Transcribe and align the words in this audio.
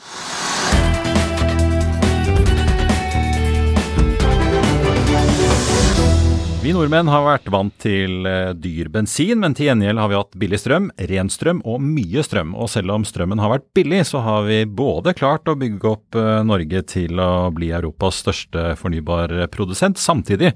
you 0.00 0.29
Vi 6.60 6.74
nordmenn 6.76 7.08
har 7.08 7.22
vært 7.24 7.46
vant 7.48 7.72
til 7.80 8.26
eh, 8.28 8.50
dyr 8.52 8.90
bensin, 8.92 9.38
men 9.40 9.54
til 9.56 9.70
gjengjeld 9.70 9.96
har 9.96 10.10
vi 10.10 10.16
hatt 10.18 10.34
billig 10.36 10.58
strøm, 10.60 10.90
ren 11.08 11.30
strøm 11.32 11.62
og 11.64 11.78
mye 11.80 12.20
strøm. 12.20 12.50
Og 12.52 12.68
selv 12.68 12.92
om 12.92 13.06
strømmen 13.08 13.40
har 13.40 13.48
vært 13.54 13.64
billig, 13.78 14.02
så 14.10 14.20
har 14.20 14.44
vi 14.44 14.58
både 14.68 15.14
klart 15.16 15.48
å 15.48 15.54
bygge 15.56 15.88
opp 15.88 16.18
eh, 16.20 16.42
Norge 16.44 16.82
til 16.92 17.22
å 17.24 17.48
bli 17.56 17.70
Europas 17.72 18.18
største 18.20 18.74
fornybarprodusent, 18.76 19.96
samtidig 19.96 20.50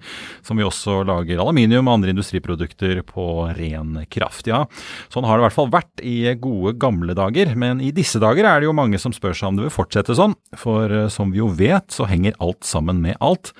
som 0.45 0.61
vi 0.61 0.67
også 0.69 0.99
lager 1.09 1.41
aluminium 1.41 1.89
og 1.89 1.95
andre 1.97 2.13
industriprodukter 2.13 3.01
på 3.09 3.27
ren 3.57 3.97
kraft. 4.13 4.53
Ja, 4.53 4.67
sånn 5.09 5.25
har 5.25 5.41
det 5.41 5.47
i 5.47 5.47
hvert 5.47 5.57
fall 5.57 5.73
vært 5.73 6.05
i 6.05 6.19
gode 6.37 6.77
gamle 6.85 7.17
dager, 7.17 7.57
men 7.57 7.81
i 7.81 7.95
disse 7.97 8.21
dager 8.21 8.51
er 8.51 8.61
det 8.61 8.69
jo 8.69 8.77
mange 8.77 9.01
som 9.01 9.17
spør 9.17 9.41
seg 9.41 9.55
om 9.55 9.57
det 9.57 9.71
vil 9.71 9.77
fortsette 9.81 10.21
sånn, 10.21 10.37
for 10.53 10.93
eh, 10.93 11.09
som 11.09 11.33
vi 11.33 11.41
jo 11.41 11.49
vet, 11.49 11.89
så 11.97 12.05
henger 12.13 12.37
alt 12.45 12.61
sammen 12.69 13.01
med 13.09 13.17
alt. 13.25 13.57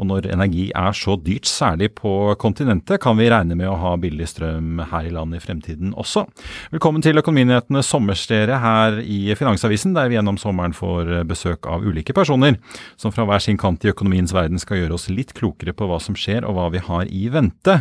Og 0.00 0.08
når 0.08 0.30
energi 0.32 0.70
er 0.72 0.94
så 0.96 1.14
dyrt, 1.20 1.44
særlig 1.50 1.90
på 1.98 2.10
kontinentet, 2.40 3.02
kan 3.02 3.18
vi 3.18 3.28
regne 3.28 3.56
med 3.58 3.68
å 3.68 3.76
ha 3.82 3.92
billig 4.00 4.30
strøm 4.30 4.80
her 4.88 5.04
i 5.04 5.12
landet 5.12 5.42
i 5.42 5.44
fremtiden 5.44 5.92
også. 5.92 6.24
Velkommen 6.72 7.04
til 7.04 7.20
Økonominyhetenes 7.20 7.90
sommerserie 7.92 8.56
her 8.62 8.96
i 9.04 9.34
Finansavisen, 9.36 9.92
der 9.96 10.08
vi 10.08 10.16
gjennom 10.16 10.38
sommeren 10.40 10.72
får 10.76 11.12
besøk 11.28 11.68
av 11.68 11.84
ulike 11.84 12.16
personer 12.16 12.56
som 13.00 13.12
fra 13.12 13.26
hver 13.28 13.44
sin 13.44 13.60
kant 13.60 13.84
i 13.84 13.92
økonomiens 13.92 14.32
verden 14.32 14.60
skal 14.62 14.80
gjøre 14.80 14.96
oss 14.96 15.10
litt 15.12 15.34
klokere 15.36 15.76
på 15.76 15.90
hva 15.90 16.00
som 16.00 16.16
skjer 16.16 16.48
og 16.48 16.56
hva 16.56 16.70
vi 16.72 16.80
har 16.86 17.12
i 17.12 17.26
vente. 17.32 17.76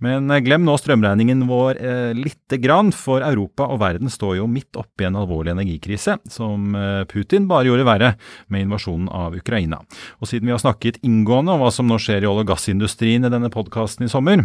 Men 0.00 0.30
glem 0.46 0.62
nå 0.64 0.76
strømregningen 0.78 1.42
vår 1.50 1.82
eh, 1.82 2.12
lite 2.14 2.60
grann, 2.62 2.94
for 2.94 3.24
Europa 3.26 3.66
og 3.72 3.82
verden 3.82 4.12
står 4.12 4.38
jo 4.38 4.46
midt 4.50 4.78
oppi 4.78 5.08
en 5.08 5.18
alvorlig 5.18 5.56
energikrise, 5.56 6.16
som 6.30 6.78
eh, 6.78 7.02
Putin 7.10 7.50
bare 7.50 7.66
gjorde 7.68 7.88
verre 7.88 8.14
med 8.52 8.68
invasjonen 8.68 9.10
av 9.10 9.34
Ukraina. 9.36 9.82
Og 10.22 10.30
siden 10.30 10.46
vi 10.46 10.54
har 10.54 10.62
snakket 10.62 11.02
inngående 11.06 11.39
pågående, 11.40 11.56
og 11.56 11.64
hva 11.64 11.70
som 11.72 11.88
nå 11.88 11.98
skjer 11.98 12.24
i 12.24 12.28
olje- 12.28 12.44
og 12.44 12.50
gassindustrien 12.50 13.24
i 13.24 13.30
denne 13.30 13.50
podkasten 13.50 14.04
i 14.04 14.10
sommer, 14.10 14.44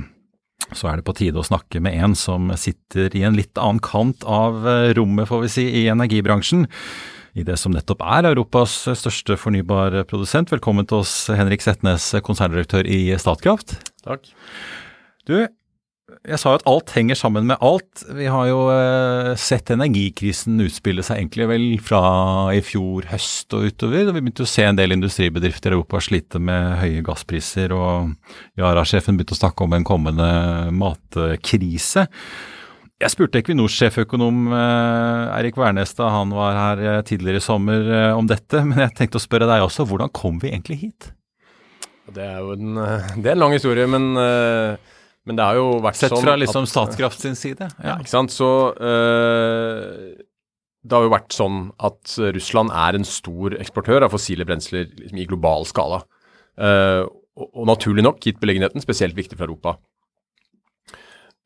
så 0.74 0.88
er 0.90 0.98
det 0.98 1.06
på 1.06 1.16
tide 1.16 1.38
å 1.38 1.44
snakke 1.44 1.82
med 1.82 1.94
en 1.94 2.16
som 2.16 2.50
sitter 2.56 3.14
i 3.16 3.24
en 3.24 3.36
litt 3.36 3.58
annen 3.58 3.82
kant 3.82 4.24
av 4.24 4.66
eh, 4.66 4.94
rommet, 4.96 5.28
får 5.28 5.42
vi 5.44 5.50
si, 5.50 5.66
i 5.84 5.88
energibransjen. 5.92 6.66
I 7.36 7.44
det 7.44 7.58
som 7.60 7.74
nettopp 7.76 8.00
er 8.02 8.30
Europas 8.32 8.88
største 8.96 9.36
fornybarprodusent. 9.36 10.54
Velkommen 10.54 10.88
til 10.88 11.04
oss, 11.04 11.28
Henrik 11.28 11.62
Setnes, 11.62 12.14
konserndirektør 12.24 12.88
i 12.88 13.12
Statkraft. 13.20 13.76
Takk. 14.06 14.24
Du, 15.28 15.36
jeg 16.06 16.38
sa 16.38 16.52
jo 16.52 16.60
at 16.60 16.66
alt 16.70 16.92
henger 16.94 17.18
sammen 17.18 17.48
med 17.50 17.62
alt. 17.66 18.04
Vi 18.14 18.28
har 18.30 18.46
jo 18.46 18.60
eh, 18.70 19.32
sett 19.42 19.72
energikrisen 19.74 20.62
utspille 20.62 21.02
seg 21.06 21.18
egentlig 21.18 21.48
vel 21.50 21.66
fra 21.82 22.02
i 22.54 22.62
fjor 22.66 23.08
høst 23.10 23.56
og 23.58 23.66
utover. 23.72 24.12
Vi 24.12 24.22
begynte 24.22 24.46
å 24.46 24.50
se 24.50 24.68
en 24.68 24.78
del 24.78 24.94
industribedrifter 24.94 25.74
i 25.74 25.80
Europa 25.80 26.04
slite 26.06 26.42
med 26.42 26.78
høye 26.84 27.02
gasspriser, 27.06 27.74
og 27.74 28.14
Yara-sjefen 28.62 29.18
begynte 29.18 29.34
å 29.34 29.42
snakke 29.42 29.66
om 29.66 29.74
en 29.74 29.88
kommende 29.88 30.30
matkrise. 30.78 32.06
Jeg 33.02 33.12
spurte 33.12 33.42
Equinors 33.42 33.74
sjeføkonom 33.76 34.54
eh, 34.56 35.52
Wærnes 35.58 35.98
da 35.98 36.14
han 36.14 36.38
var 36.38 36.62
her 36.62 36.86
eh, 36.86 37.04
tidligere 37.10 37.42
i 37.42 37.50
sommer 37.50 37.94
om 38.14 38.30
dette, 38.30 38.62
men 38.62 38.86
jeg 38.86 39.00
tenkte 39.02 39.18
å 39.18 39.26
spørre 39.26 39.50
deg 39.50 39.66
også. 39.66 39.90
Hvordan 39.90 40.14
kom 40.14 40.38
vi 40.44 40.54
egentlig 40.54 40.84
hit? 40.86 41.14
Det 42.14 42.22
er 42.22 42.44
jo 42.46 42.54
en, 42.54 42.76
det 43.18 43.26
er 43.26 43.34
en 43.34 43.48
lang 43.48 43.58
historie, 43.58 43.90
men 43.90 44.14
men 45.26 45.40
det 45.40 45.46
har 45.48 45.58
jo 45.58 45.68
vært 45.84 45.98
Sett 46.00 46.14
sånn 46.14 46.24
fra 46.24 46.38
liksom 46.38 46.68
at- 46.68 46.72
Statkraft 46.72 47.22
sin 47.24 47.36
side? 47.38 47.70
Ja, 47.82 47.98
ikke 47.98 48.14
sant. 48.14 48.34
Så 48.34 48.50
øh, 48.78 50.16
det 50.86 50.94
har 50.94 51.06
jo 51.08 51.14
vært 51.14 51.34
sånn 51.34 51.60
at 51.82 52.14
Russland 52.36 52.74
er 52.74 53.00
en 53.00 53.08
stor 53.10 53.58
eksportør 53.58 54.06
av 54.06 54.14
fossile 54.14 54.46
brensler 54.46 54.86
liksom, 54.92 55.18
i 55.18 55.28
global 55.30 55.66
skala. 55.66 56.04
Uh, 56.56 57.10
og, 57.36 57.50
og 57.50 57.68
naturlig 57.68 58.06
nok, 58.06 58.22
gitt 58.24 58.40
beliggenheten, 58.40 58.84
spesielt 58.84 59.18
viktig 59.18 59.38
for 59.40 59.50
Europa. 59.50 59.76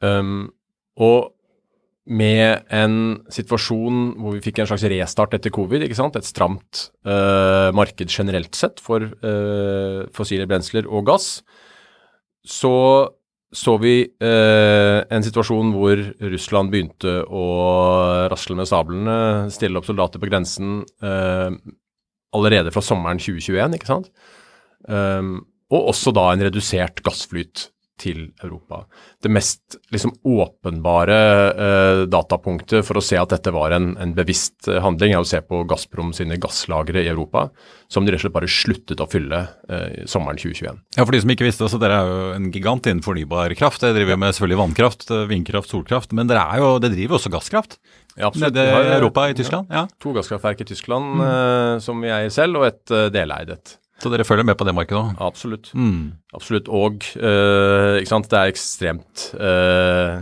Um, 0.03 0.51
og 0.99 1.31
med 2.09 2.65
en 2.73 2.95
situasjon 3.29 4.15
hvor 4.17 4.33
vi 4.33 4.43
fikk 4.43 4.63
en 4.63 4.69
slags 4.71 4.85
restart 4.89 5.35
etter 5.37 5.53
covid, 5.53 5.83
ikke 5.85 5.97
sant? 5.97 6.17
et 6.17 6.27
stramt 6.27 6.87
uh, 7.05 7.69
marked 7.77 8.09
generelt 8.09 8.57
sett 8.57 8.81
for 8.81 9.05
uh, 9.05 10.07
fossile 10.15 10.47
brensler 10.49 10.89
og 10.89 11.05
gass, 11.11 11.29
så 12.45 12.73
så 13.55 13.75
vi 13.81 13.93
eh, 14.05 14.99
en 15.09 15.25
situasjon 15.25 15.71
hvor 15.73 16.01
Russland 16.21 16.69
begynte 16.69 17.15
å 17.25 17.45
rasle 18.29 18.57
med 18.59 18.69
sablene, 18.69 19.15
stille 19.53 19.81
opp 19.81 19.87
soldater 19.87 20.21
på 20.21 20.29
grensen 20.29 20.83
eh, 21.01 21.49
allerede 22.37 22.73
fra 22.73 22.83
sommeren 22.85 23.21
2021, 23.21 23.79
ikke 23.79 23.89
sant? 23.89 24.11
Um, 24.85 25.39
og 25.73 25.89
også 25.91 26.13
da 26.15 26.29
en 26.31 26.43
redusert 26.45 27.01
gassflyt 27.05 27.67
til 27.99 28.29
Europa. 28.43 28.83
Det 29.21 29.31
mest 29.31 29.77
liksom 29.93 30.13
åpenbare 30.27 31.17
eh, 31.49 32.01
datapunktet 32.11 32.85
for 32.87 32.99
å 32.99 33.03
se 33.03 33.19
at 33.19 33.33
dette 33.33 33.53
var 33.53 33.75
en, 33.75 33.91
en 33.99 34.13
bevisst 34.17 34.69
eh, 34.69 34.79
handling, 34.83 35.13
er 35.13 35.23
å 35.23 35.27
se 35.27 35.41
på 35.45 35.61
Gazprom 35.69 36.13
sine 36.15 36.39
gasslagre 36.41 37.03
i 37.03 37.09
Europa, 37.11 37.47
som 37.91 38.05
de 38.05 38.13
rett 38.13 38.21
og 38.21 38.27
slett 38.27 38.37
bare 38.37 38.51
sluttet 38.51 39.03
å 39.03 39.09
fylle 39.09 39.41
eh, 39.69 40.05
sommeren 40.09 40.39
2021. 40.39 40.79
Ja, 40.97 41.03
For 41.03 41.15
de 41.15 41.23
som 41.25 41.33
ikke 41.35 41.47
visste 41.47 41.69
så 41.71 41.81
dere 41.81 41.99
er 41.99 42.13
jo 42.13 42.29
en 42.37 42.49
gigant 42.55 42.89
innen 42.89 43.03
fornybar 43.05 43.53
kraft. 43.59 43.83
Dere 43.83 43.97
driver 43.97 44.21
med 44.21 44.35
selvfølgelig 44.35 44.61
vannkraft, 44.63 45.09
vindkraft, 45.31 45.73
solkraft, 45.73 46.15
men 46.15 46.31
dere, 46.31 46.45
er 46.47 46.63
jo, 46.63 46.71
dere 46.83 46.95
driver 46.95 47.19
også 47.19 47.33
gasskraft? 47.33 47.79
Ja, 48.15 48.29
absolutt. 48.29 48.55
Nede 48.55 48.87
i 48.87 48.95
Europa, 48.97 49.27
i 49.31 49.37
Tyskland? 49.37 49.69
Ja. 49.73 49.85
To 50.03 50.15
gasskraftverk 50.15 50.63
i 50.63 50.71
Tyskland 50.71 51.21
eh, 51.25 51.75
som 51.83 52.01
vi 52.03 52.11
eier 52.13 52.33
selv, 52.33 52.61
og 52.61 52.71
et 52.71 52.97
deleid 53.13 53.55
et. 53.57 53.77
Så 53.99 54.11
dere 54.11 54.23
følger 54.23 54.47
med 54.47 54.55
på 54.55 54.63
det 54.67 54.73
markedet 54.75 54.99
òg? 54.99 55.19
Absolutt. 55.23 55.71
Mm. 55.75 56.15
Absolutt. 56.35 56.69
Og 56.71 57.03
eh, 57.19 57.99
ikke 57.99 58.11
sant? 58.13 58.29
det 58.31 58.39
er 58.39 58.51
ekstremt 58.53 59.25
eh, 59.35 60.13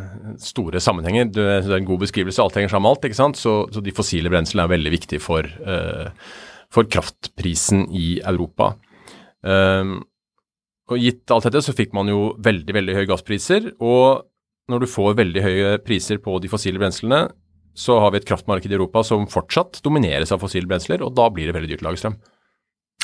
store 0.42 0.82
sammenhenger. 0.82 1.30
Det 1.36 1.48
er 1.60 1.74
en 1.78 1.88
god 1.88 2.02
beskrivelse. 2.02 2.42
Alt 2.42 2.58
henger 2.58 2.74
sammen 2.74 2.88
med 2.88 2.96
alt. 2.96 3.08
ikke 3.10 3.20
sant? 3.20 3.38
Så, 3.38 3.56
så 3.74 3.84
de 3.86 3.94
fossile 3.94 4.32
brenslene 4.34 4.66
er 4.66 4.74
veldig 4.74 4.94
viktige 4.96 5.22
for, 5.22 5.46
eh, 5.46 6.10
for 6.74 6.90
kraftprisen 6.90 7.86
i 7.94 8.18
Europa. 8.26 8.74
Um, 9.46 10.00
og 10.90 11.04
gitt 11.04 11.30
alt 11.36 11.46
dette 11.46 11.62
så 11.62 11.76
fikk 11.76 11.94
man 11.96 12.10
jo 12.10 12.32
veldig, 12.44 12.74
veldig 12.80 12.96
høye 12.98 13.10
gasspriser. 13.12 13.70
Og 13.78 14.24
når 14.72 14.84
du 14.84 14.90
får 14.90 15.20
veldig 15.20 15.44
høye 15.44 15.76
priser 15.86 16.18
på 16.24 16.40
de 16.42 16.50
fossile 16.52 16.82
brenslene, 16.82 17.28
så 17.78 18.00
har 18.02 18.10
vi 18.10 18.24
et 18.24 18.28
kraftmarked 18.28 18.72
i 18.72 18.78
Europa 18.80 19.04
som 19.06 19.28
fortsatt 19.30 19.84
domineres 19.86 20.34
av 20.34 20.42
fossile 20.42 20.66
brensler, 20.70 21.04
og 21.06 21.14
da 21.18 21.28
blir 21.30 21.46
det 21.46 21.54
veldig 21.54 21.70
dyrt 21.70 21.86
å 21.86 21.90
lage 21.92 22.02
strøm. 22.02 22.18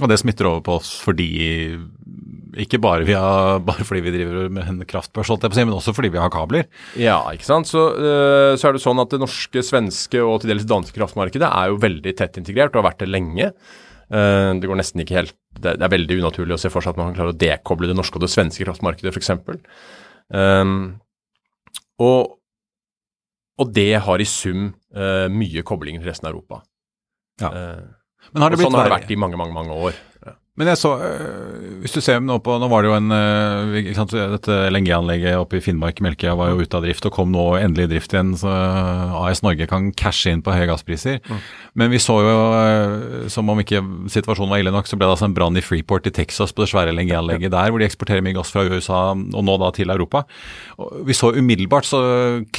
Og 0.02 0.10
det 0.10 0.18
smitter 0.18 0.50
over 0.50 0.64
på 0.66 0.78
oss 0.80 0.96
fordi 1.04 1.28
Ikke 2.64 2.80
bare, 2.82 3.06
har, 3.06 3.60
bare 3.68 3.86
fordi 3.86 4.02
vi 4.08 4.16
driver 4.16 4.50
med 4.54 4.72
en 4.72 4.82
kraftbørs, 4.90 5.30
men 5.54 5.76
også 5.76 5.94
fordi 5.94 6.10
vi 6.14 6.22
har 6.22 6.34
kabler. 6.34 6.68
Ja, 6.98 7.20
ikke 7.34 7.46
sant. 7.46 7.70
Så, 7.70 7.86
øh, 7.98 8.54
så 8.58 8.70
er 8.70 8.76
det 8.76 8.84
sånn 8.84 9.02
at 9.02 9.14
det 9.14 9.22
norske, 9.22 9.64
svenske 9.66 10.22
og 10.22 10.42
til 10.42 10.54
dels 10.54 10.68
danske 10.70 10.98
kraftmarkedet 10.98 11.50
er 11.50 11.72
jo 11.72 11.82
veldig 11.82 12.14
tett 12.18 12.38
integrert 12.42 12.74
og 12.74 12.84
har 12.84 12.92
vært 12.92 13.02
det 13.06 13.10
lenge. 13.10 13.50
Uh, 14.14 14.54
det 14.60 14.68
går 14.70 14.78
nesten 14.78 15.02
ikke 15.02 15.16
helt 15.16 15.34
det, 15.56 15.78
det 15.80 15.86
er 15.88 15.94
veldig 15.94 16.20
unaturlig 16.20 16.54
å 16.54 16.60
se 16.62 16.70
for 16.70 16.84
seg 16.84 16.94
at 16.94 17.00
man 17.00 17.08
kan 17.10 17.16
klare 17.18 17.34
å 17.34 17.38
dekoble 17.40 17.88
det 17.90 17.96
norske 17.98 18.20
og 18.20 18.26
det 18.26 18.30
svenske 18.34 18.66
kraftmarkedet, 18.68 19.14
f.eks. 19.14 19.32
Um, 20.30 20.76
og 22.04 22.40
og 23.62 23.70
det 23.70 24.02
har 24.02 24.22
i 24.22 24.26
sum 24.28 24.72
uh, 24.98 25.30
mye 25.30 25.62
koblinger 25.66 26.02
til 26.02 26.10
resten 26.10 26.26
av 26.28 26.34
Europa. 26.34 26.64
Ja. 27.42 27.50
Uh, 27.54 28.03
Men 28.32 28.46
har 28.46 28.54
det 28.54 28.62
blitt 28.62 28.70
sånn 28.70 28.80
har 28.80 28.90
det 28.90 28.98
vært 28.98 29.14
i 29.14 29.20
mange, 29.20 29.40
mange, 29.40 29.58
mange 29.58 29.78
år. 29.90 30.02
Men 30.54 30.70
jeg 30.70 30.78
så, 30.84 30.92
øh, 31.02 31.62
hvis 31.82 31.96
du 31.96 32.00
ser 32.06 32.20
nå 32.22 32.36
på, 32.46 32.54
nå 32.62 32.68
var 32.70 32.84
det 32.86 32.92
jo 32.92 32.98
en, 33.00 33.10
øh, 33.10 33.72
ikke 33.80 33.96
sant, 33.98 34.12
dette 34.14 34.58
LNG-anlegget 34.70 35.40
oppe 35.40 35.58
i 35.58 35.64
Finnmark, 35.66 35.98
Melkøya, 36.06 36.36
var 36.38 36.52
jo 36.52 36.62
ute 36.62 36.78
av 36.78 36.86
drift 36.86 37.08
og 37.10 37.14
kom 37.16 37.32
nå 37.34 37.46
endelig 37.58 37.88
i 37.88 37.92
drift 37.96 38.14
igjen, 38.14 38.36
så 38.38 38.52
AS 39.24 39.42
Norge 39.42 39.66
kan 39.66 39.90
cashe 39.98 40.30
inn 40.30 40.44
på 40.46 40.54
høye 40.54 40.68
gasspriser. 40.70 41.26
Men 41.74 41.90
vi 41.90 41.98
så 41.98 42.20
jo, 42.22 42.36
som 43.34 43.50
om 43.50 43.64
ikke 43.64 43.82
situasjonen 44.14 44.54
var 44.54 44.62
ille 44.62 44.76
nok, 44.76 44.86
så 44.86 45.00
ble 45.00 45.10
det 45.10 45.16
altså 45.16 45.32
en 45.32 45.34
brann 45.34 45.58
i 45.58 45.66
Freeport 45.66 46.06
i 46.06 46.14
Texas 46.14 46.54
på 46.54 46.62
det 46.62 46.70
svære 46.70 46.94
LNG-anlegget 46.94 47.50
der, 47.56 47.74
hvor 47.74 47.82
de 47.82 47.90
eksporterer 47.90 48.22
mye 48.22 48.38
gass 48.38 48.54
fra 48.54 48.68
USA 48.70 49.02
og 49.18 49.44
nå 49.50 49.58
da 49.58 49.74
til 49.74 49.90
Europa. 49.90 50.22
Og 50.78 51.02
vi 51.10 51.18
så 51.18 51.34
umiddelbart 51.34 51.90
så 51.90 52.04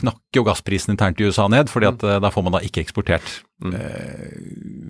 knakk 0.00 0.18
jo 0.40 0.46
gassprisen 0.46 0.94
internt 0.94 1.20
i 1.20 1.28
USA 1.28 1.46
ned, 1.52 1.70
fordi 1.72 1.90
at 1.90 2.04
øh, 2.04 2.20
da 2.22 2.30
får 2.32 2.46
man 2.46 2.56
da 2.56 2.62
ikke 2.66 2.82
eksportert. 2.84 3.36
Eh, 3.64 4.32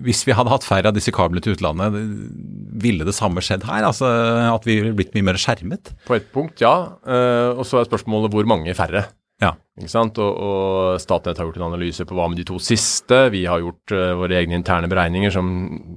hvis 0.05 0.23
vi 0.27 0.35
hadde 0.37 0.53
hatt 0.53 0.67
færre 0.67 0.91
av 0.91 0.97
disse 0.97 1.13
kablene 1.15 1.43
til 1.43 1.57
utlandet, 1.57 1.95
ville 2.85 3.07
det 3.07 3.15
samme 3.17 3.43
skjedd 3.45 3.67
her? 3.69 3.85
Altså 3.87 4.09
at 4.51 4.65
vi 4.67 4.79
ville 4.81 4.95
blitt 4.97 5.13
mye 5.17 5.29
mer 5.31 5.41
skjermet? 5.41 5.93
På 6.07 6.17
et 6.17 6.31
punkt, 6.33 6.63
ja. 6.63 6.75
Eh, 7.05 7.51
og 7.55 7.65
så 7.67 7.81
er 7.81 7.89
spørsmålet 7.89 8.33
hvor 8.33 8.49
mange 8.49 8.73
færre. 8.77 9.07
Ja. 9.43 9.51
Ikke 9.75 9.91
sant? 9.91 10.19
Og, 10.23 10.37
og 10.39 11.01
Statnett 11.03 11.39
har 11.39 11.49
gjort 11.49 11.57
en 11.59 11.67
analyse 11.67 12.05
på 12.07 12.15
hva 12.15 12.29
med 12.31 12.39
de 12.39 12.45
to 12.47 12.59
siste. 12.63 13.17
Vi 13.33 13.43
har 13.49 13.59
gjort 13.59 13.91
uh, 13.91 14.13
våre 14.21 14.37
egne 14.39 14.55
interne 14.61 14.87
beregninger 14.91 15.33
som 15.35 15.49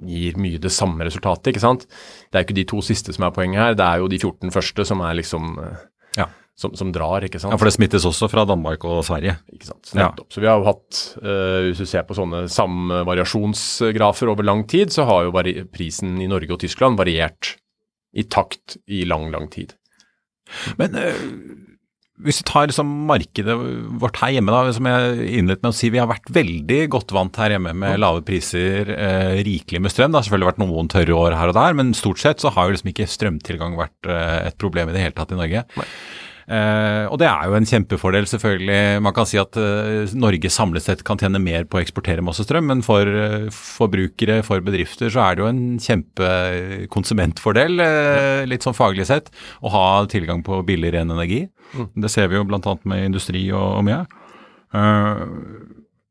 gir 0.09 0.39
mye 0.43 0.59
det 0.63 0.73
samme 0.75 1.07
resultatet. 1.07 1.53
ikke 1.53 1.63
sant? 1.63 1.87
Det 2.29 2.41
er 2.41 2.47
ikke 2.47 2.59
de 2.59 2.67
to 2.73 2.83
siste 2.85 3.15
som 3.15 3.29
er 3.29 3.37
poenget 3.37 3.63
her, 3.63 3.79
det 3.79 3.87
er 3.87 4.03
jo 4.03 4.11
de 4.11 4.19
14 4.19 4.55
første 4.55 4.89
som 4.91 5.05
er 5.07 5.21
liksom 5.21 5.55
uh, 5.63 5.87
Ja. 6.19 6.27
Som, 6.59 6.75
som 6.75 6.91
drar, 6.95 7.23
ikke 7.23 7.39
sant. 7.39 7.55
Ja, 7.55 7.59
For 7.61 7.69
det 7.69 7.77
smittes 7.77 8.07
også 8.09 8.27
fra 8.31 8.43
Danmark 8.49 8.83
og 8.89 9.05
Sverige. 9.07 9.37
Ikke 9.55 9.71
sant? 9.71 9.85
Så 9.87 10.01
Ja. 10.01 10.11
Så 10.27 10.43
vi 10.43 10.51
har 10.51 10.59
jo 10.59 10.67
hatt, 10.67 11.03
uh, 11.23 11.69
hvis 11.69 11.85
du 11.85 11.87
ser 11.87 12.03
på 12.09 12.19
sånne 12.19 12.47
samvariasjonsgrafer 12.51 14.33
over 14.33 14.47
lang 14.47 14.67
tid, 14.67 14.91
så 14.95 15.07
har 15.07 15.29
jo 15.29 15.65
prisen 15.71 16.19
i 16.19 16.27
Norge 16.31 16.57
og 16.57 16.63
Tyskland 16.65 16.99
variert 16.99 17.55
i 18.19 18.27
takt 18.27 18.81
i 18.91 19.05
lang, 19.07 19.31
lang 19.31 19.47
tid. 19.55 19.77
Men 20.83 20.99
uh, 20.99 21.25
hvis 22.27 22.43
vi 22.43 22.51
tar 22.51 22.67
liksom 22.67 22.91
markedet 23.07 23.55
vårt 24.03 24.19
her 24.19 24.35
hjemme, 24.35 24.51
da, 24.51 24.75
som 24.75 24.91
jeg 24.91 25.31
innledet 25.39 25.63
med 25.63 25.71
å 25.71 25.79
si, 25.79 25.95
vi 25.95 26.03
har 26.03 26.11
vært 26.11 26.27
veldig 26.35 26.85
godt 26.91 27.15
vant 27.15 27.39
her 27.39 27.55
hjemme 27.55 27.71
med 27.71 28.01
lave 28.03 28.27
priser, 28.27 28.91
uh, 28.99 29.39
rikelig 29.47 29.87
med 29.87 29.95
strøm. 29.95 30.11
Det 30.11 30.25
har 30.25 30.27
selvfølgelig 30.27 30.55
vært 30.57 30.65
noen 30.67 30.91
tørre 30.91 31.23
år 31.23 31.39
her 31.39 31.55
og 31.55 31.61
der, 31.63 31.79
men 31.79 31.95
stort 31.95 32.19
sett 32.19 32.43
så 32.43 32.51
har 32.51 32.67
jo 32.67 32.75
liksom 32.75 32.91
ikke 32.97 33.13
strømtilgang 33.15 33.79
vært 33.79 34.11
et 34.11 34.59
problem 34.59 34.91
i 34.91 34.99
det 34.99 35.07
hele 35.07 35.15
tatt 35.15 35.31
i 35.31 35.39
Norge. 35.39 35.69
Eh, 35.79 36.27
og 36.49 37.19
det 37.21 37.27
er 37.29 37.49
jo 37.51 37.57
en 37.59 37.67
kjempefordel, 37.69 38.25
selvfølgelig. 38.31 39.03
Man 39.05 39.15
kan 39.17 39.29
si 39.29 39.37
at 39.41 39.57
eh, 39.61 40.15
Norge 40.17 40.49
samlet 40.53 40.87
sett 40.87 41.05
kan 41.05 41.21
tjene 41.21 41.41
mer 41.43 41.67
på 41.69 41.77
å 41.77 41.83
eksportere 41.83 42.25
masse 42.25 42.47
strøm, 42.47 42.71
men 42.71 42.81
for 42.87 43.05
eh, 43.05 43.51
forbrukere, 43.53 44.41
for 44.47 44.65
bedrifter, 44.65 45.13
så 45.13 45.27
er 45.27 45.37
det 45.37 45.45
jo 45.45 45.51
en 45.51 45.65
kjempekonsumentfordel, 45.85 47.83
eh, 47.85 48.47
litt 48.49 48.65
sånn 48.65 48.77
faglig 48.79 49.09
sett, 49.11 49.29
å 49.61 49.73
ha 49.75 49.89
tilgang 50.09 50.41
på 50.47 50.63
billig, 50.69 50.95
ren 50.97 51.13
energi. 51.13 51.45
Det 51.93 52.09
ser 52.13 52.31
vi 52.33 52.39
jo 52.39 52.47
bl.a. 52.49 52.79
med 52.89 53.11
industri 53.11 53.45
og, 53.53 53.67
og 53.81 53.85
mye. 53.89 54.01
Eh, 54.73 55.27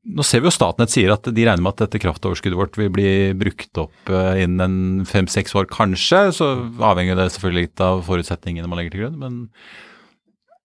nå 0.07 0.23
ser 0.23 0.39
vi 0.39 0.47
jo 0.47 0.55
Statnett 0.55 0.93
sier 0.93 1.11
at 1.11 1.25
de 1.27 1.43
regner 1.43 1.63
med 1.63 1.73
at 1.73 1.83
dette 1.83 1.99
kraftoverskuddet 1.99 2.59
vårt 2.59 2.77
vil 2.79 2.93
bli 2.93 3.09
brukt 3.37 3.81
opp 3.81 4.13
eh, 4.13 4.43
innen 4.45 5.03
fem-seks 5.09 5.57
år, 5.57 5.67
kanskje. 5.71 6.27
Så 6.37 6.47
avhenger 6.77 7.19
det 7.19 7.31
selvfølgelig 7.33 7.67
litt 7.67 7.83
av 7.83 8.05
forutsetningene 8.07 8.69
man 8.69 8.79
legger 8.79 8.95
til 8.95 9.05
grunn. 9.05 9.19
Men 9.19 9.41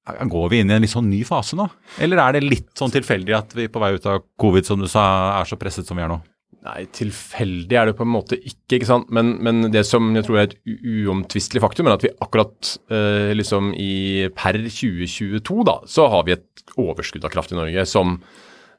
Går 0.03 0.49
vi 0.51 0.59
inn 0.63 0.71
i 0.71 0.75
en 0.75 0.83
litt 0.83 0.91
sånn 0.91 1.11
ny 1.11 1.21
fase 1.27 1.55
nå? 1.59 1.69
Eller 2.03 2.19
er 2.19 2.35
det 2.35 2.43
litt 2.43 2.73
sånn 2.79 2.91
tilfeldig 2.91 3.37
at 3.39 3.55
vi 3.55 3.69
på 3.71 3.83
vei 3.83 3.93
ut 3.95 4.07
av 4.11 4.25
covid, 4.41 4.67
som 4.67 4.83
du 4.83 4.89
sa, 4.91 5.05
er 5.39 5.47
så 5.47 5.59
presset 5.61 5.87
som 5.87 5.99
vi 5.99 6.03
er 6.03 6.11
nå? 6.11 6.19
Nei, 6.63 6.85
tilfeldig 6.95 7.75
er 7.75 7.89
det 7.91 7.97
på 7.99 8.05
en 8.07 8.13
måte 8.13 8.37
ikke, 8.39 8.77
ikke 8.77 8.87
sant. 8.87 9.09
Men, 9.15 9.33
men 9.43 9.67
det 9.75 9.83
som 9.87 10.13
jeg 10.15 10.27
tror 10.27 10.39
er 10.39 10.51
et 10.51 10.59
uomtvistelig 11.07 11.63
faktum, 11.63 11.89
er 11.91 11.97
at 11.97 12.07
vi 12.07 12.13
akkurat 12.23 12.75
eh, 12.95 13.33
liksom 13.35 13.73
i 13.75 14.29
per 14.39 14.59
2022, 14.63 15.57
da, 15.67 15.81
så 15.91 16.07
har 16.13 16.27
vi 16.29 16.37
et 16.37 16.67
overskudd 16.79 17.27
av 17.27 17.35
kraft 17.35 17.55
i 17.55 17.59
Norge 17.59 17.87
som 17.91 18.21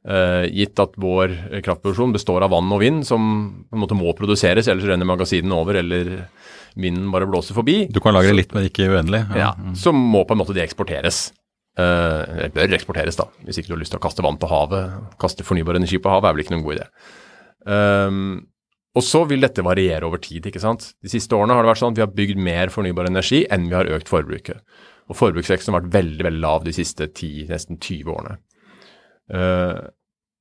gitt 0.03 0.81
at 0.83 0.97
vår 0.99 1.31
kraftproduksjon 1.63 2.11
består 2.11 2.43
av 2.43 2.51
vann 2.51 2.71
og 2.75 2.81
vind, 2.81 3.05
som 3.07 3.23
på 3.69 3.77
en 3.77 3.83
måte 3.85 3.95
må 3.95 4.11
produseres, 4.17 4.67
ellers 4.67 4.89
renner 4.89 5.07
magasinene 5.07 5.55
over, 5.55 5.77
eller 5.79 6.09
vinden 6.75 7.11
bare 7.13 7.29
blåser 7.29 7.55
forbi. 7.55 7.85
Du 7.87 8.01
kan 8.03 8.15
lagre 8.15 8.33
litt, 8.35 8.51
men 8.55 8.67
ikke 8.67 8.89
uendelig. 8.91 9.23
Ja, 9.39 9.53
så 9.79 9.93
må 9.95 10.25
på 10.27 10.35
en 10.35 10.41
måte 10.41 10.55
det 10.57 10.65
eksporteres. 10.65 11.29
Eh, 11.73 12.21
eller 12.35 12.53
bør 12.53 12.75
eksporteres, 12.77 13.17
da. 13.17 13.27
Hvis 13.45 13.59
ikke 13.59 13.71
du 13.71 13.75
har 13.77 13.83
lyst 13.83 13.93
til 13.95 14.01
å 14.01 14.05
kaste 14.05 14.25
vann 14.25 14.39
på 14.41 14.49
havet. 14.49 14.97
Kaste 15.21 15.45
fornybar 15.45 15.79
energi 15.79 16.01
på 16.01 16.11
havet 16.11 16.29
er 16.29 16.35
vel 16.35 16.45
ikke 16.45 16.55
noen 16.55 16.65
god 16.67 16.79
idé. 16.79 16.87
Um, 17.63 18.25
og 18.93 19.05
så 19.05 19.23
vil 19.25 19.41
dette 19.41 19.65
variere 19.65 20.05
over 20.05 20.21
tid. 20.21 20.45
ikke 20.45 20.61
sant? 20.61 20.91
De 21.01 21.09
siste 21.09 21.33
årene 21.33 21.55
har 21.57 21.65
det 21.65 21.71
vært 21.71 21.81
sånn 21.81 21.95
at 21.95 22.01
vi 22.01 22.05
har 22.05 22.13
bygd 22.13 22.41
mer 22.45 22.73
fornybar 22.73 23.09
energi 23.09 23.41
enn 23.49 23.69
vi 23.71 23.77
har 23.77 23.89
økt 23.89 24.11
forbruket. 24.11 24.61
Og 25.09 25.17
forbruksveksten 25.17 25.73
har 25.73 25.81
vært 25.81 25.95
veldig 25.95 26.27
veldig 26.29 26.43
lav 26.43 26.67
de 26.67 26.75
siste 26.75 27.09
10, 27.09 27.47
nesten 27.49 27.79
20 27.81 28.13
årene. 28.13 28.37
Eh, 29.31 29.83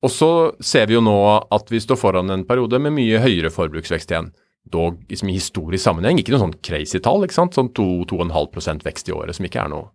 og 0.03 0.11
så 0.11 0.31
ser 0.59 0.89
vi 0.89 0.97
jo 0.97 1.03
nå 1.03 1.15
at 1.53 1.69
vi 1.71 1.79
står 1.79 1.99
foran 1.99 2.33
en 2.33 2.47
periode 2.47 2.81
med 2.83 2.95
mye 2.97 3.21
høyere 3.23 3.53
forbruksvekst 3.53 4.11
igjen. 4.11 4.33
Dog 4.63 4.99
liksom 5.11 5.31
i 5.31 5.37
historisk 5.37 5.83
sammenheng 5.83 6.19
ikke 6.19 6.33
noe 6.33 6.43
sånn 6.43 6.59
crazy 6.63 6.99
tall, 7.03 7.23
ikke 7.23 7.35
sant? 7.35 7.55
Sånn 7.55 7.71
2-2,5% 7.75 8.83
vekst 8.87 9.09
i 9.11 9.15
året, 9.15 9.35
som 9.35 9.47
ikke 9.47 9.63
er 9.63 9.71
noe 9.71 9.89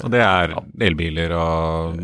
Og 0.00 0.08
det 0.12 0.22
er 0.24 0.54
elbiler 0.88 1.34
og 1.36 1.98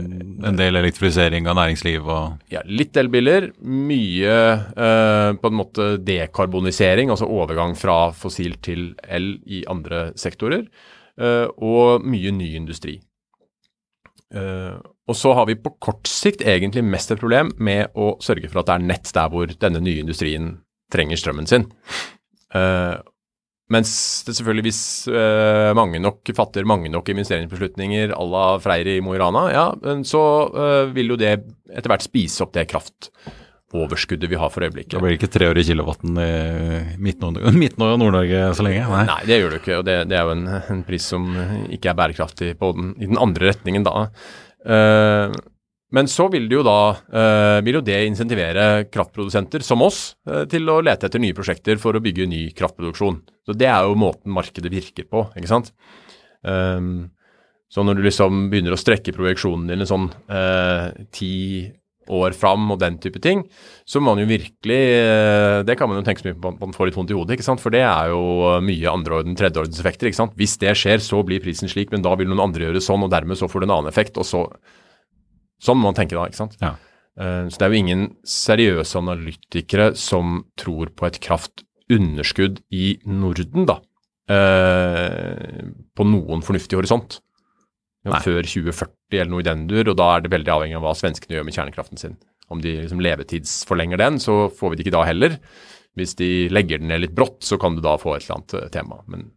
en 0.44 0.58
del 0.58 0.76
elektrifisering 0.76 1.48
av 1.48 1.56
næringsliv 1.56 2.04
og 2.04 2.52
ja, 2.52 2.60
litt 2.68 2.96
elbiler, 3.00 3.48
mye 3.64 4.34
eh, 4.76 5.30
på 5.40 5.52
en 5.52 5.56
måte 5.56 5.86
dekarbonisering, 6.04 7.12
altså 7.12 7.28
overgang 7.28 7.72
fra 7.76 8.12
fossil 8.12 8.58
til 8.60 8.90
el 9.08 9.38
i 9.48 9.64
andre 9.72 10.10
sektorer, 10.20 10.68
eh, 11.16 11.48
og 11.56 12.04
mye 12.04 12.36
ny 12.36 12.52
industri. 12.60 12.98
Eh, 14.34 14.76
og 15.06 15.14
så 15.14 15.32
har 15.38 15.46
vi 15.46 15.58
på 15.60 15.76
kort 15.82 16.08
sikt 16.10 16.42
egentlig 16.42 16.82
mest 16.86 17.12
et 17.14 17.20
problem 17.20 17.52
med 17.62 17.94
å 17.94 18.16
sørge 18.22 18.50
for 18.50 18.62
at 18.62 18.70
det 18.70 18.78
er 18.78 18.88
nett 18.88 19.12
der 19.14 19.30
hvor 19.32 19.52
denne 19.52 19.82
nye 19.82 20.02
industrien 20.02 20.56
trenger 20.92 21.18
strømmen 21.18 21.48
sin. 21.50 21.66
Uh, 22.54 22.98
mens 23.74 23.90
det 24.26 24.36
selvfølgelig 24.36 24.64
hvis 24.68 24.82
uh, 25.10 25.74
mange 25.74 25.98
nok 25.98 26.30
fatter 26.34 26.66
mange 26.68 26.90
nok 26.92 27.10
investeringsbeslutninger 27.10 28.14
à 28.14 28.26
la 28.30 28.44
Freyr 28.62 28.92
i 28.94 29.00
Mo 29.02 29.16
i 29.16 29.18
Rana, 29.20 29.42
ja, 29.50 29.64
så 30.06 30.22
vil 30.94 31.10
jo 31.14 31.18
det 31.18 31.32
etter 31.74 31.90
hvert 31.90 32.06
spise 32.06 32.46
opp 32.46 32.54
det 32.54 32.68
kraftoverskuddet 33.66 34.30
vi 34.30 34.36
har 34.36 34.50
for 34.50 34.62
øyeblikket. 34.62 34.94
Det 34.94 35.02
blir 35.02 35.16
ikke 35.16 35.30
tre 35.32 35.48
øre 35.50 35.64
kilowatten 35.64 36.16
i 36.18 36.96
Midt-Nord- 36.98 37.40
Midt- 37.54 37.78
og 37.82 37.98
Nord-Norge 37.98 38.54
så 38.54 38.62
lenge? 38.62 38.86
Nei. 38.88 39.04
Nei, 39.06 39.20
det 39.26 39.40
gjør 39.40 39.50
du 39.50 39.58
ikke, 39.58 39.78
og 39.78 39.84
det, 39.84 39.98
det 40.08 40.16
er 40.16 40.24
jo 40.24 40.36
en, 40.36 40.46
en 40.70 40.84
pris 40.86 41.02
som 41.04 41.26
ikke 41.70 41.90
er 41.90 41.98
bærekraftig 41.98 42.54
på 42.58 42.72
den, 42.76 42.94
i 43.00 43.06
den 43.06 43.18
andre 43.18 43.50
retningen 43.50 43.86
da. 43.86 44.08
Uh, 44.66 45.34
men 45.94 46.08
så 46.10 46.26
vil 46.28 46.48
det 46.50 46.56
jo 46.56 46.64
da 46.66 46.96
eh, 47.14 47.60
vil 47.62 47.76
jo 47.78 47.80
det 47.86 48.00
insentivere 48.08 48.88
kraftprodusenter 48.90 49.62
som 49.62 49.84
oss 49.86 50.16
eh, 50.26 50.42
til 50.50 50.66
å 50.68 50.80
lete 50.82 51.06
etter 51.06 51.22
nye 51.22 51.32
prosjekter 51.32 51.78
for 51.78 51.94
å 51.94 52.02
bygge 52.02 52.26
ny 52.26 52.40
kraftproduksjon. 52.58 53.20
Så 53.46 53.54
Det 53.54 53.68
er 53.70 53.86
jo 53.86 53.94
måten 53.94 54.34
markedet 54.34 54.72
virker 54.72 55.06
på, 55.06 55.22
ikke 55.38 55.52
sant. 55.52 55.70
Um, 56.42 57.06
så 57.70 57.86
når 57.86 58.00
du 58.00 58.02
liksom 58.02 58.48
begynner 58.50 58.74
å 58.74 58.80
strekke 58.80 59.14
projeksjonen 59.14 59.70
din 59.70 59.86
en 59.86 59.88
sånn 59.88 60.10
ti 61.14 61.30
år 62.12 62.34
fram 62.36 62.70
og 62.74 62.78
den 62.82 62.98
type 63.02 63.18
ting, 63.24 63.42
så 63.88 64.00
må 64.00 64.12
man 64.14 64.22
jo 64.22 64.28
virkelig 64.30 64.78
eh, 64.96 65.62
Det 65.66 65.76
kan 65.78 65.88
man 65.90 65.98
jo 66.00 66.04
tenke 66.06 66.22
så 66.22 66.28
mye 66.30 66.38
på 66.40 66.52
man 66.60 66.74
får 66.76 66.90
litt 66.90 66.96
vondt 66.98 67.10
i 67.10 67.16
hodet, 67.18 67.36
ikke 67.36 67.46
sant. 67.48 67.62
For 67.62 67.74
det 67.74 67.82
er 67.86 68.10
jo 68.12 68.22
mye 68.64 68.92
andreorden, 68.92 69.36
tredjeordenseffekter, 69.38 70.10
ikke 70.10 70.20
sant. 70.22 70.34
Hvis 70.38 70.56
det 70.62 70.74
skjer, 70.78 70.98
så 71.02 71.22
blir 71.26 71.42
prisen 71.44 71.68
slik, 71.72 71.90
men 71.94 72.02
da 72.06 72.14
vil 72.18 72.28
noen 72.30 72.44
andre 72.48 72.68
gjøre 72.68 72.82
sånn, 72.84 73.02
og 73.06 73.10
dermed 73.14 73.38
så 73.40 73.48
får 73.50 73.64
du 73.64 73.68
en 73.70 73.76
annen 73.78 73.92
effekt, 73.92 74.18
og 74.18 74.28
så 74.28 74.46
Sånn 75.56 75.78
må 75.80 75.86
man 75.88 75.96
tenke 75.96 76.12
da, 76.12 76.26
ikke 76.28 76.36
sant. 76.36 76.56
Ja. 76.60 76.74
Eh, 77.16 77.46
Så 77.48 77.56
det 77.56 77.64
er 77.64 77.72
jo 77.72 77.78
ingen 77.80 78.02
seriøse 78.28 78.98
analytikere 79.00 79.86
som 79.96 80.42
tror 80.60 80.90
på 80.92 81.06
et 81.08 81.16
kraftunderskudd 81.24 82.60
i 82.76 82.98
Norden, 83.08 83.64
da. 83.64 83.78
eh, 84.28 85.62
På 85.96 86.04
noen 86.04 86.42
fornuftig 86.44 86.76
horisont. 86.76 87.20
Nei. 88.06 88.20
Før 88.22 88.42
2040 88.44 88.92
eller 89.14 89.30
noe 89.30 89.44
i 89.44 89.46
den 89.46 89.66
dur, 89.70 89.92
og 89.92 89.96
da 90.00 90.08
er 90.14 90.24
det 90.24 90.32
veldig 90.34 90.52
avhengig 90.52 90.78
av 90.78 90.84
hva 90.86 90.96
svenskene 90.98 91.38
gjør 91.38 91.46
med 91.46 91.56
kjernekraften 91.56 92.00
sin. 92.00 92.18
Om 92.50 92.60
de 92.62 92.76
liksom 92.82 93.02
levetidsforlenger 93.02 94.00
den, 94.02 94.20
så 94.22 94.46
får 94.54 94.72
vi 94.72 94.78
det 94.78 94.86
ikke 94.86 94.96
da 94.96 95.06
heller. 95.06 95.38
Hvis 95.96 96.14
de 96.18 96.30
legger 96.52 96.82
den 96.82 96.90
ned 96.92 97.02
litt 97.04 97.16
brått, 97.16 97.40
så 97.46 97.58
kan 97.58 97.76
du 97.76 97.82
da 97.84 97.96
få 97.98 98.16
et 98.16 98.26
eller 98.26 98.40
annet 98.40 98.56
eh, 98.58 98.68
tema. 98.74 99.00
Men 99.10 99.30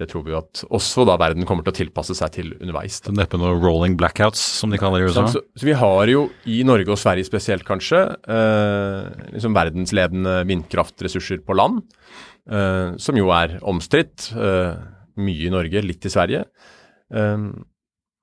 det 0.00 0.08
tror 0.10 0.24
vi 0.26 0.32
jo 0.32 0.40
at 0.40 0.62
også 0.72 1.04
da 1.06 1.14
verden 1.20 1.46
kommer 1.46 1.66
til 1.66 1.74
å 1.74 1.76
tilpasse 1.76 2.16
seg 2.18 2.32
til 2.34 2.52
underveis. 2.56 2.98
Det 3.02 3.12
Så 3.12 3.14
Neppe 3.14 3.38
noe 3.38 3.54
rolling 3.60 3.94
blackouts, 4.00 4.40
som 4.58 4.72
de 4.72 4.80
kaller 4.80 5.02
det 5.02 5.10
i 5.10 5.12
USA. 5.12 5.26
Så, 5.30 5.42
så 5.58 5.68
vi 5.68 5.76
har 5.78 6.10
jo 6.10 6.24
i 6.50 6.62
Norge 6.66 6.94
og 6.94 7.00
Sverige 7.00 7.28
spesielt 7.28 7.66
kanskje 7.68 8.00
eh, 8.10 9.28
liksom 9.36 9.54
verdensledende 9.56 10.40
vindkraftressurser 10.48 11.44
på 11.46 11.56
land, 11.58 11.84
eh, 12.50 12.96
som 13.02 13.20
jo 13.20 13.30
er 13.36 13.58
omstridt. 13.60 14.32
Eh, 14.32 14.80
mye 15.22 15.46
i 15.46 15.52
Norge, 15.52 15.84
litt 15.84 16.08
i 16.08 16.12
Sverige. 16.12 16.46
Eh, 17.12 17.46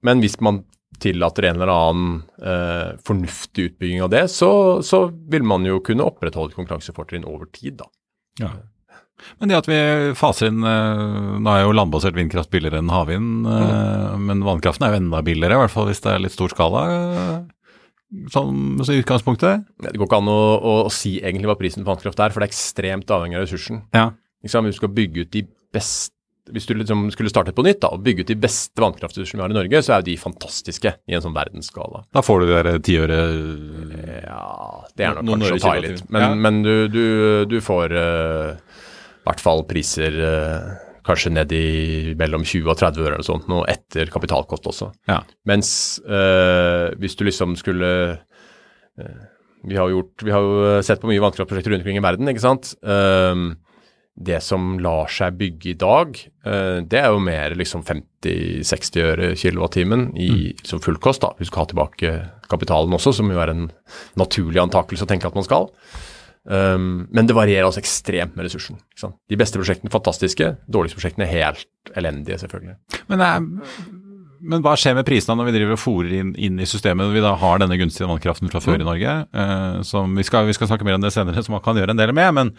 men 0.06 0.24
hvis 0.24 0.40
man 0.44 0.64
tillater 1.00 1.48
en 1.48 1.60
eller 1.60 1.72
annen 1.72 2.10
eh, 2.44 2.98
fornuftig 3.06 3.70
utbygging 3.70 4.02
av 4.04 4.12
det, 4.14 4.26
så, 4.34 4.52
så, 4.84 5.06
vil 5.32 5.46
man 5.48 5.68
jo 5.68 5.80
kunne 5.86 6.08
opprettholde 6.08 6.54
et 6.54 6.60
konkurransefortrinn 6.60 7.28
over 7.30 7.48
tid, 7.56 7.80
da. 7.80 7.88
Ja. 8.42 8.52
Men 9.40 9.52
det 9.52 9.58
at 9.60 9.68
vi 9.68 9.78
faser 10.16 10.48
inn 10.48 10.64
eh, 10.64 11.40
Nå 11.44 11.52
er 11.52 11.66
jo 11.66 11.74
landbasert 11.76 12.16
vindkraft 12.16 12.52
billigere 12.54 12.80
enn 12.80 12.92
havvind, 12.92 13.48
mm. 13.48 14.28
men 14.28 14.44
vannkraften 14.48 14.88
er 14.88 14.96
jo 14.96 15.02
enda 15.04 15.24
billigere, 15.26 15.58
i 15.58 15.64
hvert 15.66 15.76
fall 15.76 15.90
hvis 15.92 16.04
det 16.04 16.14
er 16.14 16.24
litt 16.24 16.36
stor 16.36 16.52
skala. 16.56 16.84
Sånn 18.34 18.80
så 18.82 18.96
i 18.96 19.02
utgangspunktet? 19.04 19.68
Det 19.86 19.94
går 19.94 20.08
ikke 20.08 20.22
an 20.24 20.32
å, 20.32 20.40
å, 20.58 20.78
å, 20.88 20.94
si 20.94 21.20
egentlig 21.20 21.52
hva 21.52 21.60
prisen 21.60 21.84
på 21.86 21.92
vannkraft 21.92 22.24
er, 22.24 22.34
for 22.34 22.42
det 22.42 22.50
er 22.50 22.56
ekstremt 22.56 23.12
avhengig 23.14 23.38
av 23.38 23.46
ressursen. 23.46 23.84
Ja. 23.94 24.08
Liksom, 24.46 24.66
hvis 24.66 24.80
du 24.80 24.82
skal 24.82 24.96
bygge 24.96 25.28
ut 25.28 25.36
de 25.36 25.44
beste 25.76 26.16
hvis 26.54 26.68
du 26.70 26.74
liksom 26.78 27.08
skulle 27.14 27.32
startet 27.32 27.56
på 27.58 27.64
nytt 27.66 27.82
da, 27.84 27.92
og 27.96 28.04
bygge 28.06 28.26
ut 28.26 28.32
de 28.32 28.38
beste 28.40 28.82
vannkraftressursene 28.82 29.40
vi 29.40 29.46
har 29.46 29.54
i 29.54 29.58
Norge, 29.58 29.82
så 29.86 29.94
er 29.94 30.02
jo 30.02 30.10
de 30.10 30.18
fantastiske 30.22 30.94
i 31.10 31.16
en 31.18 31.24
sånn 31.24 31.36
verdensskala. 31.36 32.04
Da 32.16 32.24
får 32.26 32.42
du 32.42 32.50
det 32.50 32.60
der 32.60 32.84
tiøre 32.86 33.22
Ja, 34.26 34.44
det 34.98 35.08
er 35.08 35.18
nok 35.18 35.28
Noen 35.30 35.46
kanskje 35.46 35.60
å 35.60 35.64
ta 35.64 35.74
i 35.78 35.86
litt. 35.86 36.04
Men, 36.10 36.26
ja. 36.26 36.30
men 36.48 36.62
du, 36.66 36.76
du, 36.92 37.06
du, 37.50 37.58
får 37.64 37.96
uh, 37.96 38.84
i 39.22 39.30
hvert 39.30 39.44
fall 39.44 39.66
priser 39.70 40.20
uh, 40.20 40.70
kanskje 41.08 41.34
ned 41.38 41.54
i 41.56 41.66
mellom 42.20 42.46
20 42.46 42.70
og 42.70 42.80
30 42.82 43.06
øre 43.06 43.16
eller 43.18 43.28
sånt, 43.28 43.50
noe 43.52 43.66
etter 43.72 44.12
kapitalkost 44.14 44.70
også. 44.74 44.92
Ja. 45.10 45.22
Mens 45.50 45.72
uh, 46.06 46.90
hvis 47.00 47.18
du 47.20 47.26
liksom 47.28 47.56
skulle 47.60 47.92
vi 49.64 49.76
har, 49.76 49.88
gjort, 49.92 50.24
vi 50.24 50.32
har 50.32 50.44
jo 50.44 50.80
sett 50.84 51.00
på 51.00 51.08
mye 51.08 51.22
vannkraftprosjekter 51.24 51.72
rundt 51.72 51.84
omkring 51.84 52.00
i 52.00 52.04
verden, 52.04 52.32
ikke 52.32 52.44
sant. 52.44 52.74
Uh, 52.84 53.56
det 54.20 54.42
som 54.44 54.74
lar 54.84 55.08
seg 55.12 55.38
bygge 55.40 55.72
i 55.72 55.78
dag, 55.80 56.20
uh, 56.48 56.80
det 56.84 57.00
er 57.00 57.10
jo 57.14 57.24
mer 57.24 57.56
liksom 57.58 57.86
50-60 57.88 59.06
øre 59.06 59.32
kilowattimen 59.40 60.10
i 60.20 60.30
mm. 60.30 60.66
som 60.68 60.84
full 60.84 61.00
kost. 61.02 61.24
da. 61.24 61.32
Vi 61.40 61.48
skal 61.48 61.64
ha 61.64 61.72
tilbake 61.72 62.14
kapitalen 62.52 62.96
også, 62.96 63.16
som 63.16 63.32
jo 63.32 63.40
er 63.40 63.54
en 63.54 63.70
naturlig 64.20 64.62
antakelse 64.64 65.08
å 65.08 65.10
tenke 65.10 65.30
at 65.30 65.38
man 65.38 65.48
skal. 65.48 65.70
Um, 66.50 67.08
men 67.14 67.28
det 67.30 67.36
varierer 67.38 67.68
altså 67.68 67.82
ekstremt 67.82 68.36
med 68.36 68.48
ressursen. 68.48 68.80
De 69.30 69.40
beste 69.40 69.60
prosjektene 69.60 69.92
fantastiske, 69.94 70.54
dårligste 70.72 70.98
prosjektene 70.98 71.28
helt 71.30 71.92
elendige, 72.00 72.40
selvfølgelig. 72.42 72.78
Men, 73.12 73.24
er, 73.24 73.90
men 74.40 74.64
hva 74.66 74.74
skjer 74.80 74.96
med 74.98 75.08
prisene 75.08 75.36
når 75.38 75.50
vi 75.50 75.58
driver 75.58 75.76
og 75.76 75.82
fòrer 75.84 76.16
inn, 76.22 76.32
inn, 76.40 76.60
i 76.60 76.68
systemet 76.70 77.06
når 77.06 77.18
vi 77.18 77.26
da 77.26 77.36
har 77.40 77.62
denne 77.62 77.78
gunstige 77.80 78.10
vannkraften 78.10 78.52
fra 78.52 78.64
før 78.64 78.80
mm. 78.80 78.84
i 78.84 78.88
Norge? 78.88 79.18
Uh, 79.36 80.08
vi, 80.18 80.28
skal, 80.28 80.48
vi, 80.50 80.56
skal, 80.58 80.72
snakke 80.72 80.88
mer 80.88 80.98
om 80.98 81.06
det 81.06 81.14
senere, 81.16 81.44
som 81.46 81.56
man 81.58 81.66
kan 81.66 81.78
gjøre 81.78 81.96
en 81.96 82.02
del 82.02 82.16
med. 82.18 82.34
men 82.40 82.56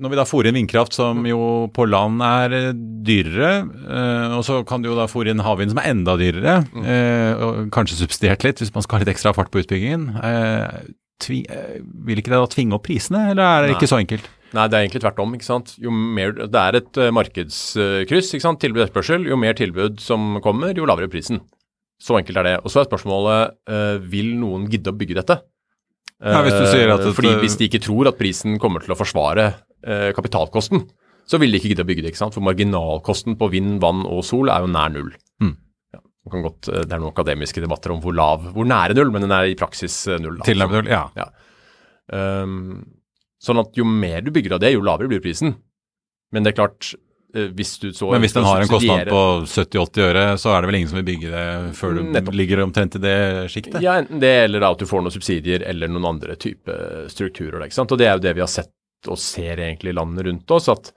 når 0.00 0.12
vi 0.12 0.18
da 0.18 0.26
fôrer 0.26 0.50
inn 0.50 0.58
vindkraft, 0.58 0.96
som 0.96 1.22
jo 1.28 1.38
på 1.74 1.86
land 1.88 2.22
er 2.24 2.54
eh, 2.56 2.68
dyrere, 3.06 3.52
eh, 3.84 4.34
og 4.38 4.44
så 4.46 4.60
kan 4.68 4.82
du 4.82 4.90
jo 4.90 4.98
da 4.98 5.06
fôre 5.10 5.32
inn 5.32 5.42
havvind 5.44 5.74
som 5.74 5.80
er 5.82 5.90
enda 5.92 6.16
dyrere, 6.20 6.56
eh, 6.82 7.42
og 7.44 7.70
kanskje 7.74 8.00
subsidiert 8.00 8.46
litt 8.46 8.62
hvis 8.62 8.74
man 8.74 8.84
skal 8.86 8.98
ha 8.98 9.04
litt 9.04 9.14
ekstra 9.14 9.34
fart 9.36 9.52
på 9.54 9.62
utbyggingen, 9.62 10.10
vil 11.24 12.20
ikke 12.20 12.32
det 12.32 12.40
da 12.40 12.50
tvinge 12.50 12.76
opp 12.76 12.86
prisene, 12.88 13.30
eller 13.32 13.44
er 13.44 13.64
det 13.64 13.72
Nei. 13.72 13.76
ikke 13.78 13.90
så 13.90 14.00
enkelt? 14.02 14.28
Nei, 14.54 14.66
det 14.70 14.76
er 14.76 14.84
egentlig 14.84 15.02
tvert 15.02 15.22
om. 15.22 15.32
ikke 15.34 15.46
sant? 15.48 15.72
Jo 15.82 15.90
mer, 15.90 16.34
Det 16.34 16.60
er 16.60 16.76
et 16.78 16.98
markedskryss. 17.16 18.34
ikke 18.36 18.44
sant? 18.44 18.60
Tilbud 18.62 18.82
og 18.82 18.84
etterspørsel. 18.84 19.24
Jo 19.26 19.38
mer 19.40 19.56
tilbud 19.58 19.98
som 20.02 20.36
kommer, 20.44 20.70
jo 20.78 20.86
lavere 20.86 21.10
prisen. 21.10 21.40
Så 21.98 22.14
enkelt 22.20 22.38
er 22.38 22.46
det. 22.46 22.52
Og 22.62 22.70
så 22.70 22.82
er 22.82 22.86
spørsmålet 22.86 24.06
vil 24.06 24.30
noen 24.38 24.68
gidde 24.70 24.92
å 24.92 24.98
bygge 25.00 25.18
dette. 25.18 25.40
Ja, 26.22 26.40
hvis 26.44 26.54
du 26.54 26.66
sier 26.70 26.92
at 26.94 27.02
Fordi 27.16 27.34
Hvis 27.42 27.58
de 27.58 27.66
ikke 27.68 27.82
tror 27.82 28.08
at 28.08 28.18
prisen 28.20 28.58
kommer 28.62 28.84
til 28.84 28.94
å 28.94 28.98
forsvare 28.98 29.48
kapitalkosten, 29.84 30.86
så 31.28 31.40
vil 31.40 31.52
de 31.52 31.60
ikke 31.60 31.72
gidde 31.72 31.84
å 31.84 31.88
bygge 31.88 32.04
det. 32.04 32.12
ikke 32.12 32.22
sant? 32.22 32.36
For 32.36 32.44
marginalkosten 32.44 33.38
på 33.40 33.50
vind, 33.52 33.78
vann 33.82 34.04
og 34.08 34.24
sol 34.26 34.52
er 34.52 34.64
jo 34.64 34.72
nær 34.72 34.92
null. 34.92 35.12
Mm. 35.42 35.54
Ja, 35.94 36.02
godt, 36.34 36.68
eh, 36.68 36.84
det 36.84 36.92
er 36.92 37.00
noen 37.00 37.12
akademiske 37.12 37.64
debatter 37.64 37.94
om 37.94 38.02
hvor 38.04 38.16
lav, 38.16 38.50
hvor 38.56 38.68
nære 38.68 38.96
null, 38.98 39.12
men 39.14 39.24
den 39.26 39.36
er 39.36 39.48
i 39.48 39.56
praksis 39.58 40.04
eh, 40.08 40.20
null. 40.22 40.40
Tilnærmet 40.44 40.82
null, 40.82 40.92
ja. 40.92 41.06
ja. 41.16 41.30
Um, 42.12 42.84
sånn 43.40 43.62
at 43.62 43.72
jo 43.78 43.86
mer 43.88 44.20
du 44.24 44.28
bygger 44.34 44.58
av 44.58 44.60
det, 44.64 44.74
jo 44.74 44.84
lavere 44.84 45.08
blir 45.08 45.24
prisen. 45.24 45.56
Men 46.34 46.44
det 46.44 46.52
er 46.52 46.58
klart, 46.58 46.92
eh, 47.32 47.48
hvis 47.56 47.78
du 47.80 47.88
så 47.96 48.10
Men 48.12 48.24
hvis 48.24 48.36
den 48.36 48.44
har 48.44 48.60
en 48.60 48.68
kostnad 48.68 49.08
på 49.08 49.24
70-80 49.48 50.06
øre, 50.10 50.26
så 50.40 50.52
er 50.52 50.60
det 50.60 50.70
vel 50.70 50.80
ingen 50.82 50.92
som 50.92 51.00
vil 51.00 51.08
bygge 51.08 51.32
det 51.32 51.48
før 51.80 51.96
du 51.96 52.32
ligger 52.36 52.66
omtrent 52.66 53.00
i 53.00 53.04
det 53.04 53.18
sjiktet? 53.54 53.80
Ja, 53.84 53.96
enten 54.02 54.20
det, 54.20 54.36
eller 54.44 54.68
at 54.68 54.82
du 54.82 54.88
får 54.90 55.06
noen 55.06 55.14
subsidier 55.14 55.64
eller 55.64 55.88
noen 55.88 56.12
andre 56.16 56.36
type 56.36 56.76
strukturer. 57.12 57.64
Ikke 57.64 57.80
sant? 57.80 57.96
Og 57.96 58.00
det 58.00 58.10
er 58.10 58.18
jo 58.18 58.26
det 58.28 58.36
vi 58.36 58.44
har 58.44 58.52
sett 58.52 58.72
og 59.10 59.20
ser 59.20 59.62
egentlig 59.62 59.94
landene 59.96 60.28
rundt 60.28 60.54
oss, 60.56 60.70
at 60.72 60.92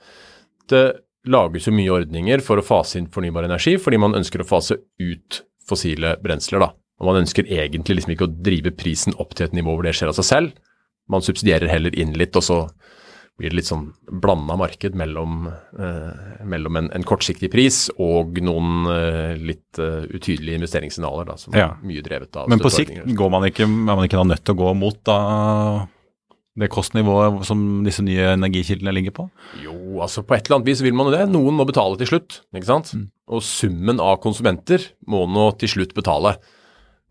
det 0.71 0.85
lages 1.27 1.67
jo 1.67 1.75
mye 1.75 1.93
ordninger 1.93 2.43
for 2.43 2.59
å 2.59 2.65
fase 2.65 2.99
inn 2.99 3.09
fornybar 3.11 3.47
energi, 3.47 3.75
fordi 3.81 3.99
man 4.01 4.15
ønsker 4.17 4.43
å 4.43 4.47
fase 4.47 4.79
ut 4.99 5.41
fossile 5.67 6.15
brensler. 6.23 6.63
da. 6.63 6.71
Og 6.99 7.09
Man 7.11 7.23
ønsker 7.23 7.49
egentlig 7.51 7.99
liksom 7.99 8.15
ikke 8.15 8.27
å 8.29 8.35
drive 8.43 8.73
prisen 8.77 9.15
opp 9.21 9.35
til 9.35 9.47
et 9.47 9.57
nivå 9.57 9.75
hvor 9.75 9.85
det 9.85 9.95
skjer 9.97 10.11
av 10.11 10.17
seg 10.17 10.27
selv. 10.27 10.61
Man 11.11 11.23
subsidierer 11.23 11.71
heller 11.71 11.95
inn 11.95 12.15
litt, 12.19 12.35
og 12.35 12.43
så 12.43 12.61
blir 13.37 13.53
det 13.53 13.59
litt 13.59 13.69
sånn 13.69 13.91
blanda 14.23 14.55
marked 14.57 14.95
mellom, 14.97 15.45
eh, 15.77 16.39
mellom 16.49 16.79
en, 16.79 16.87
en, 16.95 17.03
kortsiktig 17.05 17.51
pris 17.53 17.83
og 18.01 18.39
noen 18.41 18.87
eh, 18.89 19.35
litt 19.37 19.77
uh, 19.77 20.07
utydelige 20.09 20.57
investeringssignaler, 20.57 21.27
da, 21.29 21.35
som 21.37 21.53
ja. 21.53 21.67
er 21.75 21.85
mye 21.85 22.01
drevet 22.01 22.39
av 22.41 22.49
Men 22.49 22.63
på 22.63 22.71
sikt 22.73 22.97
går 23.05 23.29
man 23.29 23.45
ikke, 23.45 23.67
er 23.67 23.93
man 23.93 24.07
ikke 24.07 24.17
da 24.17 24.25
nødt 24.31 24.41
til 24.41 24.57
å 24.57 24.61
gå 24.63 24.73
mot 24.81 24.97
da 25.05 25.19
det 26.57 26.71
kostnivået 26.73 27.43
som 27.47 27.63
disse 27.85 28.03
nye 28.05 28.33
energikildene 28.33 28.93
ligger 28.95 29.13
på? 29.15 29.27
Jo, 29.63 29.75
altså 30.03 30.23
på 30.25 30.35
et 30.35 30.47
eller 30.47 30.59
annet 30.59 30.71
vis 30.71 30.83
vil 30.85 30.95
man 30.97 31.09
jo 31.09 31.15
det. 31.15 31.23
Noen 31.31 31.57
må 31.57 31.67
betale 31.69 31.99
til 31.99 32.09
slutt, 32.09 32.41
ikke 32.55 32.69
sant. 32.69 32.93
Mm. 32.97 33.07
Og 33.37 33.43
summen 33.45 34.01
av 34.03 34.19
konsumenter 34.23 34.89
må 35.09 35.25
nå 35.29 35.51
til 35.61 35.75
slutt 35.75 35.93
betale. 35.97 36.37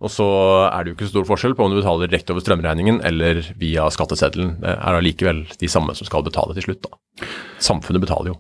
Og 0.05 0.13
så 0.13 0.27
er 0.67 0.85
det 0.85 0.91
jo 0.91 0.97
ikke 0.99 1.07
så 1.09 1.15
stor 1.15 1.29
forskjell 1.31 1.55
på 1.57 1.65
om 1.65 1.73
du 1.73 1.79
betaler 1.79 2.11
direkte 2.11 2.35
over 2.35 2.45
strømregningen 2.45 3.01
eller 3.09 3.41
via 3.61 3.87
skatteseddelen. 3.93 4.59
Det 4.61 4.75
er 4.75 4.99
allikevel 4.99 5.47
de 5.63 5.71
samme 5.73 5.95
som 5.97 6.09
skal 6.09 6.27
betale 6.27 6.57
til 6.57 6.69
slutt, 6.69 6.85
da. 6.85 7.29
Samfunnet 7.65 8.05
betaler 8.05 8.35
jo. 8.35 8.39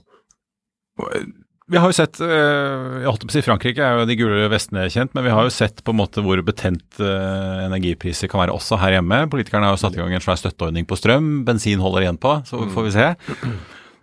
Vi 1.66 1.78
har 1.82 1.90
jo 1.90 1.96
sett 1.96 2.20
eh, 2.22 2.98
jeg 3.02 3.08
holdt 3.08 3.24
på 3.26 3.32
å 3.32 3.34
si 3.34 3.42
Frankrike 3.42 3.82
er 3.82 3.98
jo 3.98 4.06
de 4.06 4.16
gule 4.18 4.44
vestene 4.52 4.84
kjent, 4.92 5.10
men 5.16 5.24
vi 5.26 5.32
har 5.34 5.48
jo 5.48 5.54
sett 5.54 5.82
på 5.82 5.90
en 5.90 5.98
måte 5.98 6.22
hvor 6.22 6.38
betent 6.46 7.00
eh, 7.02 7.64
energipriser 7.64 8.30
kan 8.30 8.44
være 8.44 8.54
også 8.54 8.78
her 8.78 8.94
hjemme. 8.94 9.24
Politikerne 9.32 9.66
har 9.66 9.74
jo 9.74 9.80
satt 9.82 9.96
i 9.96 9.98
gang 9.98 10.14
en 10.14 10.22
svær 10.22 10.38
støtteordning 10.38 10.86
på 10.86 10.98
strøm. 10.98 11.40
Bensin 11.48 11.82
holder 11.82 12.06
igjen 12.06 12.20
på, 12.22 12.36
så 12.46 12.68
får 12.70 12.86
vi 12.86 12.92
se. 12.94 13.08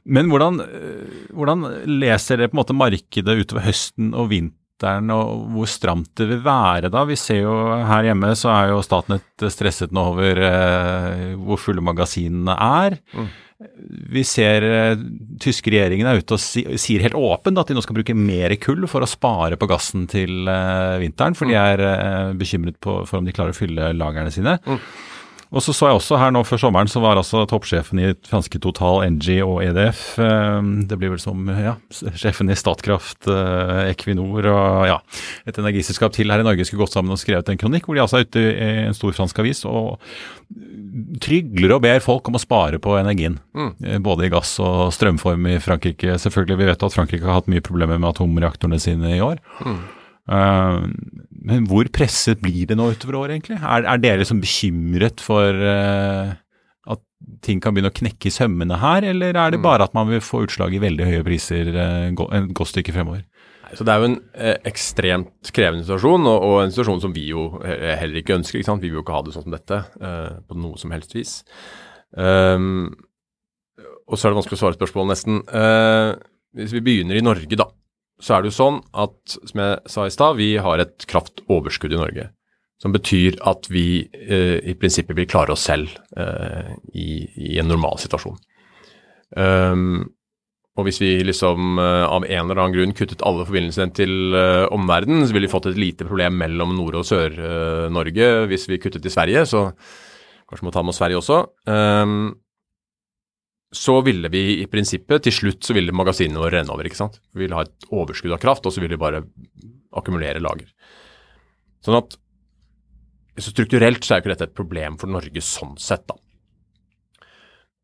Men 0.04 0.28
hvordan, 0.28 0.60
eh, 0.66 1.22
hvordan 1.32 1.64
leser 2.02 2.42
dere 2.42 2.52
på 2.52 2.58
en 2.58 2.62
måte 2.66 2.76
markedet 2.76 3.38
utover 3.40 3.64
høsten 3.70 4.12
og 4.12 4.28
vinteren, 4.34 5.14
og 5.16 5.48
hvor 5.56 5.72
stramt 5.72 6.12
det 6.20 6.28
vil 6.34 6.44
være 6.44 6.92
da? 6.92 7.06
Vi 7.08 7.16
ser 7.16 7.46
jo 7.46 7.56
her 7.88 8.10
hjemme 8.10 8.34
så 8.36 8.52
er 8.58 8.74
jo 8.74 8.84
Statnett 8.84 9.48
stresset 9.56 9.96
nå 9.96 10.04
over 10.12 10.44
hvor 11.40 11.64
fulle 11.64 11.86
magasinene 11.86 12.60
er. 12.60 13.00
Mm. 13.16 13.32
Vi 14.14 14.24
ser 14.28 14.66
uh, 14.66 15.06
tyske 15.42 15.72
regjeringen 15.74 16.10
er 16.10 16.22
ute 16.22 16.38
og 16.38 16.42
si, 16.42 16.66
sier 16.82 17.04
helt 17.06 17.18
åpent 17.18 17.60
at 17.60 17.70
de 17.70 17.78
nå 17.78 17.84
skal 17.86 17.98
bruke 17.98 18.16
mer 18.18 18.56
kull 18.62 18.88
for 18.92 19.06
å 19.06 19.10
spare 19.10 19.58
på 19.60 19.70
gassen 19.72 20.08
til 20.12 20.48
uh, 20.50 21.00
vinteren, 21.02 21.38
for 21.38 21.50
de 21.50 21.58
mm. 21.58 21.64
er 21.64 21.84
uh, 21.84 22.36
bekymret 22.38 22.80
på, 22.84 23.02
for 23.10 23.22
om 23.22 23.28
de 23.28 23.36
klarer 23.36 23.56
å 23.56 23.58
fylle 23.58 23.92
lagrene 23.98 24.34
sine. 24.34 24.58
Mm. 24.68 24.80
Og 25.54 25.62
så 25.62 25.74
så 25.76 25.90
jeg 25.90 26.00
også 26.00 26.18
her 26.18 26.34
nå 26.34 26.42
før 26.48 26.62
sommeren, 26.66 26.90
så 26.90 27.02
var 27.04 27.20
altså 27.20 27.44
toppsjefen 27.50 28.02
i 28.02 28.12
franske 28.26 28.58
Total, 28.64 29.04
NG 29.14 29.38
og 29.46 29.62
EDF 29.62 30.18
ehm, 30.22 30.72
Det 30.90 30.98
blir 30.98 31.14
vel 31.14 31.22
som 31.22 31.46
ja, 31.54 31.76
sjefen 32.18 32.50
i 32.50 32.58
Statkraft, 32.58 33.28
eh, 33.30 33.92
Equinor 33.92 34.50
og 34.50 34.88
ja, 34.90 34.98
et 35.46 35.60
energiselskap 35.62 36.16
til 36.16 36.34
her 36.34 36.42
i 36.42 36.48
Norge 36.48 36.66
skulle 36.66 36.84
gått 36.86 36.98
sammen 36.98 37.14
og 37.14 37.22
skrevet 37.22 37.54
en 37.54 37.62
kronikk 37.62 37.86
hvor 37.88 37.98
de 37.98 38.04
altså 38.06 38.22
er 38.22 38.28
ute 38.28 38.44
i 38.44 38.70
en 38.88 38.98
stor 38.98 39.14
fransk 39.16 39.44
avis 39.44 39.64
og 39.70 40.02
trygler 41.24 41.76
og 41.76 41.84
ber 41.86 42.04
folk 42.04 42.28
om 42.30 42.38
å 42.38 42.42
spare 42.42 42.80
på 42.82 42.98
energien. 43.00 43.40
Mm. 43.58 43.72
Eh, 43.86 44.00
både 44.04 44.28
i 44.28 44.34
gass 44.34 44.56
og 44.64 44.90
strømform 44.96 45.52
i 45.54 45.60
Frankrike. 45.64 46.18
Selvfølgelig, 46.22 46.60
Vi 46.64 46.70
vet 46.72 46.86
at 46.86 46.96
Frankrike 46.96 47.30
har 47.30 47.42
hatt 47.42 47.52
mye 47.52 47.66
problemer 47.66 48.00
med 48.00 48.14
atomreaktorene 48.14 48.82
sine 48.82 49.18
i 49.18 49.22
år. 49.22 49.42
Mm. 49.62 49.82
Uh, 50.30 50.88
men 51.44 51.66
hvor 51.68 51.90
presset 51.92 52.40
blir 52.40 52.70
det 52.70 52.78
nå 52.80 52.94
utover 52.94 53.20
året, 53.20 53.36
egentlig? 53.36 53.60
Er, 53.60 53.84
er 53.84 54.00
dere 54.00 54.22
liksom 54.22 54.40
bekymret 54.44 55.24
for 55.24 55.52
uh, 55.52 56.32
at 56.94 57.02
ting 57.44 57.60
kan 57.64 57.76
begynne 57.76 57.92
å 57.92 57.98
knekke 57.98 58.30
i 58.30 58.34
sømmene 58.34 58.80
her, 58.80 59.10
eller 59.12 59.36
er 59.36 59.56
det 59.56 59.60
mm. 59.60 59.66
bare 59.68 59.90
at 59.90 59.96
man 59.98 60.08
vil 60.12 60.24
få 60.24 60.46
utslag 60.48 60.76
i 60.76 60.82
veldig 60.84 61.10
høye 61.10 61.28
priser 61.28 61.74
uh, 61.76 62.08
en 62.08 62.52
godt 62.56 62.72
stykke 62.72 62.96
fremover? 62.96 63.26
Så 63.74 63.86
Det 63.86 63.94
er 63.94 64.02
jo 64.02 64.10
en 64.12 64.20
eh, 64.38 64.58
ekstremt 64.70 65.50
krevende 65.56 65.86
situasjon, 65.86 66.28
og, 66.30 66.44
og, 66.46 66.58
en 66.62 66.74
situasjon 66.74 67.02
som 67.08 67.14
vi 67.16 67.24
jo 67.32 67.48
heller 67.64 68.20
ikke 68.20 68.36
ønsker. 68.38 68.60
Ikke 68.60 68.70
sant? 68.70 68.84
Vi 68.84 68.92
vil 68.92 69.00
jo 69.00 69.06
ikke 69.06 69.16
ha 69.16 69.24
det 69.26 69.34
sånn 69.34 69.48
som 69.48 69.56
dette 69.56 69.80
eh, 69.98 70.36
på 70.46 70.58
noe 70.62 70.78
som 70.82 70.94
helst 70.94 71.16
vis. 71.18 71.40
Um, 72.14 72.92
og 74.06 74.20
så 74.20 74.28
er 74.28 74.34
det 74.34 74.40
vanskelig 74.42 74.60
å 74.60 74.62
svare 74.62 74.78
spørsmålet 74.78 75.14
nesten. 75.16 75.40
Uh, 75.50 76.14
hvis 76.54 76.76
vi 76.76 76.84
begynner 76.86 77.18
i 77.18 77.26
Norge, 77.26 77.58
da 77.58 77.66
så 78.24 78.38
er 78.38 78.44
det 78.44 78.54
jo 78.54 78.56
sånn 78.56 78.80
at, 79.04 79.18
som 79.36 79.62
jeg 79.62 79.92
sa 79.92 80.08
i 80.08 80.16
stad, 80.16 80.40
vi 80.40 80.54
har 80.64 80.80
et 80.80 81.06
kraftoverskudd 81.12 81.96
i 81.96 82.00
Norge. 82.00 82.30
Som 82.80 82.96
betyr 82.96 83.38
at 83.48 83.68
vi 83.72 84.04
eh, 84.04 84.58
i 84.64 84.76
prinsippet 84.80 85.16
vil 85.18 85.28
klare 85.30 85.56
oss 85.56 85.64
selv 85.68 85.92
eh, 86.20 86.74
i, 86.96 87.08
i, 87.28 87.54
en 87.62 87.70
normal 87.72 88.00
situasjon. 88.02 88.40
Um, 89.36 90.04
Og 90.74 90.88
hvis 90.88 90.98
vi 91.04 91.12
liksom 91.22 91.78
uh, 91.78 92.08
av 92.10 92.24
en 92.26 92.48
eller 92.48 92.58
annen 92.58 92.74
grunn 92.74 92.96
kuttet 92.98 93.22
alle 93.22 93.46
forbindelsene 93.46 93.94
til 93.94 94.34
uh, 94.34 94.66
omverdenen, 94.74 95.22
så 95.22 95.36
ville 95.36 95.46
vi 95.46 95.54
fått 95.54 95.68
et 95.70 95.78
lite 95.78 96.08
problem 96.08 96.40
mellom 96.42 96.74
Nord- 96.74 96.98
og 96.98 97.06
Sør-Norge 97.06 98.30
hvis 98.50 98.66
vi 98.72 98.80
kuttet 98.82 99.06
i 99.06 99.14
Sverige, 99.14 99.46
så 99.46 99.68
kanskje 100.50 100.66
må 100.66 100.74
ta 100.74 100.82
med 100.82 100.94
oss 100.96 100.98
Sverige 101.02 101.20
også. 101.22 101.38
Um, 101.70 102.32
så 103.74 103.98
ville 104.06 104.30
vi 104.30 104.44
i 104.62 104.68
prinsippet 104.70 105.26
til 105.26 105.34
slutt 105.34 105.66
så 105.66 105.76
ville 105.76 105.96
magasinene 105.96 106.42
våre 106.42 106.60
renne 106.60 106.74
over. 106.74 106.86
ikke 106.88 107.00
sant? 107.00 107.20
Vi 107.34 107.46
ville 107.46 107.58
ha 107.58 107.66
et 107.66 107.88
overskudd 107.90 108.36
av 108.36 108.42
kraft, 108.42 108.66
og 108.66 108.74
så 108.74 108.84
ville 108.84 108.96
vi 108.96 109.02
bare 109.02 109.24
akkumulere 109.98 110.42
lager. 110.44 110.70
Sånn 111.84 111.98
at 111.98 112.18
så 113.42 113.50
strukturelt 113.50 114.06
så 114.06 114.16
er 114.16 114.22
ikke 114.22 114.34
dette 114.36 114.48
et 114.52 114.58
problem 114.58 115.00
for 115.02 115.10
Norge 115.10 115.42
sånn 115.42 115.74
sett, 115.82 116.06
da. 116.10 116.20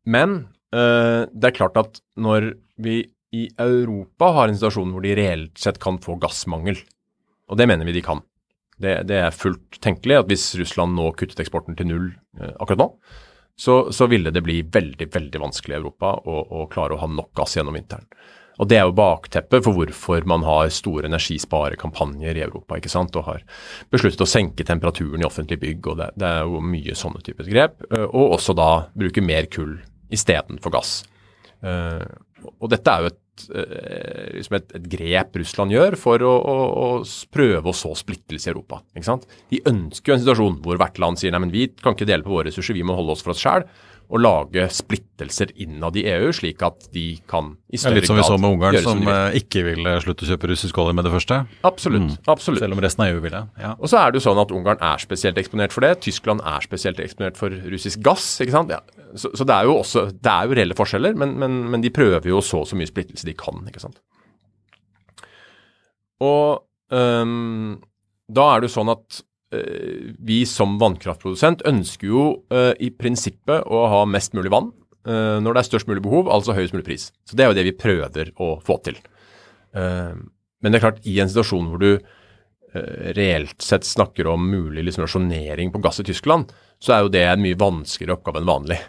Men 0.06 0.36
øh, 0.74 1.26
det 1.26 1.50
er 1.50 1.56
klart 1.58 1.78
at 1.80 2.00
når 2.16 2.52
vi 2.80 3.02
i 3.34 3.46
Europa 3.60 4.30
har 4.34 4.50
en 4.50 4.58
situasjon 4.58 4.94
hvor 4.94 5.04
de 5.04 5.14
reelt 5.18 5.58
sett 5.60 5.78
kan 5.82 5.98
få 6.02 6.16
gassmangel, 6.22 6.78
og 7.50 7.58
det 7.58 7.66
mener 7.70 7.86
vi 7.86 7.98
de 7.98 8.04
kan, 8.06 8.22
det, 8.80 9.02
det 9.10 9.18
er 9.26 9.34
fullt 9.34 9.80
tenkelig 9.82 10.22
at 10.22 10.30
hvis 10.30 10.46
Russland 10.58 10.96
nå 10.96 11.10
kuttet 11.18 11.42
eksporten 11.42 11.76
til 11.78 11.90
null 11.90 12.08
øh, 12.40 12.54
akkurat 12.62 12.84
nå, 12.84 12.88
så, 13.60 13.92
så, 13.92 14.06
ville 14.08 14.32
det 14.32 14.40
bli 14.40 14.62
veldig 14.62 15.10
veldig 15.12 15.40
vanskelig 15.42 15.74
i 15.76 15.78
Europa 15.82 16.14
å, 16.24 16.36
å 16.62 16.66
klare 16.72 16.96
å 16.96 17.02
ha 17.02 17.08
nok 17.12 17.34
gass 17.36 17.58
gjennom 17.58 17.76
vinteren. 17.76 18.06
Og 18.60 18.68
Det 18.68 18.76
er 18.76 18.86
jo 18.88 18.96
bakteppet 18.96 19.64
for 19.64 19.76
hvorfor 19.76 20.24
man 20.28 20.44
har 20.44 20.68
store 20.72 21.08
energisparekampanjer 21.08 22.36
i 22.36 22.42
Europa 22.44 22.76
ikke 22.76 22.92
sant? 22.92 23.16
og 23.16 23.24
har 23.28 23.44
besluttet 23.92 24.24
å 24.24 24.28
senke 24.28 24.66
temperaturen 24.68 25.20
i 25.20 25.28
offentlige 25.28 25.62
bygg. 25.62 25.92
og 25.92 26.00
Det, 26.00 26.08
det 26.20 26.28
er 26.28 26.48
jo 26.48 26.60
mye 26.64 26.96
sånne 26.96 27.24
typer 27.24 27.48
grep. 27.48 27.84
Eh, 27.88 28.04
og 28.08 28.36
også 28.36 28.56
da 28.56 28.70
bruke 28.96 29.24
mer 29.24 29.48
kull 29.52 29.78
istedenfor 30.12 30.74
gass. 30.74 30.98
Uh, 31.60 32.00
og 32.56 32.70
dette 32.72 32.88
er 32.88 33.04
jo 33.04 33.10
et, 33.12 33.18
liksom 33.50 34.56
et, 34.58 34.72
et, 34.76 34.88
grep 34.92 35.36
Russland 35.40 35.74
gjør 35.74 35.96
for 36.00 36.22
å, 36.26 36.32
å, 36.32 36.56
å 36.84 36.88
prøve 37.32 37.70
å 37.70 37.76
så 37.76 37.92
splittelse 37.98 38.50
i 38.50 38.52
Europa. 38.52 38.80
De 39.50 39.62
ønsker 39.70 40.12
jo 40.12 40.16
en 40.16 40.24
situasjon 40.24 40.58
hvor 40.64 40.80
hvert 40.80 41.00
land 41.02 41.20
sier 41.20 41.34
nei, 41.34 41.42
men 41.46 41.54
vi 41.54 41.68
kan 41.80 41.96
ikke 41.96 42.08
dele 42.08 42.26
på 42.26 42.34
våre 42.34 42.50
ressurser, 42.50 42.76
vi 42.76 42.84
må 42.86 42.98
holde 42.98 43.16
oss 43.16 43.24
for 43.24 43.34
oss 43.34 43.42
sjæl 43.42 43.66
Og 44.10 44.20
lage 44.20 44.66
splittelser 44.74 45.52
innad 45.62 45.96
i 46.00 46.04
EU, 46.10 46.30
slik 46.36 46.62
at 46.66 46.88
de 46.94 47.06
kan 47.30 47.54
i 47.70 47.80
større 47.80 48.00
grad 48.00 48.02
Litt 48.02 48.10
som 48.10 48.18
vi 48.18 48.26
så 48.26 48.38
med 48.40 48.50
Ungarn, 48.50 48.78
som, 48.82 49.02
som 49.02 49.12
eh, 49.14 49.38
ikke 49.40 49.64
ville 49.68 49.96
slutte 50.04 50.26
å 50.26 50.32
kjøpe 50.32 50.50
russisk 50.52 50.80
olje 50.82 50.96
med 50.98 51.06
det 51.06 51.14
første? 51.14 51.42
Absolutt. 51.66 52.08
Mm. 52.08 52.30
absolutt. 52.34 52.64
Selv 52.64 52.76
om 52.76 52.82
resten 52.84 53.06
av 53.06 53.14
EU 53.14 53.22
ville. 53.24 53.44
Ja. 53.60 53.76
Og 53.78 53.92
så 53.92 54.00
er 54.02 54.10
det 54.10 54.20
jo 54.20 54.26
sånn 54.28 54.42
at 54.42 54.54
Ungarn 54.54 54.82
er 54.90 55.02
spesielt 55.02 55.38
eksponert 55.40 55.76
for 55.76 55.86
det. 55.86 55.94
Tyskland 56.08 56.42
er 56.42 56.66
spesielt 56.66 57.00
eksponert 57.02 57.38
for 57.40 57.54
russisk 57.70 58.02
gass. 58.04 58.32
ikke 58.42 58.58
sant? 58.58 58.74
Ja. 58.74 58.99
Så, 59.14 59.32
så, 59.34 59.46
det 59.46 59.54
er 59.54 59.66
jo 59.66 59.78
også, 59.80 60.04
det 60.14 60.32
er 60.32 60.46
jo 60.46 60.56
reelle 60.58 60.76
forskjeller, 60.78 61.16
men, 61.18 61.34
men, 61.40 61.60
men 61.72 61.82
de 61.82 61.92
prøver 61.94 62.30
jo 62.30 62.42
så 62.44 62.62
så 62.68 62.78
mye 62.78 62.90
splittelse 62.90 63.26
de 63.26 63.34
kan. 63.38 63.62
ikke 63.66 63.82
sant? 63.82 63.98
Og 66.20 66.60
um, 66.92 67.80
da 68.30 68.46
er 68.50 68.60
det 68.60 68.70
jo 68.70 68.76
sånn 68.76 68.92
at 68.92 69.22
uh, 69.56 70.10
vi 70.20 70.42
som 70.48 70.76
vannkraftprodusent 70.80 71.64
ønsker 71.68 72.10
jo 72.10 72.26
uh, 72.52 72.72
i 72.78 72.92
prinsippet 72.94 73.66
å 73.66 73.86
ha 73.94 74.04
mest 74.08 74.36
mulig 74.36 74.52
vann 74.52 74.70
uh, 75.08 75.40
når 75.42 75.50
det 75.56 75.62
er 75.62 75.70
størst 75.72 75.90
mulig 75.90 76.04
behov, 76.04 76.30
altså 76.30 76.56
høyest 76.56 76.76
mulig 76.76 76.86
pris. 76.86 77.10
Så 77.24 77.38
Det 77.38 77.46
er 77.46 77.52
jo 77.52 77.58
det 77.58 77.66
vi 77.70 77.78
prøver 77.78 78.34
å 78.38 78.56
få 78.64 78.80
til. 78.86 79.00
Men 79.70 80.72
det 80.74 80.80
er 80.80 80.82
klart, 80.82 81.04
i 81.06 81.12
en 81.22 81.28
situasjon 81.30 81.68
hvor 81.70 81.78
du 81.78 81.92
reelt 83.14 83.62
sett 83.62 83.86
snakker 83.86 84.26
om 84.26 84.48
mulig 84.50 84.82
liksom, 84.82 85.04
rasjonering 85.04 85.70
på 85.70 85.78
gass 85.78 86.02
i 86.02 86.04
Tyskland, 86.08 86.50
så 86.82 86.96
er 86.96 87.04
jo 87.04 87.12
det 87.14 87.22
en 87.28 87.44
mye 87.44 87.58
vanskeligere 87.58 88.16
oppgave 88.16 88.42
enn 88.42 88.50
vanlig. 88.50 88.80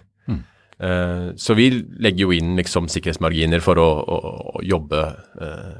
Mm. 0.82 1.38
Så 1.38 1.54
vi 1.54 1.68
legger 2.02 2.26
jo 2.26 2.34
inn 2.34 2.56
liksom, 2.58 2.88
sikkerhetsmarginer 2.90 3.62
for 3.62 3.78
å, 3.78 3.90
å, 4.02 4.20
å 4.58 4.64
jobbe 4.66 5.02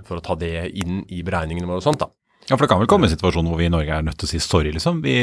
for 0.06 0.20
å 0.20 0.24
ta 0.26 0.36
det 0.38 0.70
inn 0.78 1.02
i 1.10 1.24
beregningene 1.26 1.66
våre 1.66 1.82
og 1.82 1.88
sånt. 1.88 2.04
da. 2.04 2.12
Ja, 2.50 2.58
for 2.58 2.66
det 2.66 2.72
kan 2.72 2.82
vel 2.82 2.90
komme 2.90 3.06
en 3.06 3.14
situasjon 3.14 3.48
hvor 3.48 3.60
vi 3.60 3.68
i 3.70 3.72
Norge 3.72 3.94
er 3.94 4.04
nødt 4.04 4.18
til 4.20 4.28
å 4.28 4.32
si 4.32 4.40
sorry, 4.42 4.72
liksom. 4.74 4.98
Vi, 5.06 5.14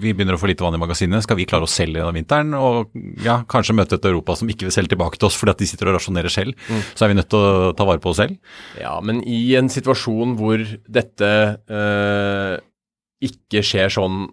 vi 0.00 0.12
begynner 0.14 0.38
å 0.38 0.40
få 0.40 0.48
lite 0.48 0.64
vann 0.64 0.76
i 0.78 0.80
magasinet, 0.80 1.24
Skal 1.26 1.36
vi 1.40 1.46
klare 1.48 1.66
å 1.66 1.70
selge 1.70 1.98
gjennom 1.98 2.16
vinteren? 2.16 2.54
Og 2.56 2.94
ja, 3.24 3.40
kanskje 3.50 3.76
møte 3.76 3.98
et 3.98 4.06
Europa 4.08 4.36
som 4.38 4.48
ikke 4.48 4.68
vil 4.68 4.74
selge 4.74 4.94
tilbake 4.94 5.18
til 5.18 5.28
oss 5.28 5.36
fordi 5.38 5.52
at 5.52 5.64
de 5.64 5.68
sitter 5.68 5.90
og 5.90 5.98
rasjonerer 5.98 6.32
selv. 6.32 6.56
Mm. 6.70 6.84
Så 6.94 7.04
er 7.04 7.12
vi 7.12 7.18
nødt 7.18 7.30
til 7.34 7.44
å 7.44 7.72
ta 7.76 7.86
vare 7.88 8.02
på 8.02 8.12
oss 8.12 8.22
selv. 8.22 8.38
Ja, 8.80 8.94
men 9.04 9.20
i 9.26 9.42
en 9.58 9.68
situasjon 9.72 10.36
hvor 10.38 10.62
dette 10.86 11.32
øh, 11.66 12.54
ikke 13.28 13.64
skjer 13.66 13.92
sånn 13.92 14.28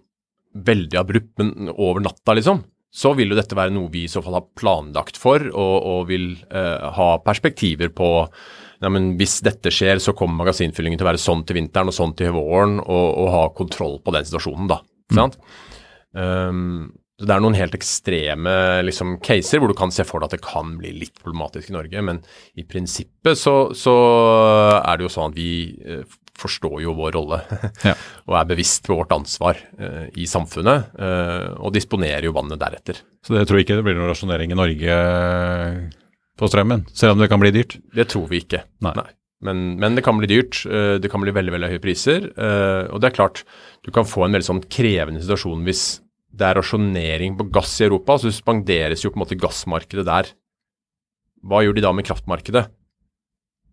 veldig 0.70 1.02
abrupt, 1.02 1.34
men 1.42 1.74
over 1.76 2.02
natta, 2.08 2.38
liksom, 2.38 2.64
så 2.90 3.12
vil 3.14 3.30
jo 3.30 3.38
dette 3.38 3.56
være 3.56 3.72
noe 3.74 3.90
vi 3.92 4.04
i 4.06 4.10
så 4.10 4.22
fall 4.24 4.40
har 4.40 4.48
planlagt 4.58 5.18
for, 5.20 5.44
og, 5.50 5.76
og 5.92 6.08
vil 6.10 6.32
eh, 6.50 6.88
ha 6.96 7.10
perspektiver 7.22 7.92
på 7.94 8.10
ja, 8.80 8.88
men 8.88 9.12
hvis 9.20 9.40
dette 9.46 9.70
skjer, 9.74 10.00
så 10.02 10.14
kommer 10.16 10.40
magasinfyllingen 10.40 10.98
til 10.98 11.06
å 11.06 11.10
være 11.10 11.20
sånn 11.20 11.44
til 11.46 11.60
vinteren 11.60 11.92
og 11.92 11.96
sånn 11.96 12.16
til 12.18 12.32
våren, 12.34 12.78
og, 12.80 13.08
og 13.22 13.28
ha 13.34 13.42
kontroll 13.56 13.98
på 14.02 14.14
den 14.16 14.26
situasjonen, 14.26 14.70
da. 14.72 14.80
Mm. 15.12 15.36
Um, 16.16 16.62
så 17.20 17.26
Det 17.28 17.34
er 17.34 17.42
noen 17.44 17.58
helt 17.58 17.74
ekstreme 17.76 18.52
liksom, 18.86 19.18
caser 19.20 19.60
hvor 19.60 19.68
du 19.68 19.76
kan 19.76 19.92
se 19.92 20.06
for 20.08 20.22
deg 20.22 20.30
at 20.30 20.38
det 20.38 20.46
kan 20.46 20.72
bli 20.80 20.94
litt 20.96 21.20
problematisk 21.20 21.68
i 21.68 21.76
Norge, 21.76 22.04
men 22.08 22.22
i 22.56 22.64
prinsippet 22.64 23.36
så, 23.36 23.56
så 23.76 23.94
er 24.80 24.96
det 24.96 25.04
jo 25.04 25.12
sånn 25.12 25.34
at 25.34 25.36
vi 25.36 25.50
uh, 25.84 26.18
forstår 26.40 26.80
jo 26.86 26.96
vår 26.98 27.14
rolle 27.18 27.40
ja. 27.88 27.94
og 28.26 28.36
er 28.40 28.50
bevisst 28.50 28.88
på 28.88 28.96
vårt 28.98 29.12
ansvar 29.14 29.60
uh, 29.80 30.08
i 30.16 30.26
samfunnet, 30.30 30.90
uh, 30.96 31.60
og 31.60 31.74
disponerer 31.76 32.28
jo 32.28 32.34
vannet 32.36 32.60
deretter. 32.60 33.00
Så 33.26 33.36
det 33.36 33.46
tror 33.48 33.62
ikke 33.62 33.78
det 33.78 33.86
blir 33.86 33.98
noen 33.98 34.10
rasjonering 34.10 34.56
i 34.56 34.58
Norge 34.58 34.98
på 36.40 36.48
strømmen, 36.48 36.86
selv 36.96 37.14
om 37.14 37.22
det 37.22 37.28
kan 37.30 37.40
bli 37.42 37.52
dyrt? 37.54 37.76
Det 37.94 38.08
tror 38.10 38.30
vi 38.30 38.40
ikke. 38.44 38.64
Nei. 38.86 38.96
Nei. 38.96 39.10
Men, 39.44 39.62
men, 39.80 39.96
det 39.96 40.04
kan 40.04 40.18
bli 40.20 40.28
dyrt. 40.28 40.62
Uh, 40.68 40.96
det 41.00 41.10
kan 41.12 41.22
bli 41.24 41.34
veldig 41.34 41.54
veldig 41.56 41.72
høye 41.74 41.82
priser. 41.82 42.28
Eh, 42.28 42.84
og 42.92 43.00
det 43.00 43.10
er 43.10 43.16
klart, 43.16 43.44
du 43.86 43.92
kan 43.94 44.08
få 44.08 44.26
en 44.26 44.36
veldig 44.36 44.48
sånn 44.50 44.64
krevende 44.68 45.22
situasjon 45.24 45.64
hvis 45.66 45.84
det 46.30 46.46
er 46.46 46.60
rasjonering 46.60 47.38
på 47.38 47.48
gass 47.52 47.78
i 47.80 47.86
Europa. 47.88 48.18
Så 48.20 48.30
suspenderes 48.30 49.04
jo 49.04 49.12
på 49.12 49.20
en 49.20 49.24
måte 49.24 49.40
gassmarkedet 49.40 50.06
der. 50.08 50.30
Hva 51.40 51.62
gjør 51.64 51.78
de 51.78 51.86
da 51.86 51.94
med 51.96 52.08
kraftmarkedet? 52.08 52.66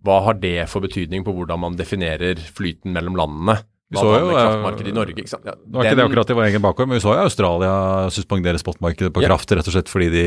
Hva 0.05 0.19
har 0.27 0.37
det 0.41 0.59
for 0.71 0.85
betydning 0.85 1.25
på 1.25 1.33
hvordan 1.35 1.63
man 1.63 1.79
definerer 1.79 2.39
flyten 2.57 2.93
mellom 2.95 3.17
landene? 3.19 3.57
Vi 3.87 3.95
så 3.95 4.17
jo, 4.19 4.31
kraftmarkedet 4.35 4.89
i 4.91 4.93
Norge, 4.95 5.13
ikke 5.15 5.31
sant? 5.31 5.45
Ja, 5.47 5.53
Nå 5.55 5.79
er 5.79 5.87
ikke 5.87 5.95
det 5.95 6.05
akkurat 6.09 6.31
i 6.33 6.35
vår 6.35 6.45
egen 6.49 6.63
bakgård, 6.65 6.89
men 6.91 6.97
vi 6.97 7.03
så 7.05 7.13
jo 7.15 7.21
Australia 7.23 7.75
suspendere 8.11 8.59
spotmarkedet 8.59 9.13
på 9.15 9.23
ja. 9.23 9.29
kraft 9.31 9.53
rett 9.55 9.69
og 9.71 9.75
slett 9.77 9.91
fordi 9.91 10.09
de, 10.11 10.23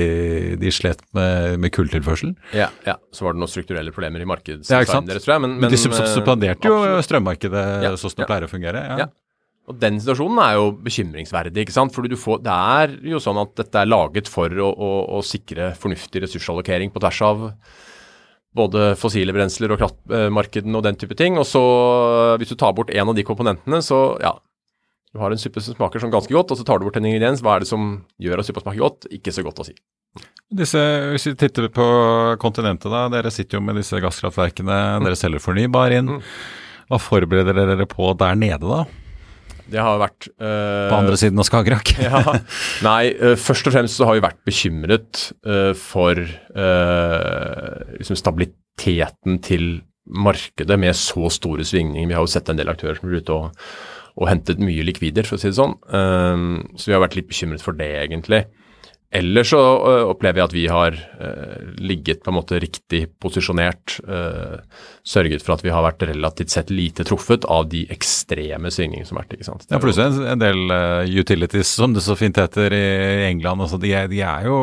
de 0.62 0.72
slet 0.72 1.02
med, 1.16 1.59
med 1.61 1.74
kulltilførselen. 1.76 2.38
Ja, 2.56 2.70
ja, 2.88 2.96
så 3.12 3.26
var 3.26 3.37
det 3.37 3.42
noen 3.42 3.52
strukturelle 3.52 3.92
problemer 3.92 4.24
i 4.24 4.28
markedsdesign 4.33 5.11
deres, 5.11 5.26
tror 5.26 5.37
jeg. 5.37 5.44
Men, 5.44 5.59
men, 5.59 5.66
men 5.66 5.74
de 5.76 5.80
suspenderte 5.83 6.72
jo 6.72 7.02
strømmarkedet 7.04 7.66
sånn 7.90 8.00
som 8.06 8.22
det 8.22 8.30
pleier 8.33 8.48
å 8.48 8.52
fungere. 8.54 8.87
ja. 9.04 9.11
Og 9.70 9.76
Den 9.78 10.00
situasjonen 10.02 10.40
er 10.42 10.56
jo 10.56 10.64
bekymringsverdig. 10.83 11.62
ikke 11.62 11.74
sant? 11.76 11.92
Fordi 11.94 12.16
får, 12.18 12.40
Det 12.42 12.56
er 12.56 12.96
jo 13.12 13.20
sånn 13.22 13.38
at 13.38 13.52
dette 13.61 13.85
er 13.85 13.92
laget 13.92 14.26
for 14.33 14.50
å, 14.50 14.72
å, 14.72 14.90
å 15.18 15.22
sikre 15.22 15.74
fornuftig 15.78 16.24
ressursallokering 16.24 16.90
på 16.90 17.02
tvers 17.04 17.20
av 17.28 17.44
både 18.56 18.94
fossile 18.98 19.34
brensler 19.34 19.72
og 19.72 19.80
kraftmarkedene 19.80 20.78
og 20.78 20.86
den 20.86 20.98
type 20.98 21.16
ting. 21.18 21.38
Og 21.38 21.46
så, 21.48 21.62
hvis 22.40 22.50
du 22.50 22.58
tar 22.58 22.74
bort 22.76 22.90
en 22.90 23.12
av 23.12 23.16
de 23.16 23.26
komponentene, 23.26 23.82
så 23.84 24.18
ja 24.22 24.36
Du 25.10 25.18
har 25.18 25.32
en 25.34 25.40
suppe 25.42 25.58
som 25.58 25.74
smaker 25.74 25.98
sånn 25.98 26.12
ganske 26.12 26.30
godt, 26.30 26.52
og 26.54 26.58
så 26.58 26.62
tar 26.62 26.78
du 26.78 26.84
bort 26.86 26.94
en 27.00 27.06
ingrediens. 27.08 27.40
Hva 27.42 27.56
er 27.56 27.64
det 27.64 27.70
som 27.70 28.04
gjør 28.22 28.42
at 28.42 28.46
suppa 28.46 28.62
smaker 28.62 28.78
godt? 28.78 29.08
Ikke 29.10 29.32
så 29.34 29.42
godt 29.42 29.58
å 29.58 29.66
si. 29.66 29.74
Disse, 30.54 30.78
hvis 31.10 31.26
vi 31.26 31.32
titter 31.38 31.66
på 31.70 31.86
kontinentet, 32.42 32.86
da. 32.90 33.08
Dere 33.10 33.30
sitter 33.34 33.58
jo 33.58 33.64
med 33.66 33.78
disse 33.78 33.98
gasskraftverkene. 34.02 34.78
Mm. 35.00 35.08
Dere 35.08 35.18
selger 35.18 35.42
fornybar 35.42 35.94
inn. 35.96 36.12
Mm. 36.14 36.22
Hva 36.90 36.98
forbereder 37.02 37.58
dere 37.58 37.86
på 37.90 38.12
der 38.18 38.38
nede, 38.38 38.66
da? 38.66 38.84
Det 39.70 39.80
har 39.83 40.00
vært 40.00 40.28
uh, 40.40 40.88
På 40.90 40.98
andre 40.98 41.18
siden 41.20 41.40
av 41.40 41.46
Skagerrak? 41.48 41.92
ja, 42.09 42.22
nei, 42.87 43.12
uh, 43.20 43.37
først 43.38 43.68
og 43.70 43.76
fremst 43.76 44.00
så 44.00 44.09
har 44.09 44.18
vi 44.18 44.24
vært 44.24 44.40
bekymret 44.48 45.30
uh, 45.46 45.72
for 45.78 46.18
liksom 48.00 48.18
stabiliteten 48.18 49.40
til 49.44 49.64
markedet 50.11 50.78
med 50.80 50.96
så 50.98 51.28
store 51.30 51.64
svingninger. 51.66 52.09
Vi 52.09 52.16
har 52.16 52.24
jo 52.24 52.33
sett 52.33 52.48
en 52.50 52.59
del 52.59 52.70
aktører 52.72 52.98
som 52.98 53.11
er 53.11 53.20
ute 53.20 53.37
og, 53.37 53.61
og 54.18 54.30
hentet 54.30 54.62
mye 54.62 54.85
likvider, 54.87 55.28
for 55.28 55.37
å 55.37 55.42
si 55.42 55.50
det 55.50 55.59
sånn. 55.59 55.76
så 55.87 56.88
vi 56.88 56.94
har 56.96 57.02
vært 57.04 57.18
litt 57.18 57.28
bekymret 57.30 57.62
for 57.62 57.76
det, 57.78 57.90
egentlig. 58.00 58.40
Ellers 59.11 59.51
så 59.51 59.59
uh, 59.59 60.05
opplever 60.07 60.38
jeg 60.38 60.46
at 60.46 60.53
vi 60.55 60.64
har 60.70 60.94
uh, 60.94 61.70
ligget 61.83 62.20
på 62.23 62.31
en 62.31 62.37
måte 62.37 62.61
riktig 62.62 63.03
posisjonert. 63.18 63.96
Uh, 64.07 64.61
sørget 65.03 65.42
for 65.42 65.57
at 65.57 65.64
vi 65.66 65.73
har 65.75 65.83
vært 65.83 66.05
relativt 66.07 66.55
sett 66.55 66.70
lite 66.70 67.03
truffet 67.09 67.46
av 67.51 67.66
de 67.73 67.83
ekstreme 67.90 68.70
svingningene 68.70 69.09
som 69.09 69.18
har 69.18 69.27
vært. 69.27 69.35
ikke 69.35 69.49
sant? 69.49 69.66
Ja, 69.66 69.81
plutselig 69.83 70.12
en, 70.12 70.29
en 70.37 70.44
del 70.44 70.77
utilities, 71.11 71.73
som 71.81 71.96
det 71.96 72.05
så 72.07 72.14
fint 72.18 72.38
heter 72.38 72.77
i 72.77 72.85
England. 73.33 73.66
Altså, 73.66 73.81
de, 73.83 73.90
de 74.12 74.23
er 74.23 74.46
jo 74.46 74.61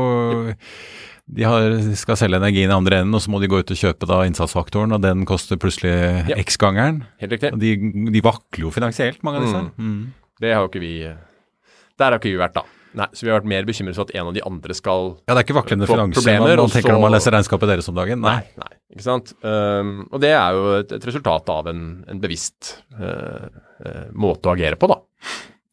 de 1.27 1.43
har, 1.43 1.75
skal 1.99 2.15
selge 2.15 2.39
energi 2.39 2.61
i 2.63 2.69
den 2.69 2.77
andre 2.77 3.01
enden, 3.01 3.17
og 3.17 3.19
så 3.19 3.33
må 3.33 3.43
de 3.43 3.49
gå 3.51 3.59
ut 3.59 3.75
og 3.75 3.81
kjøpe 3.81 4.07
da 4.07 4.21
innsatsfaktoren, 4.29 4.95
og 4.95 5.03
den 5.03 5.27
koster 5.27 5.59
plutselig 5.59 5.91
ja. 6.31 6.39
X-gangeren. 6.39 7.03
Helt 7.19 7.35
riktig. 7.35 7.51
Og 7.51 7.59
de, 7.59 7.75
de, 8.15 8.23
vakler 8.23 8.63
jo 8.63 8.71
finansielt, 8.71 9.19
mange 9.27 9.41
av 9.43 9.49
disse. 9.49 9.65
Mm. 9.75 9.91
Mm. 9.91 10.33
Det 10.39 10.55
har 10.55 10.63
jo 10.63 10.71
ikke 10.71 10.85
vi 10.85 10.95
Der 11.03 12.13
har 12.13 12.19
ikke 12.21 12.31
vi 12.31 12.39
vært, 12.39 12.55
da. 12.61 12.76
Nei, 12.97 13.07
så 13.11 13.25
vi 13.25 13.31
har 13.31 13.41
vært 13.41 13.49
mer 13.51 13.65
bekymret 13.67 13.97
for 13.97 14.07
at 14.07 14.13
en 14.15 14.29
av 14.29 14.35
de 14.37 14.43
andre 14.47 14.77
skal 14.77 15.09
Ja, 15.27 15.33
det 15.33 15.41
er 15.41 15.45
ikke 15.45 15.57
vaklende 15.57 15.89
finanser 15.89 16.39
man, 16.39 16.53
man 16.61 16.71
tenker 16.71 16.95
når 16.95 17.03
man 17.03 17.13
leser 17.13 17.35
regnskapet 17.35 17.71
deres 17.73 17.89
om 17.91 17.97
dagen. 17.99 18.23
Nei. 18.23 18.37
Nei, 18.39 18.63
nei, 18.63 18.79
ikke 18.95 19.05
sant. 19.05 19.33
Um, 19.43 19.91
og 20.07 20.23
det 20.23 20.31
er 20.33 20.55
jo 20.55 20.71
et, 20.79 20.95
et 20.97 21.09
resultat 21.09 21.51
av 21.53 21.69
en, 21.73 21.83
en 22.07 22.23
bevisst 22.23 22.71
uh, 22.95 23.51
uh, 23.83 24.07
måte 24.15 24.49
å 24.49 24.55
agere 24.55 24.79
på, 24.79 24.89
da. 24.93 25.01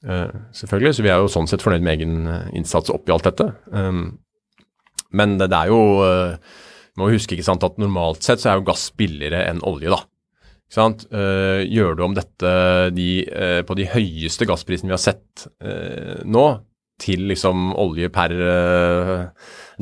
Uh, 0.05 0.45
selvfølgelig, 0.59 0.99
så 0.99 1.07
vi 1.07 1.15
er 1.15 1.23
jo 1.23 1.33
sånn 1.33 1.49
sett 1.49 1.65
fornøyd 1.65 1.87
med 1.87 1.97
egen 1.97 2.29
innsats 2.53 2.93
oppi 2.93 3.15
alt 3.15 3.31
dette. 3.31 3.49
Um, 3.73 4.07
men 5.15 5.39
det, 5.39 5.49
det 5.55 5.63
er 5.63 5.73
jo 5.73 5.81
uh, 6.03 6.61
må 6.99 7.11
huske 7.11 7.37
ikke 7.37 7.47
sant, 7.47 7.65
at 7.67 7.81
normalt 7.81 8.27
sett 8.27 8.43
så 8.43 8.53
er 8.53 8.61
jo 8.61 8.69
gass 8.69 8.89
billigere 8.97 9.43
enn 9.49 9.63
olje, 9.67 9.91
da. 9.93 10.03
Ikke 10.65 10.77
sant? 10.79 11.07
Uh, 11.13 11.63
gjør 11.67 11.99
du 11.99 12.05
om 12.07 12.15
dette 12.17 12.53
de, 12.95 13.09
uh, 13.31 13.61
på 13.67 13.77
de 13.79 13.89
høyeste 13.91 14.47
gassprisene 14.49 14.93
vi 14.93 14.97
har 14.97 15.03
sett 15.03 15.47
uh, 15.65 16.23
nå, 16.25 16.45
til 17.03 17.27
liksom 17.31 17.73
olje 17.81 18.11
per 18.15 18.33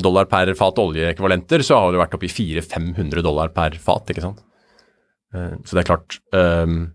dollar 0.01 0.29
per 0.31 0.55
fat 0.57 0.81
oljeekvivalenter, 0.81 1.65
så 1.67 1.79
har 1.79 1.93
det 1.93 2.01
vært 2.01 2.17
oppi 2.17 2.31
i 2.31 2.33
400-500 2.33 3.25
dollar 3.25 3.53
per 3.53 3.77
fat, 3.77 4.09
ikke 4.09 4.25
sant. 4.25 4.41
så 5.33 5.77
det 5.77 5.83
er 5.83 5.89
klart 5.89 6.17
um, 6.33 6.87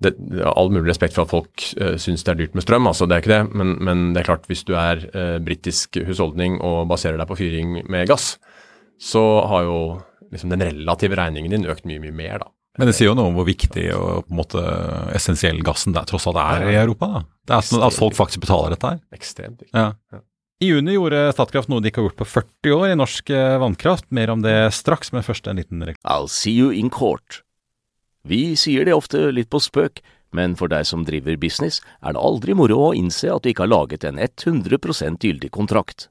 det, 0.00 0.14
All 0.48 0.70
mulig 0.72 0.88
respekt 0.88 1.16
for 1.16 1.26
at 1.26 1.32
folk 1.32 1.64
uh, 1.80 1.96
syns 2.00 2.24
det 2.24 2.32
er 2.32 2.40
dyrt 2.40 2.56
med 2.56 2.64
strøm, 2.64 2.88
altså 2.88 3.08
det 3.08 3.16
er 3.16 3.24
ikke 3.24 3.34
det, 3.34 3.42
men, 3.60 3.74
men 3.84 4.06
det 4.14 4.22
er 4.22 4.30
klart 4.30 4.48
hvis 4.48 4.64
du 4.68 4.74
er 4.80 5.04
uh, 5.12 5.36
britisk 5.44 6.00
husholdning 6.08 6.58
og 6.64 6.88
baserer 6.90 7.20
deg 7.20 7.28
på 7.28 7.38
fyring 7.42 7.82
med 7.84 8.08
gass, 8.08 8.34
så 9.00 9.24
har 9.50 9.66
jo 9.68 9.80
liksom 10.32 10.52
den 10.54 10.64
relative 10.64 11.18
regningen 11.18 11.52
din 11.52 11.68
økt 11.68 11.86
mye, 11.88 12.00
mye 12.02 12.16
mer, 12.16 12.44
da. 12.44 12.50
Men 12.80 12.88
det 12.88 12.96
sier 12.96 13.10
jo 13.10 13.16
noe 13.18 13.28
om 13.28 13.36
hvor 13.36 13.44
viktig 13.44 13.84
og 13.92 14.24
på 14.24 14.32
en 14.32 14.38
måte 14.38 14.64
essensiell 15.12 15.60
gassen 15.66 15.92
det 15.92 16.00
er, 16.00 16.08
tross 16.08 16.24
alt 16.30 16.40
er 16.40 16.64
i 16.70 16.78
Europa. 16.80 17.10
da. 17.12 17.22
Det 17.50 17.56
er 17.58 17.66
sånn 17.68 17.84
At 17.84 17.96
folk 17.96 18.16
faktisk 18.16 18.46
betaler 18.46 18.72
dette 18.72 18.94
her. 18.94 19.02
Ekstremt 19.12 19.60
viktig. 19.60 19.74
Ja. 19.76 20.22
I 20.60 20.68
juni 20.68 20.92
gjorde 20.96 21.20
Statkraft 21.32 21.70
noe 21.72 21.80
de 21.80 21.88
ikke 21.88 22.02
har 22.02 22.10
gjort 22.10 22.18
på 22.20 22.28
40 22.28 22.74
år 22.76 22.86
i 22.90 22.96
norsk 22.96 23.30
eh, 23.32 23.58
vannkraft. 23.60 24.06
Mer 24.12 24.32
om 24.32 24.42
det 24.44 24.56
straks, 24.76 25.12
men 25.12 25.24
først 25.24 25.48
en 25.48 25.60
liten 25.60 25.84
reklame. 25.84 26.04
I'll 26.04 26.28
see 26.28 26.52
you 26.52 26.72
in 26.72 26.88
court. 26.92 27.42
Vi 28.28 28.56
sier 28.60 28.84
det 28.84 28.96
ofte 28.96 29.30
litt 29.32 29.48
på 29.52 29.60
spøk, 29.60 30.02
men 30.36 30.56
for 30.60 30.68
deg 30.68 30.84
som 30.88 31.06
driver 31.08 31.38
business, 31.40 31.80
er 32.04 32.12
det 32.16 32.20
aldri 32.20 32.56
moro 32.56 32.76
å 32.90 32.94
innse 32.96 33.32
at 33.32 33.44
du 33.44 33.52
ikke 33.52 33.64
har 33.64 33.72
laget 33.72 34.04
en 34.04 34.20
100% 34.20 35.24
gyldig 35.24 35.52
kontrakt. 35.56 36.10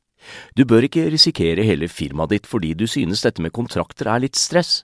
Du 0.57 0.65
bør 0.67 0.85
ikke 0.89 1.07
risikere 1.13 1.63
hele 1.63 1.87
firmaet 1.87 2.33
ditt 2.33 2.49
fordi 2.49 2.73
du 2.75 2.87
synes 2.89 3.23
dette 3.23 3.43
med 3.45 3.53
kontrakter 3.55 4.09
er 4.11 4.25
litt 4.25 4.39
stress. 4.39 4.83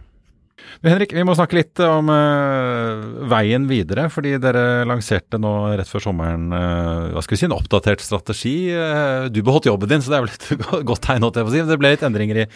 Du 0.81 0.89
Henrik, 0.89 1.11
vi 1.13 1.23
må 1.27 1.35
snakke 1.37 1.59
litt 1.59 1.81
om 1.85 2.09
uh, 2.09 3.03
veien 3.29 3.67
videre, 3.69 4.07
fordi 4.09 4.33
dere 4.41 4.83
lanserte 4.89 5.37
nå 5.41 5.51
rett 5.77 5.89
før 5.89 6.05
sommeren 6.07 6.47
uh, 6.49 7.11
hva 7.13 7.21
skal 7.21 7.37
vi 7.37 7.41
si, 7.43 7.47
en 7.49 7.53
oppdatert 7.53 8.01
strategi. 8.01 8.55
Uh, 8.73 9.27
du 9.29 9.43
beholdt 9.45 9.69
jobben 9.69 9.91
din, 9.91 10.01
så 10.01 10.13
det 10.13 10.19
er 10.19 10.25
vel 10.25 10.33
et 10.33 10.85
godt 10.89 11.05
tegn. 11.05 11.27
si. 11.53 11.65
Det 11.69 11.77
ble 11.81 11.93
litt 11.93 12.05
endringer 12.07 12.43
i, 12.43 12.47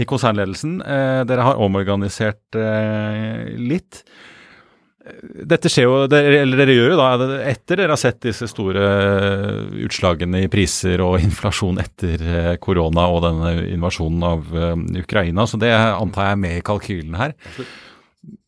i 0.00 0.08
konsernledelsen. 0.08 0.78
dere 1.28 1.48
har 1.50 1.60
omorganisert 1.60 2.56
litt. 3.60 4.04
Dette 5.44 5.68
skjer 5.68 5.84
jo, 5.84 5.96
eller 6.08 6.56
dere 6.56 6.76
gjør 6.78 6.94
jo 6.94 6.96
da, 6.96 7.08
etter 7.50 7.82
dere 7.82 7.92
har 7.92 8.00
sett 8.00 8.22
disse 8.24 8.48
store 8.48 8.84
utslagene 9.84 10.44
i 10.46 10.50
priser 10.52 11.02
og 11.04 11.18
inflasjon 11.20 11.82
etter 11.82 12.56
korona 12.64 13.04
og 13.12 13.20
denne 13.26 13.50
invasjonen 13.74 14.24
av 14.24 14.54
Ukraina, 15.02 15.44
så 15.44 15.60
det 15.60 15.74
antar 15.74 16.30
jeg 16.30 16.38
er 16.38 16.40
med 16.46 16.56
i 16.56 16.64
kalkylen 16.64 17.18
her. 17.20 17.36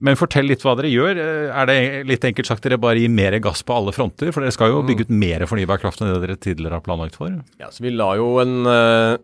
Men 0.01 0.17
fortell 0.19 0.47
litt 0.49 0.63
hva 0.65 0.75
dere 0.79 0.91
gjør. 0.91 1.19
Er 1.53 1.69
det 1.69 1.79
litt 2.09 2.25
enkelt 2.29 2.49
sagt 2.49 2.65
dere 2.65 2.79
bare 2.81 3.01
gir 3.01 3.13
mer 3.13 3.37
gass 3.45 3.63
på 3.67 3.75
alle 3.77 3.93
fronter? 3.93 4.31
For 4.33 4.45
dere 4.45 4.55
skal 4.55 4.73
jo 4.73 4.85
bygge 4.87 5.07
ut 5.09 5.13
mer 5.13 5.45
fornybar 5.49 5.81
kraft 5.83 6.01
enn 6.01 6.13
det 6.13 6.21
dere 6.23 6.39
tidligere 6.41 6.79
har 6.79 6.85
planlagt 6.85 7.19
for? 7.19 7.35
Ja, 7.61 7.71
så 7.73 7.85
Vi 7.85 7.93
la 7.95 8.11
jo 8.19 8.31
en, 8.43 8.69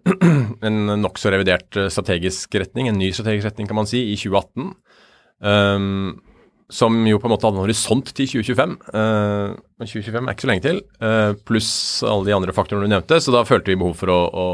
en 0.69 0.83
nokså 1.03 1.33
revidert 1.33 1.79
strategisk 1.93 2.57
retning, 2.61 2.91
en 2.91 3.01
ny 3.01 3.13
strategisk 3.15 3.49
retning 3.51 3.71
kan 3.71 3.81
man 3.81 3.89
si, 3.89 4.05
i 4.13 4.19
2018. 4.21 4.73
Um, 5.43 6.21
som 6.73 6.97
jo 7.07 7.21
på 7.21 7.29
en 7.29 7.35
måte 7.35 7.47
hadde 7.47 7.61
en 7.61 7.67
horisont 7.67 8.15
til 8.17 8.29
2025. 8.31 8.75
Uh, 8.95 9.53
men 9.77 9.91
2025 9.91 10.25
er 10.25 10.33
ikke 10.33 10.47
så 10.47 10.51
lenge 10.51 10.65
til, 10.65 10.81
uh, 11.05 11.33
pluss 11.49 11.73
alle 12.09 12.31
de 12.31 12.37
andre 12.37 12.57
faktorene 12.57 12.89
du 12.89 12.95
nevnte. 12.95 13.21
Så 13.21 13.35
da 13.35 13.45
følte 13.49 13.75
vi 13.75 13.79
behov 13.83 13.99
for 14.01 14.13
å, 14.13 14.21
å, 14.33 14.49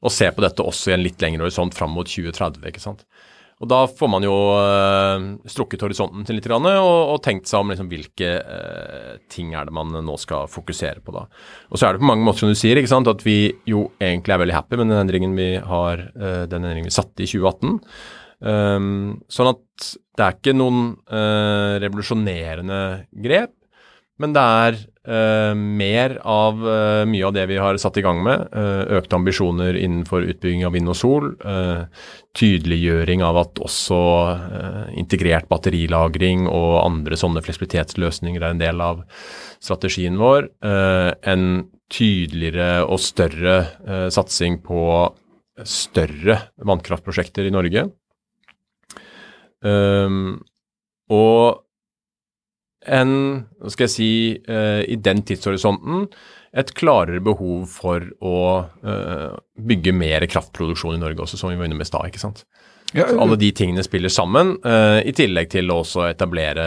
å, 0.00 0.12
se 0.12 0.30
på 0.32 0.44
dette 0.44 0.64
også 0.64 0.92
i 0.92 0.96
en 0.96 1.04
litt 1.04 1.20
lengre 1.20 1.44
horisont 1.44 1.76
fram 1.76 1.92
mot 1.96 2.08
2030. 2.08 2.64
ikke 2.70 2.82
sant? 2.82 3.04
Og 3.62 3.68
Da 3.70 3.84
får 3.86 4.10
man 4.10 4.24
jo 4.24 4.32
uh, 4.56 5.28
strukket 5.48 5.84
horisonten 5.84 6.24
til 6.26 6.40
litt 6.40 6.48
og, 6.50 6.64
og 6.64 7.20
tenkt 7.22 7.46
seg 7.46 7.60
om 7.60 7.70
liksom, 7.70 7.92
hvilke 7.92 8.32
ting 9.30 9.54
er 9.54 9.68
det 9.68 9.76
man 9.76 9.92
nå 9.92 10.16
skal 10.20 10.48
fokusere 10.50 11.04
på. 11.04 11.14
da. 11.14 11.28
Og 11.70 11.78
så 11.78 11.86
er 11.86 11.94
det 11.94 12.02
på 12.02 12.08
mange 12.08 12.24
måter 12.24 12.46
som 12.46 12.56
du 12.56 12.58
sier, 12.58 12.80
ikke 12.80 12.94
sant, 12.96 13.12
at 13.12 13.22
vi 13.24 13.52
jo 13.68 13.90
egentlig 14.00 14.34
er 14.34 14.44
veldig 14.46 14.58
happy 14.62 14.80
med 14.80 14.88
den 14.88 15.04
endringen 15.04 15.38
vi 15.38 15.52
har, 15.60 16.08
den 16.48 16.64
endringen 16.64 16.88
vi 16.88 16.98
satte 16.98 17.24
i 17.24 17.28
2018. 17.30 17.78
Um, 18.44 19.22
sånn 19.32 19.54
at 19.54 19.92
det 20.14 20.24
er 20.24 20.34
ikke 20.36 20.52
noen 20.56 20.96
uh, 21.08 21.80
revolusjonerende 21.80 22.80
grep, 23.24 23.54
men 24.20 24.34
det 24.36 24.42
er 24.44 24.76
uh, 25.08 25.54
mer 25.56 26.18
av 26.20 26.60
uh, 26.60 27.06
mye 27.08 27.24
av 27.24 27.32
det 27.34 27.46
vi 27.50 27.56
har 27.58 27.80
satt 27.80 27.96
i 27.98 28.04
gang 28.04 28.20
med. 28.26 28.44
økte 28.98 29.16
ambisjoner 29.16 29.78
innenfor 29.80 30.28
utbygging 30.28 30.66
av 30.68 30.76
vind 30.76 30.92
og 30.92 30.98
sol. 30.98 31.32
tydeliggjøring 32.36 33.24
av 33.24 33.40
at 33.40 33.64
også 33.64 33.98
integrert 35.00 35.48
batterilagring 35.48 36.46
og 36.50 36.84
andre 36.84 37.16
sånne 37.18 37.42
fleksibilitetsløsninger 37.46 38.42
er 38.42 38.52
en 38.52 38.62
del 38.62 38.84
av 38.84 39.02
strategien 39.62 40.20
vår. 40.20 40.50
en 40.62 41.68
tydeligere 41.90 42.84
og 42.84 43.00
større 43.00 44.10
satsing 44.10 44.60
på 44.64 44.80
større 45.64 46.40
vannkraftprosjekter 46.58 47.46
i 47.46 47.54
Norge. 47.54 47.88
Um, 49.64 50.42
og 51.12 51.64
en, 52.84 53.12
hva 53.60 53.72
skal 53.72 53.86
jeg 53.86 53.94
si, 53.94 54.12
uh, 54.48 54.82
i 54.84 54.98
den 55.00 55.24
tidshorisonten 55.24 56.08
et 56.54 56.70
klarere 56.78 57.22
behov 57.24 57.64
for 57.72 58.04
å 58.22 58.38
uh, 58.62 59.32
bygge 59.58 59.94
mer 59.96 60.26
kraftproduksjon 60.30 60.98
i 60.98 61.02
Norge 61.02 61.24
også, 61.24 61.40
som 61.40 61.50
vi 61.50 61.58
var 61.58 61.66
inne 61.66 61.78
med 61.78 61.88
i 61.88 61.90
stad. 61.90 62.06
ikke 62.10 62.22
sant? 62.22 62.44
Ja, 62.94 63.08
Så 63.08 63.18
alle 63.18 63.38
de 63.40 63.50
tingene 63.56 63.82
spiller 63.82 64.12
sammen, 64.12 64.54
uh, 64.62 65.00
i 65.02 65.14
tillegg 65.16 65.50
til 65.50 65.72
å 65.72 65.80
også 65.82 66.06
etablere 66.12 66.66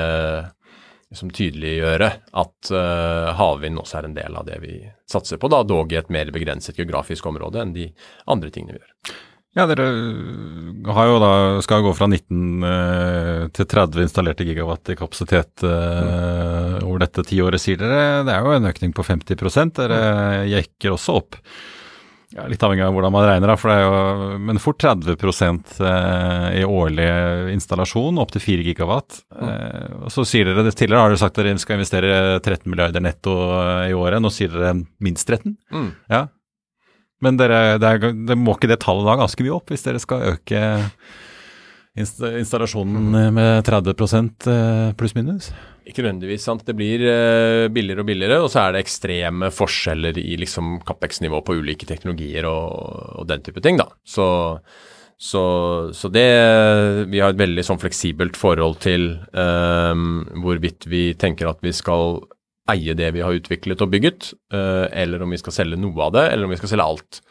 liksom 1.07 1.31
tydeliggjøre 1.31 2.09
at 2.41 2.71
uh, 2.75 3.31
havvind 3.39 3.79
også 3.79 4.01
er 4.01 4.09
en 4.09 4.17
del 4.17 4.35
av 4.35 4.47
det 4.49 4.57
vi 4.63 4.75
satser 5.07 5.39
på, 5.39 5.47
da 5.51 5.61
dog 5.63 5.93
i 5.93 5.99
et 6.01 6.11
mer 6.11 6.33
begrenset 6.35 6.75
geografisk 6.75 7.29
område 7.29 7.63
enn 7.63 7.71
de 7.75 7.87
andre 8.27 8.51
tingene 8.51 8.75
vi 8.75 8.83
gjør. 8.83 9.15
Ja, 9.57 9.65
dere 9.65 9.85
har 10.93 11.07
jo 11.09 11.15
da, 11.21 11.31
skal 11.65 11.81
gå 11.81 11.93
fra 11.97 12.05
19 12.11 12.67
eh, 12.67 13.47
til 13.57 13.65
30 13.65 14.03
installerte 14.05 14.45
gigawatt 14.45 14.91
i 14.93 14.97
kapasitet 14.99 15.65
eh, 15.65 16.77
over 16.83 17.01
dette 17.01 17.25
tiåret, 17.25 17.61
sier 17.63 17.79
dere. 17.81 18.21
Det 18.27 18.35
er 18.35 18.45
jo 18.45 18.53
en 18.53 18.69
økning 18.69 18.93
på 18.93 19.07
50% 19.07 19.73
Dere 19.79 19.97
jekker 20.51 20.93
også 20.93 21.17
opp. 21.17 21.39
Ja, 22.35 22.43
litt 22.51 22.61
avhengig 22.61 22.83
av 22.85 22.93
hvordan 22.93 23.13
man 23.15 23.25
regner, 23.25 23.49
da, 23.49 23.57
for 23.57 23.71
det 23.71 23.79
er 23.79 23.85
jo, 23.87 24.37
men 24.45 24.61
fort 24.61 24.77
30 24.83 25.15
eh, 25.15 26.47
i 26.61 26.63
årlig 26.67 27.09
installasjon, 27.55 28.21
opp 28.21 28.35
til 28.35 28.45
4 28.45 28.69
gigawatt. 28.69 29.23
Mm. 29.33 30.03
og 30.05 30.13
så 30.13 30.25
sier 30.27 30.51
dere 30.51 30.69
Tidligere 30.69 31.01
har 31.01 31.13
dere 31.13 31.23
sagt 31.23 31.37
at 31.39 31.47
dere 31.47 31.57
skal 31.65 31.79
investere 31.79 32.15
13 32.43 32.69
milliarder 32.69 33.01
netto 33.01 33.33
i 33.89 33.95
året. 33.97 34.21
Nå 34.21 34.29
sier 34.29 34.53
dere 34.53 34.75
minst 35.01 35.25
13. 35.25 35.57
Mm. 35.73 35.93
Ja, 36.13 36.27
men 37.23 37.39
dere, 37.39 37.77
det, 37.81 37.93
er, 37.93 38.19
det 38.29 38.37
må 38.37 38.57
ikke 38.57 38.69
det 38.69 38.81
tallet 38.83 39.07
da 39.07 39.17
ganske 39.23 39.45
mye 39.45 39.55
opp 39.55 39.73
hvis 39.73 39.85
dere 39.87 40.01
skal 40.03 40.35
øke 40.35 40.61
installasjonen 41.97 43.33
med 43.33 43.65
30 43.65 43.93
eh, 43.93 44.91
pluss-minus? 44.97 45.49
Ikke 45.87 46.03
nødvendigvis. 46.03 46.43
sant? 46.45 46.65
Det 46.67 46.75
blir 46.77 47.01
uh, 47.07 47.69
billigere 47.73 48.03
og 48.03 48.09
billigere, 48.09 48.41
og 48.43 48.51
så 48.51 48.65
er 48.65 48.75
det 48.75 48.83
ekstreme 48.83 49.49
forskjeller 49.55 50.19
i 50.19 50.35
liksom 50.41 50.81
Capex-nivå 50.85 51.41
på 51.47 51.55
ulike 51.57 51.87
teknologier 51.89 52.45
og, 52.49 53.17
og, 53.21 53.27
den 53.29 53.41
type 53.45 53.63
ting. 53.63 53.79
da. 53.79 53.87
Så, 54.05 54.27
så, 55.17 55.43
så, 55.95 56.11
det 56.13 56.27
Vi 57.09 57.21
har 57.23 57.33
et 57.33 57.39
veldig 57.39 57.65
sånn 57.65 57.81
fleksibelt 57.81 58.37
forhold 58.37 58.81
til 58.83 59.13
um, 59.31 60.27
hvorvidt 60.43 60.89
vi 60.91 61.13
tenker 61.17 61.49
at 61.49 61.63
vi 61.65 61.73
skal 61.73 62.19
eie 62.73 62.95
det 62.97 63.11
vi 63.15 63.23
har 63.23 63.35
utviklet 63.37 63.81
og 63.83 63.91
bygget, 63.93 64.31
uh, 64.53 64.85
eller 64.91 65.23
om 65.23 65.33
vi 65.33 65.39
skal 65.41 65.55
selge 65.55 65.79
noe 65.79 66.07
av 66.07 66.15
det, 66.17 66.25
eller 66.33 66.47
om 66.47 66.53
vi 66.53 66.59
skal 66.59 66.73
selge 66.73 66.87
alt. 66.87 67.21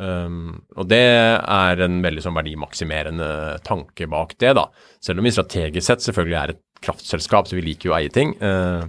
Um, 0.00 0.62
og 0.80 0.86
det 0.88 1.02
er 1.04 1.82
en 1.84 1.98
veldig 2.00 2.22
sånn 2.24 2.36
verdimaksimerende 2.38 3.30
tanke 3.66 4.08
bak 4.08 4.32
det, 4.40 4.54
da. 4.56 4.70
Selv 5.04 5.20
om 5.20 5.28
vi 5.28 5.34
strategisk 5.34 5.84
sett 5.86 6.06
selvfølgelig 6.06 6.38
er 6.40 6.54
et 6.54 6.62
kraftselskap, 6.80 7.48
så 7.48 7.58
vi 7.58 7.66
liker 7.66 7.90
jo 7.90 7.94
å 7.94 7.98
eie 7.98 8.12
ting. 8.12 8.32
Uh, 8.40 8.88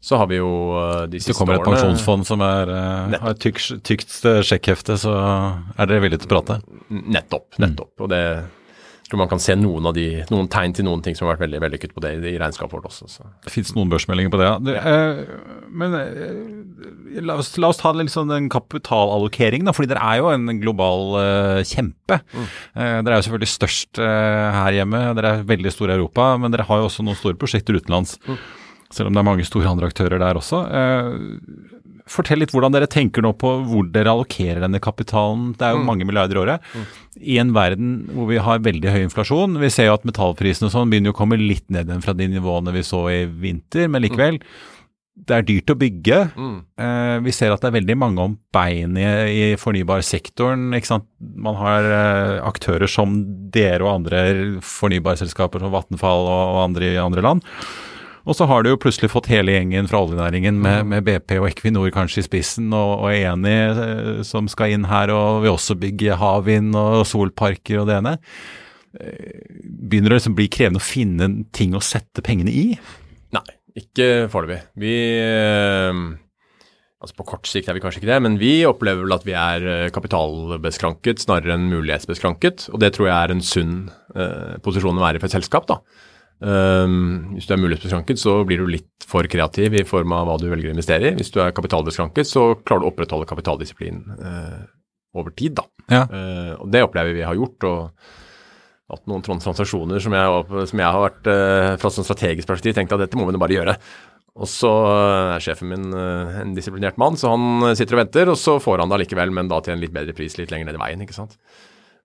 så 0.00 0.20
har 0.20 0.30
vi 0.30 0.38
jo 0.38 0.50
uh, 0.72 1.04
de 1.10 1.18
siste 1.20 1.34
årene 1.34 1.34
Hvis 1.34 1.34
det 1.34 1.36
kommer 1.36 1.58
et 1.58 1.66
pensjonsfond 1.66 2.28
som 2.28 2.44
er, 2.46 2.72
uh, 2.72 3.16
har 3.20 3.34
et 3.34 3.42
tykt, 3.42 3.82
tykt 3.84 4.16
sjekkhefte, 4.48 4.96
så 5.02 5.16
er 5.76 5.90
dere 5.90 6.04
villige 6.04 6.24
til 6.24 6.30
å 6.30 6.36
prate? 6.38 6.60
Nettopp. 6.88 7.50
Nettopp. 7.60 7.92
Mm. 7.92 8.04
Og 8.06 8.12
det 8.14 8.22
tror 9.10 9.20
man 9.20 9.30
kan 9.30 9.40
se 9.42 9.54
noen, 9.58 9.86
de, 9.94 10.06
noen, 10.32 10.48
tegn 10.50 10.74
til 10.74 10.86
noen 10.88 11.02
ting 11.04 11.14
som 11.14 11.26
har 11.26 11.36
vært 11.36 11.46
veldig 11.46 11.60
vellykket 11.62 11.92
på 11.94 12.02
det 12.02 12.12
i 12.26 12.34
regnskapet 12.40 12.74
vårt 12.74 12.88
også. 12.88 13.06
Så. 13.10 13.28
Det 13.44 13.52
fins 13.54 13.70
noen 13.76 13.92
børsmeldinger 13.92 14.32
på 14.32 14.40
det, 14.40 14.48
ja. 14.48 14.56
Det, 14.66 14.74
eh, 14.80 15.68
men 15.82 15.94
eh, 15.98 17.20
la, 17.22 17.38
oss, 17.38 17.52
la, 17.60 17.70
oss, 17.70 17.80
ta 17.82 17.92
litt 17.94 18.10
sånn 18.10 18.34
en 18.34 18.50
kapitalallokering, 18.52 19.66
da, 19.68 19.74
fordi 19.76 19.92
dere 19.92 20.02
er 20.10 20.20
jo 20.22 20.32
en 20.32 20.60
global 20.62 21.16
eh, 21.22 21.62
kjempe. 21.70 22.18
Mm. 22.34 22.44
Eh, 22.46 22.98
dere 23.06 23.14
er 23.14 23.22
jo 23.22 23.28
selvfølgelig 23.28 23.52
størst 23.54 24.02
eh, 24.02 24.58
her 24.58 24.80
hjemme, 24.80 25.02
dere 25.20 25.34
er 25.36 25.48
veldig 25.54 25.74
store 25.74 25.94
i 25.94 26.00
Europa, 26.00 26.32
men 26.42 26.54
dere 26.54 26.66
har 26.66 26.82
jo 26.82 26.90
også 26.90 27.06
noen 27.06 27.18
store 27.20 27.38
prosjekter 27.38 27.78
utenlands. 27.78 28.18
Mm. 28.26 28.42
Selv 28.96 29.10
om 29.10 29.14
det 29.14 29.22
er 29.22 29.30
mange 29.30 29.46
store 29.46 29.70
andre 29.70 29.90
aktører 29.90 30.22
der 30.22 30.38
også. 30.38 30.64
Fortell 32.06 32.38
litt 32.38 32.52
hvordan 32.54 32.74
dere 32.74 32.86
tenker 32.86 33.24
nå 33.24 33.32
på 33.34 33.50
hvor 33.66 33.88
dere 33.90 34.12
allokerer 34.12 34.62
denne 34.62 34.78
kapitalen. 34.82 35.48
Det 35.58 35.66
er 35.66 35.74
jo 35.74 35.82
mm. 35.82 35.88
mange 35.88 36.06
milliarder 36.06 36.38
i 36.38 36.42
året. 36.44 36.68
Mm. 36.70 36.86
I 37.34 37.38
en 37.42 37.50
verden 37.56 37.96
hvor 38.14 38.30
vi 38.30 38.38
har 38.46 38.62
veldig 38.62 38.92
høy 38.94 39.00
inflasjon. 39.08 39.58
Vi 39.62 39.72
ser 39.74 39.90
jo 39.90 39.96
at 39.96 40.06
metallprisene 40.06 40.68
og 40.68 40.74
sånn 40.76 40.92
begynner 40.92 41.14
å 41.14 41.18
komme 41.18 41.38
litt 41.40 41.66
ned 41.66 41.90
igjen 41.90 42.04
fra 42.04 42.14
de 42.14 42.28
nivåene 42.30 42.74
vi 42.76 42.84
så 42.86 43.02
i 43.10 43.24
vinter, 43.26 43.90
men 43.90 44.06
likevel. 44.06 44.38
Det 45.16 45.32
er 45.32 45.46
dyrt 45.48 45.72
å 45.72 45.78
bygge. 45.80 46.20
Mm. 46.36 46.56
Eh, 46.84 47.16
vi 47.24 47.34
ser 47.34 47.50
at 47.50 47.64
det 47.64 47.70
er 47.70 47.78
veldig 47.78 47.96
mange 47.98 48.28
om 48.28 48.36
beinet 48.54 49.32
i, 49.32 49.42
fornybarsektoren. 49.58 50.68
Ikke 50.76 50.92
sant? 50.92 51.08
Man 51.18 51.56
har 51.58 51.88
eh, 51.88 52.36
aktører 52.44 52.90
som 52.90 53.18
dere 53.50 53.82
og 53.82 53.94
andre 53.96 54.22
fornybarselskaper 54.62 55.64
som 55.64 55.74
Vattenfall 55.74 56.28
og, 56.28 56.54
og 56.54 56.62
andre 56.68 56.92
i 56.92 57.02
andre 57.02 57.24
land. 57.24 57.46
Og 58.26 58.34
så 58.34 58.46
har 58.50 58.64
du 58.64 58.72
jo 58.72 58.80
plutselig 58.82 59.12
fått 59.12 59.28
hele 59.30 59.54
gjengen 59.54 59.86
fra 59.90 60.00
oljenæringen 60.02 60.58
med, 60.58 60.82
mm. 60.82 60.92
med 60.92 61.06
BP 61.06 61.36
og 61.38 61.48
Equinor 61.52 61.92
kanskje 61.94 62.24
i 62.24 62.26
spissen, 62.26 62.72
og, 62.74 63.06
og 63.06 63.14
Eni 63.14 63.54
eh, 63.54 64.22
som 64.26 64.50
skal 64.50 64.74
inn 64.74 64.88
her 64.90 65.12
og 65.14 65.44
vil 65.44 65.54
også 65.54 65.78
bygge 65.78 66.18
havvind 66.18 66.74
og 66.78 67.04
solparker 67.06 67.82
og 67.82 67.90
det 67.90 68.00
ene. 68.00 68.16
Eh, 68.98 69.46
begynner 69.62 70.10
det 70.10 70.20
liksom 70.20 70.38
bli 70.38 70.48
krevende 70.50 70.82
å 70.82 70.86
finne 70.86 71.30
ting 71.54 71.76
å 71.78 71.84
sette 71.84 72.24
pengene 72.26 72.50
i? 72.50 72.66
Nei, 73.36 73.46
ikke 73.78 74.26
foreløpig. 74.32 74.62
Vi 74.82 74.96
øh, 75.22 76.06
Altså 76.96 77.12
På 77.18 77.26
kort 77.28 77.46
sikt 77.46 77.68
er 77.68 77.76
vi 77.76 77.82
kanskje 77.84 78.00
ikke 78.00 78.08
det, 78.08 78.20
men 78.24 78.38
vi 78.40 78.52
opplever 78.66 79.04
vel 79.04 79.14
at 79.14 79.26
vi 79.28 79.34
er 79.36 79.90
kapitalbeskranket 79.94 81.20
snarere 81.22 81.54
enn 81.54 81.68
mulighetsbeskranket. 81.68 82.70
Og 82.72 82.80
det 82.82 82.94
tror 82.96 83.10
jeg 83.10 83.14
er 83.14 83.34
en 83.34 83.44
sunn 83.44 83.74
eh, 84.16 84.56
posisjon 84.64 84.96
å 84.96 85.04
være 85.04 85.20
i 85.20 85.22
for 85.22 85.28
et 85.28 85.36
selskap. 85.36 85.68
da. 85.68 85.76
Um, 86.36 87.32
hvis 87.32 87.46
du 87.48 87.54
er 87.54 87.60
mulighetsbeskranket, 87.62 88.20
så 88.20 88.34
blir 88.44 88.60
du 88.60 88.68
litt 88.68 89.06
for 89.08 89.24
kreativ 89.30 89.78
i 89.78 89.86
form 89.88 90.12
av 90.12 90.26
hva 90.28 90.36
du 90.40 90.50
velger 90.50 90.68
å 90.68 90.74
investere 90.74 91.08
i. 91.10 91.16
Hvis 91.16 91.32
du 91.32 91.40
er 91.40 91.54
kapitalbeskranket, 91.56 92.28
så 92.28 92.50
klarer 92.60 92.84
du 92.84 92.88
å 92.88 92.92
opprettholde 92.92 93.28
kapitaldisiplinen 93.28 94.18
uh, 94.20 94.66
over 95.16 95.32
tid. 95.36 95.56
da. 95.56 95.64
Ja. 95.88 96.02
Uh, 96.10 96.52
og 96.60 96.68
Det 96.74 96.84
opplever 96.84 97.16
vi 97.16 97.24
har 97.24 97.38
gjort. 97.38 97.64
og 97.64 98.12
hatt 98.86 99.08
noen 99.10 99.24
transaksjoner 99.24 99.98
som 99.98 100.14
jeg, 100.14 100.42
som 100.70 100.78
jeg 100.78 100.94
har 100.94 101.00
vært 101.02 101.24
uh, 101.26 101.72
fra 101.82 101.90
sånn 101.90 102.06
strategisk 102.06 102.46
perspektiv 102.46 102.76
tenkt 102.76 102.92
at 102.94 103.00
dette 103.02 103.18
må 103.18 103.24
vi 103.26 103.40
bare 103.40 103.56
gjøre. 103.56 103.74
Og 104.36 104.46
så 104.52 104.70
er 105.32 105.40
sjefen 105.40 105.70
min 105.72 105.94
en 105.96 106.52
disiplinert 106.52 106.98
mann, 107.00 107.16
så 107.16 107.32
han 107.32 107.72
sitter 107.72 107.96
og 107.96 108.02
venter, 108.02 108.28
og 108.28 108.36
så 108.36 108.58
får 108.60 108.82
han 108.82 108.92
det 108.92 108.98
allikevel, 108.98 109.32
men 109.32 109.48
da 109.48 109.62
til 109.64 109.72
en 109.72 109.80
litt 109.80 109.94
bedre 109.94 110.12
pris 110.14 110.36
litt 110.36 110.52
lenger 110.52 110.68
ned 110.68 110.76
i 110.76 110.82
veien. 110.82 111.00
ikke 111.06 111.16
sant? 111.16 111.38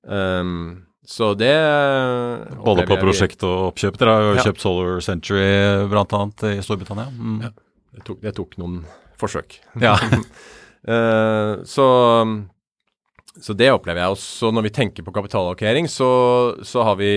Um, 0.07 0.87
så 1.07 1.33
det 1.33 1.55
Både 2.61 2.85
på 2.85 2.97
prosjekt 3.01 3.41
og 3.47 3.71
oppkjøp. 3.71 3.97
Dere 3.97 4.13
har 4.13 4.25
jo 4.25 4.33
ja. 4.37 4.45
kjøpt 4.45 4.63
Solar 4.63 4.99
Century 5.01 5.47
bl.a. 5.89 6.21
i 6.51 6.61
Storbritannia. 6.61 7.07
Mm. 7.09 7.39
Ja, 7.47 7.51
det 7.97 8.03
tok, 8.07 8.19
det 8.21 8.35
tok, 8.37 8.57
noen 8.61 8.83
forsøk. 9.21 9.57
Ja. 9.81 9.95
uh, 9.97 11.61
så, 11.73 11.87
så, 13.33 13.55
det 13.57 13.71
opplever 13.73 14.03
jeg. 14.03 14.13
Også 14.13 14.51
når 14.53 14.67
vi 14.69 14.75
tenker 14.77 15.07
på 15.07 15.15
kapitalallokering, 15.15 15.89
så, 15.89 16.11
så, 16.61 16.85
har 16.85 16.99
vi 17.01 17.11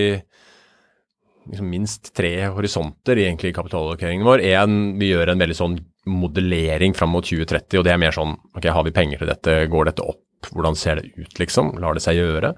liksom 1.45 1.69
minst 1.69 2.09
tre 2.17 2.33
horisonter 2.55 3.21
egentlig 3.21 3.53
i 3.53 3.57
kapitalallokeringen 3.59 4.25
vår. 4.25 4.41
En, 4.57 4.79
vi 4.97 5.11
gjør 5.11 5.35
en 5.35 5.45
veldig 5.45 5.59
sånn 5.61 5.77
modellering 6.09 6.97
fram 6.97 7.13
mot 7.13 7.25
2030, 7.25 7.79
og 7.79 7.85
det 7.85 7.93
er 7.93 8.01
mer 8.01 8.17
sånn 8.17 8.33
ok, 8.57 8.65
har 8.65 8.85
vi 8.85 8.93
penger 8.93 9.21
til 9.21 9.29
dette, 9.29 9.55
går 9.69 9.91
dette 9.91 10.05
opp, 10.05 10.49
hvordan 10.49 10.77
ser 10.77 10.99
det 11.01 11.13
ut, 11.17 11.37
liksom, 11.41 11.75
lar 11.81 11.97
det 11.97 12.01
seg 12.05 12.17
gjøre? 12.17 12.53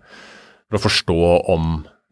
For 0.68 0.80
å 0.80 0.84
forstå 0.84 1.20
om 1.54 1.68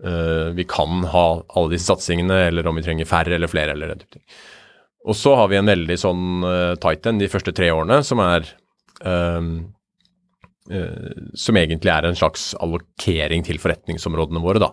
uh, 0.06 0.50
vi 0.56 0.66
kan 0.70 1.04
ha 1.12 1.26
alle 1.56 1.74
disse 1.74 1.90
satsingene, 1.92 2.46
eller 2.50 2.68
om 2.68 2.78
vi 2.80 2.86
trenger 2.86 3.10
færre 3.10 3.36
eller 3.36 3.52
flere. 3.52 3.76
eller 3.76 3.94
den 3.94 4.04
type 4.04 4.18
ting. 4.18 4.26
Og 5.06 5.18
så 5.18 5.36
har 5.38 5.52
vi 5.52 5.60
en 5.60 5.70
veldig 5.70 5.98
sånn 6.02 6.46
uh, 6.46 6.76
tight 6.82 7.06
end 7.06 7.22
de 7.22 7.30
første 7.32 7.54
tre 7.56 7.70
årene, 7.74 8.02
som 8.06 8.22
er 8.24 8.48
um, 9.04 9.52
uh, 10.72 11.12
Som 11.38 11.60
egentlig 11.62 11.94
er 11.94 12.08
en 12.08 12.18
slags 12.18 12.54
allokering 12.64 13.46
til 13.46 13.62
forretningsområdene 13.62 14.42
våre, 14.44 14.64
da. 14.64 14.72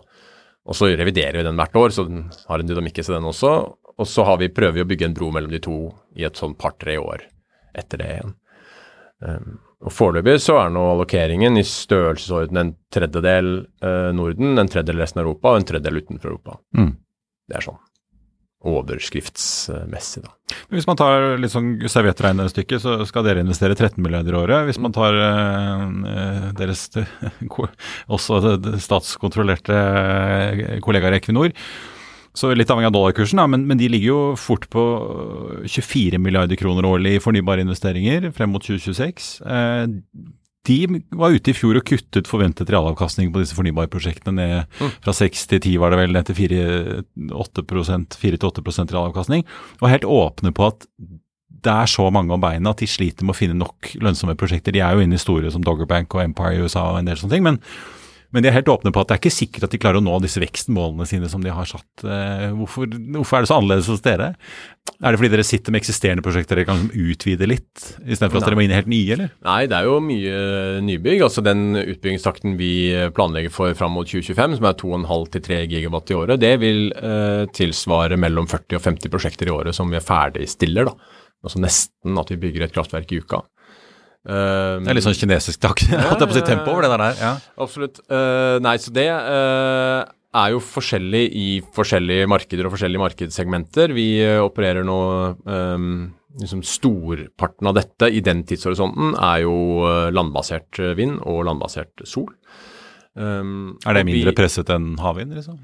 Og 0.63 0.77
så 0.79 0.87
reviderer 0.95 1.41
vi 1.41 1.47
den 1.47 1.59
hvert 1.59 1.75
år, 1.75 1.91
så 1.91 2.07
den 2.07 2.29
har 2.47 2.61
en 2.61 2.69
dynamikk 2.69 3.01
i 3.01 3.03
seg, 3.03 3.17
den 3.17 3.27
også. 3.27 3.51
Og 3.93 4.07
så 4.09 4.25
vi, 4.39 4.49
prøver 4.49 4.79
vi 4.79 4.85
å 4.85 4.89
bygge 4.89 5.09
en 5.09 5.17
bro 5.17 5.29
mellom 5.35 5.51
de 5.51 5.59
to 5.61 5.77
i 6.17 6.23
et 6.25 6.39
sånn 6.39 6.55
par-tre 6.57 6.95
år 7.01 7.27
etter 7.77 7.99
det 7.99 8.09
igjen. 8.15 8.33
Um, 9.23 9.59
og 9.83 9.91
Foreløpig 9.91 10.37
så 10.39 10.57
er 10.61 10.73
nå 10.73 10.83
allokeringen 10.93 11.59
i 11.59 11.65
størrelsesorden 11.67 12.59
en 12.59 12.75
tredjedel 12.93 13.55
eh, 13.83 14.11
Norden, 14.15 14.55
en 14.57 14.69
tredjedel 14.71 15.03
resten 15.03 15.19
av 15.19 15.27
Europa 15.27 15.51
og 15.51 15.59
en 15.59 15.67
tredjedel 15.73 16.03
utenfor 16.03 16.31
Europa. 16.31 16.59
Mm. 16.77 16.93
Det 17.49 17.59
er 17.59 17.65
sånn 17.65 17.81
overskriftsmessig, 18.63 20.23
da. 20.23 20.31
Men 20.69 20.77
Hvis 20.77 20.87
man 20.87 20.99
tar 20.99 21.33
litt 21.41 21.51
sånn 21.51 21.73
serviettregnestykket, 21.91 22.79
så 22.79 22.93
skal 23.09 23.25
dere 23.27 23.43
investere 23.43 23.75
13 23.75 23.99
milliarder 24.03 24.37
i 24.37 24.39
året. 24.39 24.67
Hvis 24.69 24.79
man 24.79 24.95
tar 24.95 25.17
eh, 25.19 26.45
deres 26.55 26.85
også 28.15 28.39
statskontrollerte 28.85 29.75
eh, 29.75 30.77
kollegaer 30.85 31.17
i 31.17 31.19
Equinor, 31.19 31.51
så 32.33 32.49
litt 32.57 32.71
avhengig 32.73 32.89
av 32.89 32.95
dollarkursen, 32.95 33.41
ja, 33.41 33.47
men, 33.49 33.67
men, 33.69 33.77
de 33.77 33.87
ligger 33.93 34.09
jo 34.09 34.21
fort 34.39 34.65
på 34.73 34.83
24 35.69 36.17
milliarder 36.21 36.57
kroner 36.57 36.85
årlig 36.89 37.17
i 37.17 37.21
fornybare 37.21 37.61
investeringer 37.61 38.31
frem 38.33 38.49
mot 38.55 38.63
2026. 38.65 39.27
Eh, 39.45 39.85
de 40.63 40.87
var 41.11 41.35
ute 41.35 41.51
i 41.51 41.55
fjor 41.55 41.75
og 41.77 41.85
kuttet 41.85 42.27
forventet 42.29 42.69
realavkastning 42.71 43.33
på 43.33 43.39
disse 43.41 43.55
fornybarprosjektene 43.57 44.35
ned 44.37 44.63
mm. 44.79 44.91
fra 45.03 45.13
6 45.17 45.47
til 45.51 45.59
10, 45.59 45.79
var 45.83 45.89
det 45.91 45.99
vel, 45.99 46.13
ned 46.15 46.25
til 46.29 46.37
4-8% 46.39 48.95
realavkastning. 48.95 49.41
Og 49.81 49.91
helt 49.91 50.07
åpne 50.07 50.51
på 50.55 50.63
at 50.71 50.79
det 51.63 51.73
er 51.73 51.91
så 51.91 52.07
mange 52.11 52.33
om 52.33 52.41
beina 52.43 52.71
at 52.73 52.81
de 52.81 52.87
sliter 52.89 53.27
med 53.27 53.35
å 53.35 53.39
finne 53.39 53.59
nok 53.59 53.93
lønnsomme 54.03 54.35
prosjekter. 54.39 54.75
De 54.75 54.81
er 54.83 54.95
jo 54.95 55.03
inne 55.03 55.19
i 55.19 55.21
store 55.21 55.51
som 55.51 55.63
Doggerbank 55.63 56.15
og 56.15 56.23
Empire 56.23 56.57
i 56.57 56.63
USA 56.63 56.83
og 56.91 57.01
en 57.01 57.11
del 57.11 57.19
sånne 57.19 57.35
ting. 57.35 57.45
men 57.45 57.59
men 58.33 58.43
de 58.43 58.49
er 58.49 58.55
helt 58.55 58.69
åpne 58.71 58.89
på 58.93 59.01
at 59.01 59.09
det 59.09 59.15
er 59.15 59.21
ikke 59.21 59.31
sikkert 59.33 59.67
at 59.67 59.73
de 59.75 59.79
klarer 59.81 60.01
å 60.01 60.03
nå 60.03 60.15
disse 60.23 60.41
vekstmålene 60.41 61.05
sine 61.09 61.29
som 61.29 61.43
de 61.43 61.53
har 61.53 61.67
satt. 61.69 62.01
Eh, 62.01 62.49
hvorfor, 62.57 62.89
hvorfor 63.13 63.37
er 63.37 63.45
det 63.45 63.49
så 63.51 63.59
annerledes 63.59 63.89
hos 63.93 64.01
dere? 64.05 64.31
Er 64.97 65.13
det 65.13 65.19
fordi 65.21 65.31
dere 65.35 65.45
sitter 65.45 65.73
med 65.73 65.83
eksisterende 65.83 66.25
prosjekter 66.25 66.57
dere 66.57 66.67
kan 66.67 66.87
utvide 66.89 67.47
litt, 67.47 67.71
istedenfor 68.01 68.41
at 68.41 68.47
dere 68.49 68.57
må 68.57 68.65
inn 68.65 68.73
i 68.73 68.79
helt 68.79 68.89
nye, 68.91 69.13
eller? 69.15 69.31
Nei, 69.45 69.59
det 69.69 69.77
er 69.77 69.87
jo 69.87 69.99
mye 70.03 70.41
nybygg. 70.89 71.23
Altså 71.27 71.45
den 71.45 71.77
utbyggingstakten 71.77 72.57
vi 72.59 72.73
planlegger 73.15 73.53
for 73.53 73.77
fram 73.77 73.93
mot 73.99 74.09
2025, 74.09 74.57
som 74.59 74.69
er 74.69 74.79
2,5 74.81 75.29
til 75.35 75.47
3 75.49 75.63
gigawatt 75.75 76.13
i 76.13 76.19
året, 76.19 76.41
det 76.41 76.53
vil 76.63 76.87
eh, 76.97 77.45
tilsvare 77.53 78.17
mellom 78.19 78.49
40 78.49 78.79
og 78.81 78.87
50 78.89 79.13
prosjekter 79.13 79.51
i 79.51 79.53
året 79.53 79.77
som 79.77 79.93
vi 79.93 80.01
er 80.01 80.07
ferdigstiller. 80.09 80.89
da. 80.89 81.21
Altså 81.43 81.61
nesten 81.61 82.17
at 82.19 82.31
vi 82.31 82.39
bygger 82.47 82.65
et 82.65 82.75
kraftverk 82.75 83.11
i 83.13 83.21
uka. 83.21 83.43
Uh, 84.23 84.79
det 84.79 84.87
er 84.87 84.95
litt 84.95 85.03
sånn 85.03 85.17
kinesisk 85.19 85.59
takk, 85.63 85.81
Ja, 85.91 86.13
det 86.15 86.23
er 86.23 86.29
på 86.29 86.37
sitt 86.37 86.47
tempo 86.47 86.71
over 86.71 86.85
det 86.85 86.91
der. 86.95 87.17
Ja. 87.19 87.31
Absolutt. 87.63 87.99
Uh, 88.07 88.55
nei, 88.63 88.77
så 88.79 88.93
det 88.95 89.09
uh, 89.11 90.03
er 90.39 90.53
jo 90.53 90.61
forskjellig 90.63 91.23
i 91.35 91.47
forskjellige 91.75 92.29
markeder 92.31 92.69
og 92.69 92.75
forskjellige 92.77 93.03
markedssegmenter. 93.03 93.93
Vi 93.97 94.07
opererer 94.39 94.87
nå 94.87 94.99
um, 95.43 95.91
liksom 96.39 96.63
Storparten 96.65 97.69
av 97.69 97.75
dette 97.77 98.09
i 98.09 98.23
den 98.25 98.45
tidshorisonten 98.47 99.13
er 99.19 99.43
jo 99.43 99.57
landbasert 100.15 100.79
vind 100.97 101.19
og 101.29 101.43
landbasert 101.49 102.07
sol. 102.09 102.31
Um, 103.13 103.75
er 103.85 103.99
det 103.99 104.07
mindre 104.07 104.31
vi, 104.31 104.39
presset 104.39 104.71
enn 104.73 104.95
havvind, 105.03 105.35
liksom? 105.37 105.59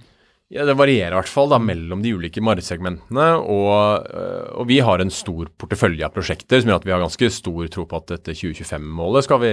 Ja, 0.49 0.65
Det 0.65 0.73
varierer 0.73 1.13
i 1.13 1.17
hvert 1.19 1.29
fall 1.29 1.51
da 1.51 1.59
mellom 1.62 2.01
de 2.01 2.15
ulike 2.17 2.41
markedssegmentene. 2.41 3.27
Og, 3.38 4.07
øh, 4.09 4.47
og 4.57 4.65
vi 4.69 4.79
har 4.81 5.01
en 5.01 5.13
stor 5.13 5.51
portefølje 5.62 6.07
av 6.07 6.15
prosjekter 6.15 6.63
som 6.63 6.71
gjør 6.71 6.81
at 6.81 6.88
vi 6.88 6.95
har 6.95 7.03
ganske 7.03 7.29
stor 7.35 7.69
tro 7.69 7.85
på 7.85 7.99
at 7.99 8.15
dette 8.15 8.38
2025-målet 8.39 9.27
skal, 9.27 9.45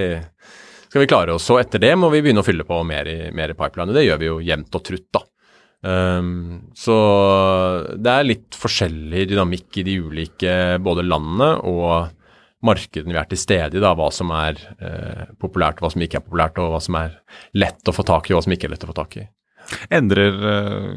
skal, 0.89 1.03
vi 1.03 1.11
klare 1.11 1.37
oss. 1.37 1.51
Og 1.53 1.61
etter 1.61 1.85
det 1.85 1.93
må 2.01 2.09
vi 2.15 2.23
begynne 2.25 2.41
å 2.41 2.49
fylle 2.49 2.65
på 2.65 2.81
mer 2.89 3.13
i, 3.13 3.19
mer 3.29 3.53
i 3.53 3.59
pipeline. 3.59 3.93
Det 3.93 4.07
gjør 4.07 4.23
vi 4.25 4.31
jo 4.31 4.41
jevnt 4.49 4.81
og 4.81 4.87
trutt, 4.89 5.09
da. 5.13 5.25
Um, 5.87 6.73
så 6.75 6.95
det 8.01 8.11
er 8.11 8.25
litt 8.25 8.57
forskjellig 8.57 9.27
dynamikk 9.29 9.77
i 9.77 9.85
de 9.87 9.99
ulike 10.01 10.55
både 10.83 11.05
landene 11.05 11.51
og 11.69 12.09
markedene 12.65 13.13
vi 13.13 13.21
er 13.21 13.29
til 13.29 13.39
stede 13.39 13.77
i, 13.77 13.85
da, 13.85 13.93
hva 13.95 14.09
som 14.11 14.33
er 14.35 14.57
eh, 14.81 15.27
populært, 15.39 15.85
hva 15.85 15.93
som 15.93 16.03
ikke 16.03 16.19
er 16.19 16.25
populært, 16.25 16.59
og 16.59 16.73
hva 16.73 16.81
som 16.83 16.97
er 16.99 17.19
lett 17.61 17.85
å 17.87 17.95
få 17.95 18.03
tak 18.09 18.27
i, 18.27 18.33
og 18.33 18.41
hva 18.41 18.47
som 18.49 18.57
ikke 18.57 18.67
er 18.71 18.75
lett 18.75 18.87
å 18.89 18.91
få 18.91 18.97
tak 18.97 19.21
i 19.21 19.27
endrer 19.91 20.35
eh, 20.53 20.91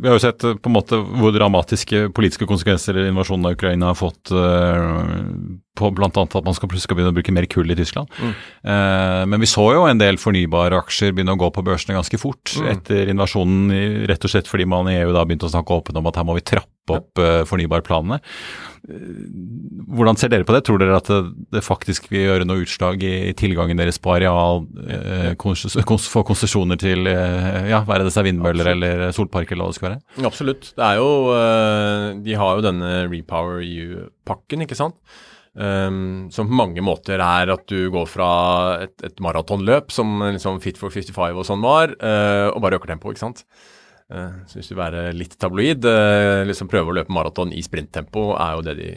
Vi 0.00 0.08
har 0.08 0.18
jo 0.18 0.22
sett 0.22 0.44
eh, 0.44 0.56
på 0.56 0.70
en 0.70 0.76
måte 0.76 0.98
hvor 0.98 1.34
dramatiske 1.34 2.08
politiske 2.16 2.48
konsekvenser 2.48 2.98
invasjonen 3.06 3.50
av 3.50 3.58
Ukraina 3.58 3.92
har 3.92 3.98
fått 3.98 4.32
eh, 4.34 4.88
på 5.78 5.90
bl.a. 5.94 6.08
at 6.10 6.36
man 6.46 6.56
skal 6.56 6.70
plutselig 6.70 6.96
begynne 6.96 7.12
å 7.14 7.16
bruke 7.16 7.34
mer 7.34 7.48
kull 7.50 7.70
i 7.72 7.78
Tyskland. 7.78 8.10
Mm. 8.14 8.34
men 9.30 9.42
vi 9.42 9.48
så 9.50 9.64
jo 9.74 9.86
en 9.88 10.00
del 10.00 10.20
fornybare 10.20 10.78
aksjer 10.78 11.14
begynne 11.14 11.34
å 11.34 11.40
gå 11.40 11.48
på 11.54 11.64
børsene 11.66 11.96
ganske 11.96 12.20
fort 12.20 12.54
mm. 12.58 12.68
etter 12.70 13.10
invasjonen, 13.12 13.72
rett 14.08 14.24
og 14.24 14.32
slett 14.32 14.50
fordi 14.50 14.68
man 14.70 14.90
i 14.90 15.00
EU 15.00 15.10
da 15.14 15.24
begynte 15.26 15.48
å 15.48 15.52
snakke 15.52 15.80
åpent 15.80 15.98
om 15.98 16.10
at 16.10 16.20
her 16.20 16.28
må 16.28 16.38
vi 16.38 16.46
trappe 16.46 16.70
opp 16.94 17.20
ja. 17.20 17.42
fornybarplanene. 17.48 18.20
Hvordan 18.84 20.18
ser 20.20 20.28
dere 20.28 20.44
på 20.44 20.52
det? 20.52 20.60
Tror 20.66 20.80
dere 20.80 20.98
at 20.98 21.08
det, 21.08 21.20
det 21.54 21.62
faktisk 21.64 22.10
vil 22.12 22.26
gjøre 22.26 22.46
noe 22.48 22.64
utslag 22.66 23.00
i, 23.06 23.12
i 23.30 23.34
tilgangen 23.36 23.78
deres 23.80 23.96
på 24.02 24.12
areal, 24.12 24.66
eh, 24.84 25.32
få 25.34 26.24
konsesjoner 26.28 26.80
til 26.80 27.08
eh, 27.08 27.70
ja, 27.70 27.80
være 27.88 28.04
det 28.04 28.12
seg 28.12 28.28
vindmøller 28.28 28.68
Absolutt. 28.68 28.90
eller 28.92 29.16
solparker 29.16 29.56
eller 29.56 29.64
hva 29.64 29.72
det 29.72 29.78
skal 29.78 29.88
være? 29.88 30.26
Absolutt. 30.28 30.72
Det 30.76 30.84
er 30.84 31.00
jo 31.00 31.08
eh, 31.32 32.08
De 32.26 32.36
har 32.42 32.58
jo 32.58 32.66
denne 32.66 32.90
Repower 33.08 33.64
EU-pakken, 33.64 34.66
ikke 34.66 34.78
sant. 34.78 34.98
Um, 35.54 36.32
som 36.34 36.48
på 36.50 36.56
mange 36.58 36.82
måter 36.82 37.20
er 37.22 37.50
at 37.54 37.68
du 37.70 37.86
går 37.94 38.08
fra 38.10 38.30
et, 38.82 38.96
et 39.06 39.20
maratonløp, 39.22 39.92
som 39.94 40.18
liksom 40.34 40.58
Fit 40.64 40.80
for 40.80 40.90
55 40.90 41.38
og 41.38 41.46
sånn 41.46 41.62
var, 41.62 41.94
uh, 42.02 42.50
og 42.50 42.58
bare 42.64 42.80
øker 42.80 42.90
tempoet, 42.90 43.14
ikke 43.14 43.22
sant. 43.22 43.44
Uh, 44.10 44.42
så 44.50 44.58
hvis 44.58 44.72
du 44.72 44.74
være 44.76 45.04
litt 45.14 45.36
tabloid, 45.40 45.86
uh, 45.86 46.42
liksom 46.48 46.68
prøve 46.70 46.90
å 46.90 46.96
løpe 46.98 47.14
maraton 47.14 47.54
i 47.54 47.62
sprinttempo, 47.62 48.32
er 48.34 48.56
jo 48.56 48.64
det 48.66 48.74
de, 48.80 48.88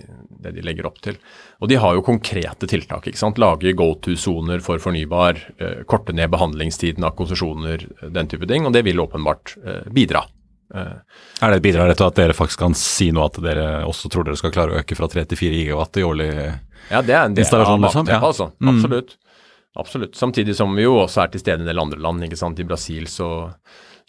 det 0.47 0.55
de, 0.57 0.63
legger 0.65 0.89
opp 0.89 0.97
til. 1.05 1.19
Og 1.61 1.69
de 1.69 1.77
har 1.83 1.93
jo 1.93 2.05
konkrete 2.05 2.69
tiltak. 2.69 3.05
ikke 3.05 3.21
sant? 3.21 3.37
Lage 3.41 3.75
go 3.77 3.91
to-soner 4.01 4.63
for 4.65 4.81
fornybar, 4.81 5.43
korte 5.89 6.15
ned 6.17 6.33
behandlingstiden 6.33 7.05
av 7.05 7.13
konsesjoner, 7.19 7.85
den 8.17 8.33
type 8.33 8.49
ting. 8.49 8.65
Og 8.65 8.73
det 8.73 8.81
vil 8.85 9.05
åpenbart 9.05 9.55
bidra. 9.93 10.25
Uh, 10.73 10.99
er 11.41 11.53
det 11.53 11.61
et 11.61 11.63
bidrag 11.63 11.93
til 11.95 12.09
at 12.09 12.17
dere 12.19 12.35
faktisk 12.35 12.59
kan 12.59 12.73
si 12.75 13.07
noe 13.15 13.29
at 13.29 13.37
dere 13.39 13.67
også 13.87 14.09
tror 14.11 14.27
dere 14.27 14.39
skal 14.39 14.51
klare 14.51 14.73
å 14.73 14.81
øke 14.81 14.97
fra 14.99 15.07
3 15.07 15.23
til 15.31 15.39
4 15.39 15.61
gigawatt 15.61 15.99
i 16.01 16.03
årlig 16.03 16.31
ja, 16.91 16.99
det 17.01 17.15
er 17.15 17.23
en 17.25 17.37
del 17.37 17.47
av 17.55 17.79
liksom? 17.81 18.09
ja. 18.11 18.19
altså. 18.19 18.51
Mm. 18.59 18.73
Absolutt. 18.73 19.15
Absolutt. 19.77 20.15
Samtidig 20.15 20.55
som 20.57 20.73
vi 20.75 20.87
jo 20.87 20.95
også 21.03 21.23
er 21.23 21.33
til 21.33 21.43
stede 21.43 21.61
i 21.61 21.65
en 21.65 21.69
del 21.69 21.81
andre 21.81 21.99
land. 22.01 22.23
ikke 22.25 22.39
sant? 22.39 22.59
I 22.59 22.67
Brasil 22.67 23.07
så, 23.11 23.29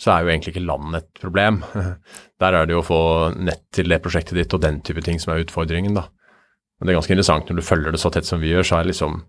så 0.01 0.13
er 0.15 0.25
jo 0.25 0.33
egentlig 0.33 0.55
ikke 0.55 0.67
landet 0.67 1.03
et 1.03 1.23
problem. 1.23 1.61
Der 2.41 2.55
er 2.57 2.69
det 2.69 2.77
jo 2.77 2.83
å 2.83 2.87
få 2.87 3.01
nett 3.37 3.67
til 3.75 3.91
det 3.91 4.01
prosjektet 4.05 4.39
ditt 4.39 4.55
og 4.57 4.63
den 4.65 4.81
type 4.87 5.05
ting 5.05 5.21
som 5.21 5.35
er 5.35 5.43
utfordringen, 5.45 5.99
da. 5.99 6.07
Men 6.79 6.87
det 6.87 6.93
er 6.93 7.01
ganske 7.01 7.15
interessant 7.17 7.51
når 7.51 7.59
du 7.59 7.67
følger 7.67 7.95
det 7.95 8.01
så 8.01 8.11
tett 8.15 8.29
som 8.29 8.39
vi 8.39 8.53
gjør, 8.53 8.67
så 8.67 8.79
er 8.79 8.87
det 8.87 8.93
liksom 8.93 9.23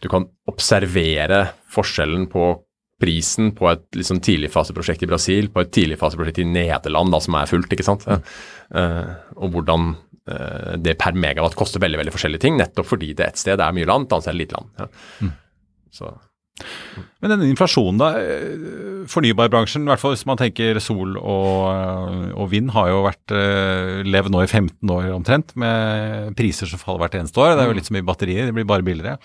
Du 0.00 0.06
kan 0.08 0.28
observere 0.46 1.40
forskjellen 1.74 2.28
på 2.32 2.52
prisen 2.98 3.52
på 3.56 3.68
et 3.70 3.84
liksom 3.96 4.20
tidligfaseprosjekt 4.24 5.04
i 5.06 5.10
Brasil, 5.10 5.48
på 5.54 5.62
et 5.62 5.72
tidligfaseprosjekt 5.74 6.42
i 6.42 6.48
Nederland 6.50 7.14
da, 7.14 7.22
som 7.22 7.36
er 7.38 7.50
fullt, 7.50 7.72
ikke 7.74 7.86
sant. 7.86 8.06
Ja. 8.08 8.20
Uh, 8.74 9.12
og 9.38 9.54
hvordan 9.54 9.92
uh, 9.94 10.72
det 10.82 10.98
per 11.00 11.18
megawatt 11.18 11.56
koster 11.58 11.82
veldig 11.82 12.02
veldig 12.02 12.14
forskjellige 12.14 12.46
ting, 12.46 12.58
nettopp 12.58 12.90
fordi 12.90 13.12
det 13.18 13.30
et 13.30 13.44
sted 13.44 13.62
er 13.62 13.76
mye 13.76 13.88
land, 13.88 14.08
et 14.08 14.16
annet 14.16 14.26
sted 14.26 14.34
er 14.34 14.40
lite 14.40 14.58
land. 14.58 14.72
Ja. 14.80 14.88
Mm. 15.22 15.36
Så. 15.98 16.10
Men 17.22 17.32
denne 17.32 17.46
inflasjonen, 17.52 18.00
da. 18.02 18.08
Eh, 18.18 19.06
fornybarbransjen, 19.08 19.86
i 19.86 19.92
hvert 19.92 20.02
fall 20.02 20.16
hvis 20.16 20.26
man 20.26 20.40
tenker 20.40 20.80
sol 20.82 21.14
og, 21.20 22.34
og 22.34 22.50
vind, 22.50 22.72
har 22.74 22.90
jo 22.90 23.04
vært 23.06 23.34
levd 24.10 24.34
nå 24.34 24.42
i 24.42 24.50
15 24.50 24.90
år 24.90 25.06
omtrent, 25.14 25.54
med 25.54 26.34
priser 26.38 26.66
som 26.66 26.82
faller 26.82 27.06
hvert 27.06 27.16
eneste 27.20 27.38
år. 27.40 27.54
Det 27.54 27.62
er 27.62 27.70
jo 27.70 27.76
mm. 27.76 27.78
litt 27.78 27.88
så 27.92 27.96
mye 27.96 28.08
batterier, 28.10 28.50
det 28.50 28.58
blir 28.58 28.68
bare 28.68 28.86
billigere. 28.86 29.16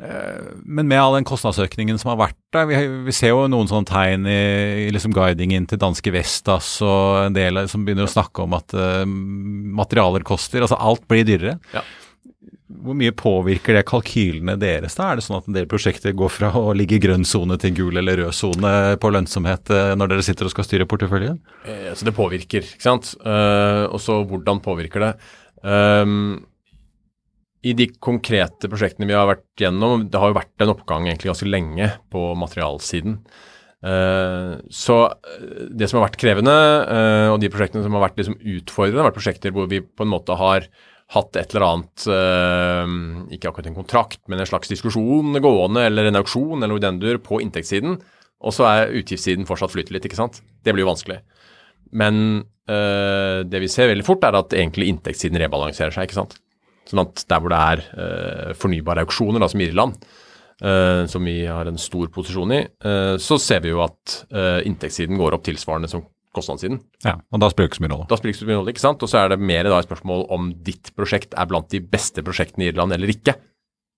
Eh, 0.00 0.52
men 0.64 0.88
med 0.88 1.00
all 1.00 1.14
den 1.18 1.26
kostnadsøkningen 1.28 1.98
som 2.00 2.14
har 2.14 2.20
vært 2.22 2.38
der, 2.54 2.68
vi, 2.70 2.78
vi 3.04 3.14
ser 3.14 3.34
jo 3.34 3.44
noen 3.52 3.68
sånne 3.68 3.88
tegn 3.90 4.28
i, 4.30 4.42
i 4.86 4.90
liksom 4.94 5.12
guidingen 5.14 5.66
til 5.68 5.80
danske 5.82 6.12
Vestas 6.14 6.78
og 6.86 7.26
en 7.26 7.36
del 7.36 7.66
som 7.70 7.84
begynner 7.84 8.08
å 8.08 8.12
snakke 8.12 8.46
om 8.46 8.56
at 8.56 8.74
uh, 8.74 9.04
materialer 9.04 10.24
koster. 10.26 10.64
Altså 10.64 10.78
alt 10.80 11.04
blir 11.10 11.26
dyrere. 11.28 11.58
Ja. 11.74 11.84
Hvor 12.80 12.96
mye 12.96 13.12
påvirker 13.12 13.76
det 13.76 13.84
kalkylene 13.90 14.54
deres? 14.60 14.96
da? 14.96 15.10
Er 15.10 15.18
det 15.18 15.26
sånn 15.26 15.40
at 15.40 15.48
en 15.50 15.56
del 15.58 15.68
prosjekter 15.68 16.14
går 16.16 16.32
fra 16.32 16.52
å 16.56 16.70
ligge 16.76 16.96
i 16.96 17.02
grønn 17.02 17.26
sone 17.28 17.58
til 17.60 17.74
gul 17.76 18.00
eller 18.00 18.22
rød 18.22 18.36
sone 18.36 18.74
på 19.02 19.12
lønnsomhet 19.12 19.74
uh, 19.74 19.92
når 20.00 20.14
dere 20.14 20.26
sitter 20.26 20.48
og 20.48 20.54
skal 20.54 20.68
styre 20.68 20.88
porteføljen? 20.88 21.42
Eh, 21.68 21.90
så 21.92 22.08
det 22.08 22.16
påvirker, 22.16 22.64
ikke 22.64 22.88
sant. 22.88 23.12
Uh, 23.20 23.84
og 23.90 24.00
så 24.00 24.22
hvordan 24.24 24.64
påvirker 24.64 25.10
det? 25.10 25.16
Um, 25.60 26.38
i 27.60 27.74
de 27.76 27.86
konkrete 28.00 28.70
prosjektene 28.72 29.08
vi 29.08 29.16
har 29.16 29.28
vært 29.28 29.44
gjennom, 29.60 30.06
det 30.08 30.20
har 30.20 30.32
jo 30.32 30.38
vært 30.38 30.64
en 30.64 30.72
oppgang 30.72 31.08
egentlig 31.08 31.28
ganske 31.32 31.48
lenge 31.48 31.90
på 32.12 32.30
materialsiden. 32.40 33.18
Uh, 33.80 34.60
så 34.68 35.06
eh, 35.08 35.68
det 35.72 35.86
som 35.88 35.96
har 35.96 36.10
vært 36.10 36.20
krevende, 36.20 36.52
uh, 36.52 37.28
og 37.32 37.38
de 37.40 37.48
prosjektene 37.48 37.80
som 37.80 37.94
har 37.96 38.04
vært 38.04 38.18
liksom 38.20 38.36
utfordrende, 38.36 39.00
har 39.00 39.08
vært 39.08 39.16
prosjekter 39.16 39.54
hvor 39.56 39.70
vi 39.70 39.80
på 39.80 40.04
en 40.04 40.12
måte 40.12 40.36
har 40.36 40.66
hatt 41.10 41.38
et 41.40 41.56
eller 41.56 41.64
annet 41.66 42.04
Ikke 43.34 43.48
akkurat 43.48 43.66
en 43.66 43.74
kontrakt, 43.80 44.20
men 44.30 44.38
en 44.38 44.46
slags 44.46 44.70
diskusjon 44.70 45.34
gående, 45.42 45.82
eller 45.88 46.06
en 46.06 46.20
auksjon 46.20 46.62
eller 46.62 46.70
noe 46.70 47.16
på 47.24 47.40
inntektssiden. 47.42 47.96
Og 48.46 48.54
så 48.54 48.68
er 48.68 48.94
utgiftssiden 48.94 49.48
fortsatt 49.48 49.72
flyter 49.72 49.96
litt, 49.96 50.06
ikke 50.06 50.20
sant. 50.20 50.38
Det 50.62 50.70
blir 50.70 50.84
jo 50.84 50.92
vanskelig. 50.92 51.16
Men 51.90 52.44
det 52.62 53.62
vi 53.64 53.72
ser 53.74 53.90
veldig 53.90 54.06
fort, 54.06 54.22
er 54.22 54.38
at 54.38 54.54
egentlig 54.54 54.86
inntektssiden 54.92 55.42
rebalanserer 55.42 55.90
seg, 55.90 56.06
ikke 56.06 56.20
sant. 56.20 56.38
Sånn 56.90 57.04
at 57.04 57.22
der 57.30 57.42
hvor 57.42 57.52
det 57.52 57.60
er 57.72 57.82
uh, 57.94 58.54
fornybare 58.58 59.04
auksjoner, 59.06 59.42
da, 59.42 59.48
som 59.50 59.62
Irland, 59.62 60.06
uh, 60.64 61.04
som 61.10 61.26
vi 61.28 61.36
har 61.46 61.70
en 61.70 61.78
stor 61.78 62.10
posisjon 62.10 62.54
i, 62.56 62.64
uh, 62.86 63.14
så 63.22 63.38
ser 63.38 63.62
vi 63.62 63.70
jo 63.70 63.84
at 63.84 64.16
inntektssiden 64.66 65.20
går 65.20 65.36
opp 65.36 65.44
tilsvarende 65.46 65.90
som 65.90 66.02
kostnadssiden. 66.34 66.80
Ja, 67.02 67.16
og 67.30 67.42
da 67.42 67.48
spiller 67.50 67.68
det 67.68 67.72
ikke 67.72 67.80
så 67.80 67.84
mye 67.84 67.92
rolle. 67.94 68.08
Da 68.10 68.18
spiller 68.18 68.30
det 68.30 68.36
ikke 68.36 68.44
så 68.44 68.50
mye 68.50 68.58
rolle, 68.60 68.74
ikke 68.74 68.82
sant. 68.82 69.04
Og 69.06 69.10
så 69.10 69.20
er 69.22 69.32
det 69.32 69.38
mer 69.42 69.66
da 69.70 69.78
et 69.78 69.88
spørsmål 69.88 70.26
om 70.34 70.50
ditt 70.66 70.92
prosjekt 70.98 71.34
er 71.38 71.48
blant 71.50 71.70
de 71.72 71.80
beste 71.82 72.22
prosjektene 72.26 72.66
i 72.66 72.70
Irland 72.70 72.94
eller 72.94 73.10
ikke. 73.10 73.34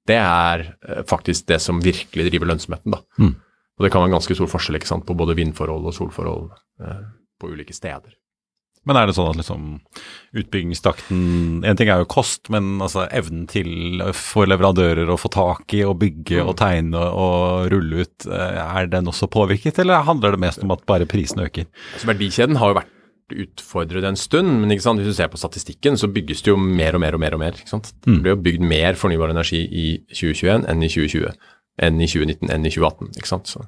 Det 0.08 0.16
er 0.16 0.64
faktisk 1.06 1.46
det 1.52 1.60
som 1.62 1.82
virkelig 1.84 2.30
driver 2.30 2.48
lønnsomheten, 2.50 2.96
da. 2.96 3.02
Mm. 3.20 3.34
Og 3.76 3.84
det 3.84 3.92
kan 3.92 4.02
være 4.02 4.12
en 4.12 4.16
ganske 4.16 4.36
stor 4.36 4.48
forskjell 4.50 4.80
ikke 4.80 4.88
sant, 4.88 5.04
på 5.08 5.16
både 5.16 5.36
vindforhold 5.38 5.86
og 5.88 5.96
solforhold 5.96 6.48
på 7.40 7.52
ulike 7.52 7.76
steder. 7.76 8.16
Men 8.88 8.98
er 8.98 9.06
det 9.06 9.14
sånn 9.14 9.30
at 9.30 9.38
liksom 9.38 9.66
utbyggingstakten 10.40 11.18
En 11.68 11.78
ting 11.78 11.90
er 11.92 12.00
jo 12.02 12.08
kost, 12.10 12.48
men 12.50 12.80
altså 12.82 13.04
evnen 13.14 13.44
til 13.50 14.02
for 14.16 14.50
leverandører 14.50 15.10
å 15.12 15.18
få 15.20 15.30
tak 15.32 15.76
i 15.76 15.84
og 15.86 16.00
bygge 16.00 16.40
mm. 16.40 16.48
og 16.50 16.56
tegne 16.58 17.04
og 17.12 17.68
rulle 17.72 18.06
ut, 18.06 18.26
eh, 18.26 18.58
er 18.62 18.90
den 18.90 19.10
også 19.12 19.30
påvirket, 19.30 19.78
eller 19.82 20.06
handler 20.08 20.34
det 20.34 20.42
mest 20.42 20.66
om 20.66 20.74
at 20.74 20.82
bare 20.88 21.06
prisen 21.06 21.44
øker? 21.44 21.68
Altså, 21.94 22.10
verdikjeden 22.10 22.58
har 22.58 22.72
jo 22.72 22.80
vært 22.80 22.98
utfordret 23.32 24.04
en 24.04 24.18
stund, 24.18 24.50
men 24.60 24.74
hvis 24.74 24.84
du 24.84 25.14
ser 25.14 25.30
på 25.32 25.40
statistikken, 25.40 25.96
så 25.96 26.10
bygges 26.10 26.42
det 26.44 26.52
jo 26.52 26.58
mer 26.58 26.98
og 26.98 27.04
mer 27.04 27.16
og 27.16 27.22
mer. 27.22 27.36
og 27.38 27.40
mer, 27.40 27.62
sant? 27.68 27.92
Det 28.02 28.10
mm. 28.10 28.20
blir 28.24 28.34
jo 28.34 28.42
bygd 28.48 28.66
mer 28.74 28.98
fornybar 28.98 29.32
energi 29.32 29.62
i 29.62 29.86
2021 30.10 30.66
enn 30.68 30.82
i 30.82 30.90
2020, 30.92 31.50
enn 31.86 32.00
i 32.02 32.10
2019 32.10 32.50
enn 32.52 32.66
i 32.66 32.74
2018. 32.74 33.14
ikke 33.20 33.30
sant? 33.30 33.52
Så 33.54 33.64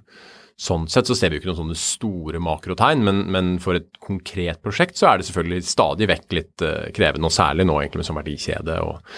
Sånn 0.54 0.84
sett 0.86 1.08
så 1.10 1.16
ser 1.18 1.32
vi 1.32 1.38
jo 1.38 1.42
ikke 1.42 1.50
noen 1.50 1.60
sånne 1.64 1.78
store 1.78 2.38
makrotegn, 2.42 3.02
men, 3.02 3.24
men, 3.34 3.54
for 3.62 3.74
et 3.74 3.88
konkret 4.02 4.60
prosjekt 4.62 5.00
så 5.00 5.08
er 5.10 5.18
det 5.18 5.26
selvfølgelig 5.26 5.66
stadig 5.66 6.06
vekk 6.12 6.36
litt 6.38 6.62
uh, 6.62 6.86
krevende, 6.94 7.26
og 7.26 7.34
særlig 7.34 7.66
nå 7.66 7.80
egentlig 7.80 8.04
med 8.04 8.08
sånn 8.10 8.20
verdikjede 8.20 8.78
og 8.84 9.16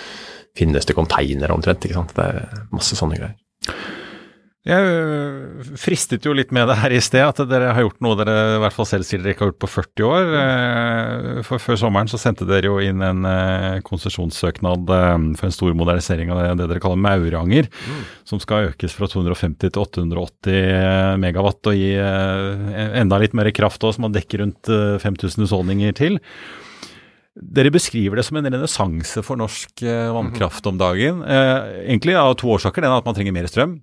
finnes 0.56 0.88
det 0.88 0.96
containere 0.96 1.52
omtrent. 1.52 1.84
ikke 1.84 1.98
sant? 1.98 2.16
Det 2.16 2.24
er 2.24 2.64
masse 2.72 2.96
sånne 2.96 3.20
greier. 3.20 3.36
Jeg 4.66 4.82
øh, 4.82 5.66
fristet 5.78 6.24
jo 6.26 6.32
litt 6.34 6.50
med 6.54 6.66
det 6.66 6.74
her 6.80 6.90
i 6.90 6.98
sted, 7.04 7.22
at 7.22 7.38
dere 7.46 7.70
har 7.76 7.84
gjort 7.84 8.00
noe 8.02 8.16
dere 8.18 8.56
i 8.56 8.62
hvert 8.64 8.74
fall 8.74 8.88
selv 8.90 9.06
sier 9.06 9.22
dere 9.22 9.36
ikke 9.36 9.44
har 9.44 9.52
gjort 9.52 9.60
på 9.62 9.70
40 9.70 10.06
år. 10.08 10.32
Øh, 10.40 11.28
for 11.46 11.62
Før 11.62 11.78
sommeren 11.84 12.10
så 12.10 12.18
sendte 12.18 12.48
dere 12.48 12.66
jo 12.66 12.80
inn 12.82 13.04
en 13.06 13.22
øh, 13.30 13.78
konsesjonssøknad 13.86 14.90
for 15.38 15.46
en 15.46 15.54
stor 15.54 15.78
modernisering 15.78 16.34
av 16.34 16.42
det, 16.42 16.50
det 16.58 16.68
dere 16.72 16.82
kaller 16.82 16.98
Mauranger, 16.98 17.70
mm. 17.70 18.02
som 18.26 18.42
skal 18.42 18.72
økes 18.72 18.98
fra 18.98 19.06
250 19.12 19.70
til 19.70 19.82
880 19.86 21.22
megawatt 21.22 21.70
og 21.70 21.78
gi 21.78 21.94
enda 21.94 23.22
litt 23.22 23.38
mer 23.38 23.54
kraft 23.54 23.86
òg, 23.86 23.94
som 23.94 24.08
man 24.08 24.18
dekker 24.18 24.42
rundt 24.42 24.74
5000 25.06 25.46
husholdninger 25.46 25.94
til. 25.94 26.18
Dere 27.36 27.70
beskriver 27.70 28.18
det 28.18 28.26
som 28.26 28.40
en 28.40 28.50
renessanse 28.50 29.22
for 29.22 29.38
norsk 29.38 29.84
vannkraft 30.16 30.66
om 30.66 30.80
dagen. 30.80 31.22
egentlig 31.22 32.16
av 32.18 32.34
to 32.40 32.50
årsaker. 32.56 32.82
Den 32.82 32.90
er 32.90 33.04
at 33.04 33.06
man 33.06 33.14
trenger 33.14 33.36
mer 33.36 33.46
strøm. 33.52 33.78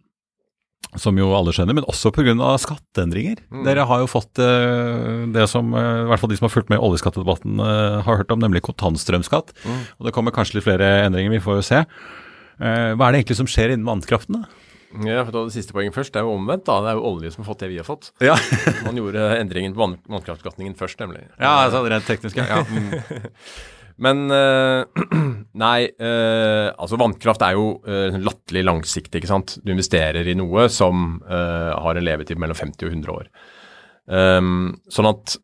Som 1.00 1.18
jo 1.18 1.32
alle 1.34 1.54
skjønner, 1.56 1.78
men 1.78 1.88
også 1.90 2.12
pga. 2.14 2.34
skatteendringer. 2.62 3.40
Mm. 3.50 3.64
Dere 3.68 3.86
har 3.90 4.04
jo 4.04 4.10
fått 4.10 4.42
uh, 4.42 5.26
det 5.34 5.48
som 5.50 5.74
uh, 5.74 6.04
i 6.04 6.10
hvert 6.12 6.22
fall 6.22 6.34
de 6.34 6.38
som 6.40 6.48
har 6.48 6.54
fulgt 6.54 6.74
med 6.74 6.82
i 6.82 6.86
oljeskattedebatten 6.86 7.62
uh, 7.62 8.02
har 8.06 8.22
hørt 8.22 8.34
om, 8.34 8.42
nemlig 8.44 8.64
kontantstrømskatt. 8.68 9.56
Mm. 9.64 9.80
Og 9.98 10.10
det 10.10 10.14
kommer 10.16 10.36
kanskje 10.36 10.60
litt 10.60 10.68
flere 10.68 10.92
endringer, 11.08 11.34
vi 11.34 11.44
får 11.44 11.62
jo 11.62 11.66
se. 11.72 11.86
Hva 12.64 13.08
er 13.08 13.16
det 13.16 13.24
egentlig 13.24 13.36
som 13.40 13.48
skjer 13.50 13.74
innen 13.74 13.88
vannkraften? 13.88 14.44
da? 14.44 14.64
Ja, 15.02 15.24
for 15.26 15.34
det 15.34 15.56
siste 15.56 15.74
poenget 15.74 15.96
først. 15.96 16.14
Det 16.14 16.22
er 16.22 16.28
jo 16.28 16.36
omvendt. 16.38 16.68
da. 16.68 16.78
Det 16.86 16.92
er 16.92 17.00
jo 17.00 17.08
olje 17.10 17.32
som 17.34 17.42
har 17.42 17.50
fått 17.50 17.64
det 17.66 17.70
vi 17.72 17.80
har 17.82 17.88
fått. 17.88 18.12
Ja, 18.22 18.36
Man 18.86 19.00
gjorde 19.00 19.26
endringen 19.40 19.74
på 19.74 19.82
vann 19.82 19.96
vannkraftbeskatningen 20.06 20.78
først, 20.78 21.00
nemlig. 21.02 21.26
ja 21.40 21.54
altså, 21.66 21.82
rent 21.90 22.06
teknisk, 22.06 22.38
ja. 22.38 22.62
ja. 22.62 22.62
Men 24.02 24.26
eh, 24.34 25.04
nei, 25.64 25.78
eh, 25.86 26.68
altså 26.72 27.00
vannkraft 27.00 27.46
er 27.46 27.58
jo 27.58 27.66
uh, 27.86 28.18
latterlig 28.18 28.66
langsiktig, 28.66 29.22
ikke 29.22 29.32
sant. 29.32 29.58
Du 29.62 29.74
investerer 29.74 30.28
i 30.28 30.38
noe 30.38 30.68
som 30.74 31.20
eh, 31.28 31.72
har 31.78 32.00
en 32.00 32.08
levetid 32.08 32.41
mellom 32.41 32.58
50 32.58 32.88
og 32.88 32.96
100 32.96 33.14
år. 33.14 33.34
Um, 34.04 34.80
sånn 34.91 35.08
at 35.08 35.38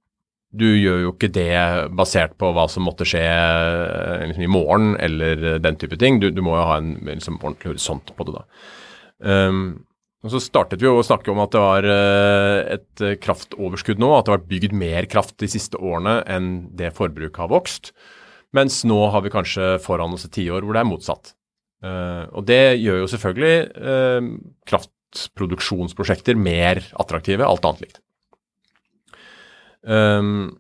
du 0.50 0.66
gjør 0.66 1.04
jo 1.04 1.12
ikke 1.14 1.30
det 1.32 1.54
basert 1.94 2.34
på 2.42 2.50
hva 2.56 2.66
som 2.72 2.88
måtte 2.88 3.06
skje 3.08 3.22
eh, 3.22 4.24
liksom 4.32 4.48
i 4.48 4.50
morgen 4.50 4.96
eller 4.98 5.62
den 5.62 5.78
type 5.80 6.00
ting. 6.02 6.18
Du, 6.22 6.32
du 6.34 6.42
må 6.46 6.58
jo 6.58 6.66
ha 6.72 6.80
en 6.82 6.96
liksom, 7.06 7.38
ordentlig 7.44 7.76
horisont 7.76 8.16
på 8.18 8.28
det 8.28 8.40
da. 8.40 8.44
Um, 9.20 9.64
og 10.20 10.34
Så 10.34 10.42
startet 10.44 10.82
vi 10.82 10.88
jo 10.88 10.98
å 11.00 11.06
snakke 11.06 11.32
om 11.32 11.40
at 11.40 11.54
det 11.56 11.62
var 11.64 11.86
eh, 11.88 12.58
et 12.76 13.04
eh, 13.06 13.16
kraftoverskudd 13.24 14.02
nå, 14.02 14.10
at 14.12 14.26
det 14.26 14.34
har 14.34 14.40
vært 14.42 14.50
bygd 14.52 14.74
mer 14.76 15.08
kraft 15.12 15.38
de 15.40 15.48
siste 15.48 15.80
årene 15.80 16.18
enn 16.28 16.50
det 16.76 16.92
forbruket 16.98 17.40
har 17.40 17.52
vokst. 17.54 17.94
Mens 18.56 18.82
nå 18.88 18.98
har 19.14 19.22
vi 19.26 19.34
kanskje 19.34 19.76
foran 19.84 20.16
oss 20.16 20.26
et 20.26 20.34
tiår 20.34 20.66
hvor 20.66 20.76
det 20.76 20.82
er 20.82 20.90
motsatt. 20.90 21.34
Uh, 21.86 22.26
og 22.36 22.44
det 22.50 22.80
gjør 22.82 23.04
jo 23.04 23.10
selvfølgelig 23.12 23.58
uh, 23.80 24.32
kraftproduksjonsprosjekter 24.68 26.40
mer 26.40 26.82
attraktive, 27.00 27.46
alt 27.48 27.68
annet 27.70 27.86
likt. 27.86 28.02
Um, 29.88 30.58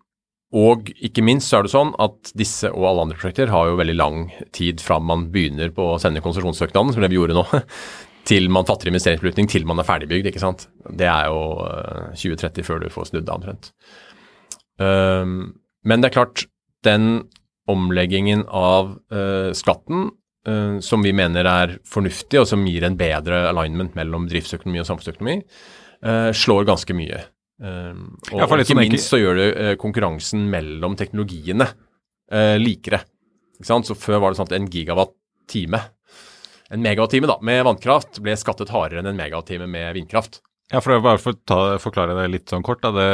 og 0.56 0.88
ikke 1.06 1.22
minst 1.22 1.52
så 1.52 1.60
er 1.60 1.68
det 1.68 1.74
sånn 1.74 1.92
at 2.02 2.32
disse 2.38 2.72
og 2.72 2.86
alle 2.90 3.04
andre 3.06 3.18
prosjekter 3.20 3.52
har 3.54 3.68
jo 3.70 3.78
veldig 3.78 3.98
lang 4.00 4.22
tid 4.56 4.82
fra 4.82 4.98
man 4.98 5.28
begynner 5.34 5.74
på 5.76 5.92
å 5.92 6.00
sende 6.02 6.24
konsesjonssøknaden, 6.26 6.96
som 6.96 7.04
det 7.06 7.12
vi 7.12 7.20
gjorde 7.20 7.38
nå, 7.38 7.44
til 8.30 8.50
man 8.54 8.66
fatter 8.70 8.90
investeringsbeslutning, 8.90 9.50
til 9.52 9.68
man 9.70 9.82
er 9.82 9.88
ferdigbygd. 9.88 10.32
ikke 10.32 10.42
sant? 10.42 10.70
Det 10.90 11.10
er 11.10 11.30
jo 11.30 11.42
uh, 11.62 12.16
2030 12.16 12.66
før 12.66 12.82
du 12.82 12.90
får 12.94 13.12
snudd 13.12 13.28
det 13.28 13.36
omtrent. 13.36 13.74
Um, 14.80 15.60
men 15.86 16.02
det 16.02 16.10
er 16.10 16.18
klart, 16.22 16.48
den 16.88 17.28
omleggingen 17.70 18.46
av 18.46 18.96
uh, 19.14 19.52
skatten 19.58 20.10
uh, 20.48 20.80
som 20.84 21.04
vi 21.06 21.14
mener 21.16 21.48
er 21.50 21.76
fornuftig, 21.88 22.42
og 22.42 22.48
som 22.50 22.66
gir 22.68 22.86
en 22.88 22.98
bedre 23.00 23.46
alignment 23.52 23.98
mellom 23.98 24.28
driftsøkonomi 24.32 24.82
og 24.82 24.90
samfunnsøkonomi, 24.90 25.38
uh, 26.08 26.32
slår 26.36 26.68
ganske 26.70 26.98
mye. 26.98 27.26
Og 27.60 28.38
Ja, 28.40 28.46
ikke 28.48 28.78
minst 28.80 29.12
så 29.12 29.18
gjør 29.20 29.36
det 29.36 29.72
konkurransen 29.82 30.46
mellom 30.48 30.94
teknologiene 30.96 31.66
likere. 32.56 33.02
Så 33.60 33.98
før 34.00 34.22
var 34.24 34.32
det 34.32 34.40
sånn 34.40 34.48
at 34.48 34.54
en 34.56 34.70
gigawatt-time, 34.72 35.82
en 36.72 36.86
megawatt-time 36.86 37.36
med 37.44 37.66
vannkraft 37.68 38.22
ble 38.24 38.38
skattet 38.40 38.72
hardere 38.72 39.04
enn 39.04 39.12
en 39.12 39.20
megawatt-time 39.20 39.68
med 39.68 39.92
vindkraft. 39.98 40.40
Ja, 40.70 40.78
for 40.86 41.00
bare 41.02 41.18
for 41.18 41.34
å 41.34 41.80
forklare 41.82 42.14
det 42.14 42.28
litt 42.30 42.52
sånn 42.52 42.62
kort. 42.62 42.84
Det, 42.86 43.06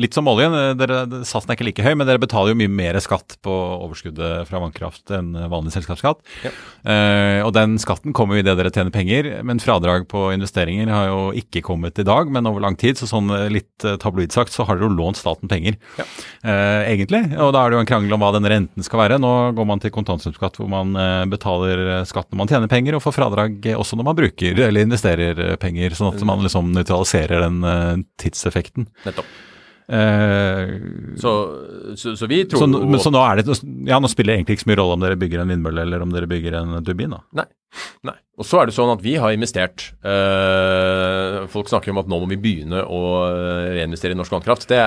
litt 0.00 0.14
som 0.16 0.24
oljen. 0.30 0.54
Dere, 0.80 1.02
satsen 1.28 1.50
er 1.52 1.58
ikke 1.58 1.66
like 1.68 1.84
høy, 1.84 1.90
men 2.00 2.08
dere 2.08 2.20
betaler 2.22 2.54
jo 2.54 2.58
mye 2.62 2.70
mer 2.72 2.96
skatt 3.04 3.34
på 3.44 3.52
overskuddet 3.84 4.46
fra 4.48 4.62
vannkraft 4.62 5.12
enn 5.12 5.34
vanlig 5.52 5.74
selskapsskatt. 5.74 6.22
Ja. 6.46 6.52
Eh, 6.88 7.40
og 7.44 7.52
den 7.58 7.76
skatten 7.82 8.14
kommer 8.16 8.38
jo 8.38 8.44
idet 8.44 8.56
dere 8.56 8.72
tjener 8.72 8.94
penger, 8.94 9.28
men 9.44 9.60
fradrag 9.60 10.06
på 10.08 10.30
investeringer 10.32 10.88
har 10.94 11.10
jo 11.10 11.18
ikke 11.36 11.60
kommet 11.66 12.00
i 12.00 12.06
dag, 12.08 12.32
men 12.32 12.48
over 12.48 12.64
lang 12.64 12.78
tid. 12.80 12.96
Så 12.96 13.10
sånn 13.10 13.28
eh, 13.36 13.50
litt 13.52 13.84
eh, 13.84 13.98
tabloid 14.00 14.32
sagt, 14.32 14.54
så 14.56 14.64
har 14.64 14.80
dere 14.80 14.88
jo 14.88 14.96
lånt 14.96 15.20
staten 15.20 15.52
penger, 15.52 15.76
Ja. 16.00 16.08
eh, 16.40 16.88
egentlig. 16.94 17.20
Og 17.36 17.52
da 17.52 17.66
er 17.66 17.74
det 17.74 17.80
jo 17.80 17.84
en 17.84 17.90
krangel 17.92 18.16
om 18.16 18.24
hva 18.24 18.32
den 18.38 18.48
renten 18.48 18.86
skal 18.86 19.04
være. 19.04 19.20
Nå 19.20 19.34
går 19.60 19.68
man 19.74 19.84
til 19.84 19.92
kontantstrømskatt 19.92 20.56
hvor 20.62 20.72
man 20.72 20.96
eh, 20.96 21.28
betaler 21.36 21.84
skatt 22.08 22.32
når 22.32 22.42
man 22.46 22.54
tjener 22.54 22.72
penger, 22.72 22.96
og 22.96 23.04
får 23.04 23.18
fradrag 23.20 23.70
også 23.76 24.00
når 24.00 24.08
man 24.08 24.20
bruker 24.24 24.64
eller 24.70 24.88
investerer 24.88 25.44
penger. 25.60 25.92
sånn 26.00 26.14
at 26.16 26.24
man 26.24 26.45
liksom 26.46 26.72
nøytraliserer 26.76 27.44
den 27.46 27.60
uh, 27.66 27.92
tidseffekten. 28.22 28.88
Nettopp. 29.04 29.36
Eh, 29.86 30.66
Så, 31.14 31.32
så, 31.94 32.16
så 32.18 32.26
vi 32.26 32.40
tror 32.50 32.64
så, 32.64 32.66
men, 32.66 32.98
så 32.98 33.12
nå 33.14 33.20
er 33.22 33.38
det 33.38 33.54
Ja, 33.86 34.00
nå 34.02 34.08
spiller 34.10 34.32
det 34.32 34.40
egentlig 34.40 34.56
ikke 34.56 34.64
så 34.64 34.70
mye 34.72 34.78
rolle 34.80 34.96
om 34.96 35.04
dere 35.04 35.18
bygger 35.20 35.44
en 35.44 35.52
vindmølle 35.52 35.84
eller 35.86 36.02
om 36.02 36.10
dere 36.10 36.26
bygger 36.26 36.56
en 36.58 36.72
turbin, 36.82 37.14
da. 37.14 37.20
Nei. 37.38 37.46
Nei. 38.08 38.16
Og 38.40 38.48
så 38.48 38.58
er 38.58 38.66
det 38.66 38.74
sånn 38.74 38.90
at 38.90 39.04
vi 39.04 39.14
har 39.20 39.36
investert. 39.36 39.92
eh, 40.02 41.38
folk 41.52 41.70
snakker 41.70 41.94
om 41.94 42.02
at 42.02 42.10
nå 42.10 42.18
må 42.22 42.28
vi 42.32 42.40
begynne 42.40 42.82
å 42.82 43.00
reinvestere 43.76 44.16
i 44.16 44.18
norsk 44.18 44.34
vannkraft. 44.34 44.66
Det, 44.72 44.82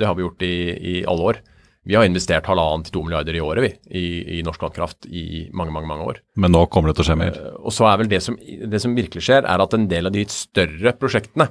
det 0.00 0.08
har 0.08 0.16
vi 0.16 0.24
gjort 0.24 0.42
i, 0.48 0.54
i 0.94 0.96
alle 1.04 1.32
år. 1.34 1.42
Vi 1.88 1.96
har 1.96 2.04
investert 2.04 2.48
halvannen 2.50 2.84
til 2.84 2.98
to 2.98 3.02
milliarder 3.06 3.36
i 3.38 3.40
året 3.40 3.64
vi, 3.64 3.70
i, 3.96 4.06
i 4.38 4.42
norsk 4.44 4.60
vannkraft 4.66 5.06
i 5.08 5.46
mange, 5.56 5.72
mange 5.72 5.88
mange 5.88 6.08
år. 6.10 6.18
Men 6.36 6.52
nå 6.52 6.66
kommer 6.68 6.90
det 6.90 6.98
til 6.98 7.06
å 7.06 7.08
skje 7.08 7.16
mer. 7.16 7.38
Eh, 7.38 7.54
Og 7.64 7.72
så 7.72 7.86
er 7.88 8.02
vel 8.02 8.10
det 8.12 8.20
som, 8.24 8.36
det 8.36 8.80
som 8.84 8.96
virkelig 8.96 9.24
skjer, 9.24 9.48
er 9.48 9.64
at 9.64 9.76
en 9.76 9.86
del 9.88 10.10
av 10.10 10.16
de 10.16 10.26
større 10.32 10.92
prosjektene, 11.00 11.48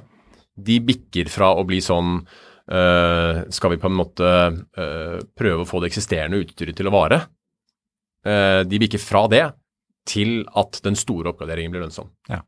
de 0.58 0.78
bikker 0.82 1.30
fra 1.30 1.52
å 1.54 1.64
bli 1.66 1.78
sånn 1.84 2.16
øh, 2.18 3.36
Skal 3.54 3.70
vi 3.70 3.76
på 3.78 3.86
en 3.86 3.94
måte 3.94 4.26
øh, 4.26 5.18
prøve 5.38 5.62
å 5.62 5.68
få 5.68 5.78
det 5.82 5.92
eksisterende 5.92 6.40
utstyret 6.42 6.74
til 6.78 6.90
å 6.90 6.94
vare? 6.94 7.20
Uh, 8.26 8.66
de 8.66 8.80
bikker 8.82 8.98
fra 8.98 9.22
det 9.30 9.44
til 10.08 10.40
at 10.58 10.80
den 10.82 10.96
store 10.98 11.30
oppgraderingen 11.30 11.70
blir 11.70 11.84
lønnsom. 11.84 12.10
Ja. 12.28 12.40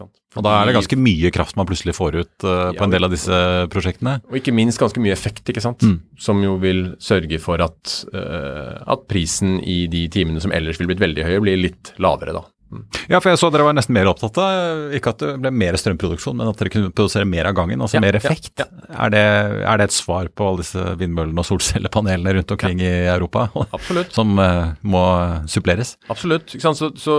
Og 0.00 0.44
da 0.46 0.54
er 0.58 0.68
det 0.68 0.76
ganske 0.78 0.98
mye 0.98 1.30
kraft 1.34 1.58
man 1.60 1.68
plutselig 1.68 1.94
får 1.98 2.16
ut 2.16 2.46
uh, 2.46 2.70
på 2.72 2.78
Ja, 2.78 2.86
en 2.86 2.94
del 2.94 3.06
av 3.06 3.12
disse 3.12 3.38
prosjektene. 3.72 4.18
Og 4.30 4.38
ikke 4.40 4.54
minst 4.56 4.80
ganske 4.80 5.02
mye 5.02 5.14
effekt, 5.14 5.44
ikke 5.48 5.64
sant. 5.64 5.84
Mm. 5.84 5.98
Som 6.20 6.40
jo 6.44 6.56
vil 6.62 6.84
sørge 7.02 7.40
for 7.42 7.62
at, 7.64 7.96
uh, 8.14 8.80
at 8.94 9.06
prisen 9.10 9.58
i 9.60 9.84
de 9.92 10.06
timene 10.12 10.42
som 10.42 10.54
ellers 10.54 10.80
ville 10.80 10.94
blitt 10.94 11.04
veldig 11.04 11.28
høye, 11.28 11.44
blir 11.44 11.60
litt 11.60 11.92
lavere, 12.02 12.36
da. 12.38 12.46
Mm. 12.72 12.84
Ja, 13.12 13.18
for 13.20 13.28
jeg 13.28 13.38
så 13.40 13.50
dere 13.52 13.66
var 13.66 13.74
nesten 13.76 13.92
mer 13.92 14.08
opptatt 14.08 14.38
av 14.40 14.94
ikke 14.96 15.12
at 15.12 15.20
det 15.20 15.32
ble 15.42 15.50
mer 15.62 15.76
strømproduksjon, 15.76 16.38
men 16.38 16.48
at 16.48 16.60
dere 16.60 16.72
kunne 16.72 16.92
produsere 16.94 17.28
mer 17.28 17.50
av 17.50 17.56
gangen, 17.58 17.82
altså 17.84 17.98
Ja, 17.98 18.02
mer 18.04 18.16
effekt. 18.16 18.52
ja. 18.56 18.66
Er, 18.88 19.12
det, 19.12 19.22
er 19.68 19.80
det 19.80 19.88
et 19.90 19.96
svar 19.96 20.30
på 20.32 20.46
alle 20.48 20.64
disse 20.64 20.86
vindmøllene 21.00 21.44
og 21.44 21.48
solcellepanelene 21.48 22.34
rundt 22.38 22.54
omkring 22.56 22.80
i 22.80 22.92
Europa 23.12 23.44
Absolutt. 23.76 24.14
som 24.18 24.32
uh, 24.40 24.72
må 24.80 25.04
suppleres? 25.52 25.94
Absolutt. 26.12 26.56
Så, 26.56 26.72
så 26.96 27.18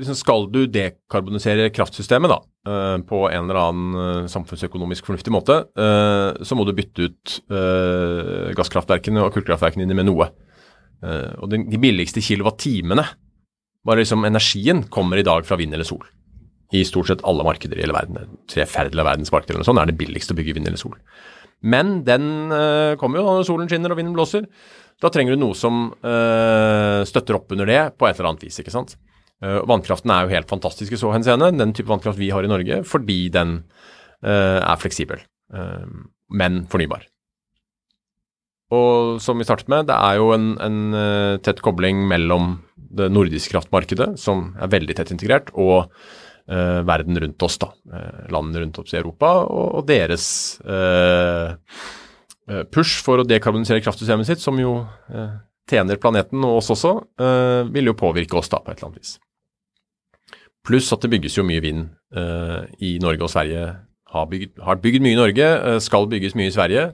liksom 0.00 0.16
skal 0.18 0.48
du 0.54 0.64
dekarbonisere 0.72 1.68
kraftsystemet 1.74 2.32
da, 2.32 2.40
uh, 2.70 2.96
på 3.04 3.26
en 3.28 3.44
eller 3.44 3.60
annen 3.60 4.00
eh, 4.24 4.30
samfunnsøkonomisk 4.32 5.06
fornuftig 5.08 5.32
måte, 5.34 5.60
uh, 5.76 6.40
så 6.40 6.56
må 6.56 6.64
du 6.64 6.72
bytte 6.76 7.10
ut 7.10 7.36
eh, 7.52 8.50
gasskraftverkene 8.56 9.20
og 9.24 9.34
kullkraftverkene 9.36 9.84
dine 9.84 9.96
med 9.98 10.08
noe. 10.08 10.30
Eh, 11.04 11.32
og 11.42 11.50
den, 11.52 11.66
de 11.68 11.80
billigste 11.80 12.22
kilowattimene, 12.24 13.04
bare 13.84 14.02
liksom 14.02 14.24
energien, 14.24 14.82
kommer 14.92 15.20
i 15.20 15.26
dag 15.26 15.46
fra 15.46 15.58
vind 15.60 15.74
eller 15.74 15.86
sol. 15.88 16.04
I 16.74 16.82
stort 16.88 17.10
sett 17.10 17.24
alle 17.28 17.44
markeder 17.46 17.78
i 17.78 17.84
hele 17.84 17.94
verden. 17.94 18.38
Tre 18.50 18.66
fjerdedel 18.66 19.02
av 19.02 19.10
verdens 19.12 19.32
markeder 19.32 19.54
eller 19.54 19.64
noe 19.64 19.70
sånt 19.70 19.82
er 19.82 19.90
det 19.90 19.98
billigst 20.00 20.32
å 20.32 20.36
bygge 20.38 20.56
vind 20.56 20.70
eller 20.70 20.80
sol. 20.80 20.96
Men 21.64 22.00
den 22.04 22.52
øh, 22.52 22.96
kommer 23.00 23.20
jo 23.20 23.28
når 23.28 23.46
solen 23.48 23.70
skinner 23.70 23.92
og 23.92 24.00
vinden 24.00 24.16
blåser. 24.16 24.48
Da 25.00 25.10
trenger 25.12 25.34
du 25.34 25.40
noe 25.40 25.56
som 25.56 25.86
øh, 25.92 27.00
støtter 27.08 27.38
opp 27.38 27.52
under 27.54 27.68
det 27.68 27.80
på 27.98 28.08
et 28.08 28.18
eller 28.18 28.32
annet 28.32 28.44
vis. 28.46 28.58
ikke 28.60 28.74
sant? 28.74 28.96
Eh, 29.44 29.60
vannkraften 29.68 30.12
er 30.12 30.24
jo 30.24 30.34
helt 30.34 30.50
fantastisk 30.50 30.96
i 30.96 31.00
så 31.00 31.12
henseende, 31.14 31.52
den 31.56 31.72
type 31.76 31.90
vannkraft 31.90 32.20
vi 32.20 32.32
har 32.34 32.44
i 32.44 32.50
Norge, 32.50 32.82
fordi 32.88 33.18
den 33.32 33.56
øh, 34.24 34.60
er 34.60 34.80
fleksibel, 34.80 35.24
men 36.34 36.64
fornybar. 36.72 37.04
Og 38.74 39.22
som 39.22 39.38
vi 39.38 39.46
startet 39.46 39.70
med, 39.70 39.88
det 39.90 39.96
er 39.96 40.18
jo 40.18 40.30
en, 40.34 40.52
en 40.62 40.78
eh, 40.98 41.40
tett 41.44 41.62
kobling 41.64 42.04
mellom 42.10 42.56
det 42.94 43.10
nordiske 43.12 43.52
kraftmarkedet, 43.54 44.14
som 44.20 44.52
er 44.62 44.70
veldig 44.72 44.96
tett 44.98 45.12
integrert, 45.14 45.50
og 45.58 45.90
eh, 46.48 46.80
verden 46.86 47.18
rundt 47.20 47.46
oss, 47.46 47.58
da. 47.62 47.72
Eh, 47.90 48.22
landene 48.34 48.64
rundt 48.64 48.80
oss 48.82 48.94
i 48.94 49.00
Europa, 49.00 49.32
og, 49.44 49.66
og 49.80 49.88
deres 49.90 50.26
eh, 50.62 51.54
eh, 52.48 52.62
push 52.74 53.02
for 53.04 53.22
å 53.22 53.26
dekarbonisere 53.28 53.82
kraftsystemet 53.84 54.30
sitt, 54.30 54.44
som 54.44 54.58
jo 54.62 54.78
eh, 55.10 55.36
tjener 55.70 56.00
planeten 56.00 56.44
og 56.44 56.60
oss 56.60 56.72
også, 56.74 56.90
vil 57.72 57.88
jo 57.88 57.94
påvirke 57.96 58.36
oss 58.36 58.50
da 58.52 58.58
på 58.60 58.68
et 58.68 58.76
eller 58.76 58.90
annet 58.90 59.00
vis. 59.00 59.14
Pluss 60.64 60.90
at 60.92 61.00
det 61.00 61.08
bygges 61.14 61.38
jo 61.38 61.44
mye 61.48 61.62
vind 61.64 61.86
i 62.84 62.90
Norge 63.00 63.24
og 63.24 63.30
Sverige. 63.32 63.62
Har 64.12 64.26
bygd, 64.28 64.60
har 64.60 64.82
bygd 64.82 65.06
mye 65.06 65.16
i 65.16 65.18
Norge, 65.18 65.46
skal 65.80 66.04
bygges 66.12 66.36
mye 66.36 66.50
i 66.50 66.52
Sverige. 66.52 66.84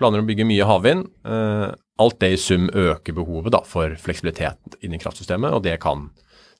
Planer 0.00 0.18
om 0.20 0.26
å 0.26 0.30
bygge 0.30 0.46
mye 0.48 0.66
havvind. 0.66 1.06
Eh, 1.24 1.68
alt 2.02 2.18
det 2.20 2.32
i 2.34 2.40
sum 2.40 2.66
øker 2.74 3.14
behovet 3.14 3.52
da, 3.54 3.60
for 3.68 3.94
fleksibilitet 4.02 4.78
inn 4.82 4.96
i 4.96 4.98
kraftsystemet, 4.98 5.54
og 5.54 5.62
det 5.62 5.76
kan 5.84 6.08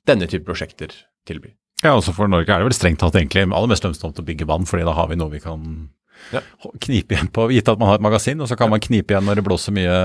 denne 0.06 0.28
type 0.30 0.46
prosjekter 0.46 0.92
tilby. 1.26 1.50
Ja, 1.82 1.96
også 1.98 2.14
for 2.16 2.30
Norge 2.30 2.48
er 2.54 2.62
det 2.62 2.68
vel 2.70 2.76
strengt 2.76 3.00
tatt 3.02 3.16
egentlig 3.18 3.42
aller 3.50 3.68
mest 3.72 3.84
lønnsomt 3.84 4.20
å 4.22 4.24
bygge 4.24 4.46
vann, 4.48 4.64
fordi 4.68 4.86
da 4.86 4.94
har 4.96 5.08
vi 5.10 5.18
noe 5.18 5.32
vi 5.32 5.40
kan 5.42 5.90
Ja. 6.32 6.40
knipe 6.80 7.16
igjen 7.16 7.28
på, 7.34 7.48
gitt 7.50 7.68
at 7.68 7.78
man 7.80 7.88
har 7.90 7.96
et 7.98 8.04
magasin, 8.06 8.40
og 8.40 8.46
så 8.48 8.56
kan 8.56 8.70
man 8.70 8.80
knipe 8.80 9.10
igjen 9.12 9.26
når 9.26 9.40
det 9.40 9.44
blåser 9.44 9.74
mye 9.74 9.96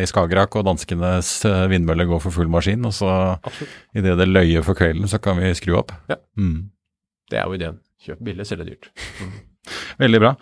i 0.00 0.06
Skagerrak 0.06 0.54
og 0.56 0.64
danskenes 0.64 1.44
eh, 1.44 1.66
vindmøller 1.68 2.06
går 2.06 2.22
for 2.22 2.30
full 2.30 2.48
maskin, 2.48 2.86
og 2.86 2.94
så 2.94 3.10
idet 3.92 4.14
det 4.16 4.28
løyer 4.30 4.62
for 4.64 4.78
kvelden, 4.78 5.08
så 5.10 5.18
kan 5.20 5.36
vi 5.42 5.50
skru 5.58 5.74
opp. 5.82 5.90
Ja. 6.08 6.16
Mm. 6.38 6.70
Det 7.28 7.40
er 7.42 7.50
jo 7.50 7.58
ideen. 7.58 7.80
Kjøp 8.06 8.22
billig, 8.22 8.46
selge 8.46 8.68
dyrt. 8.70 8.88
Veldig 10.04 10.20
bra. 10.22 10.36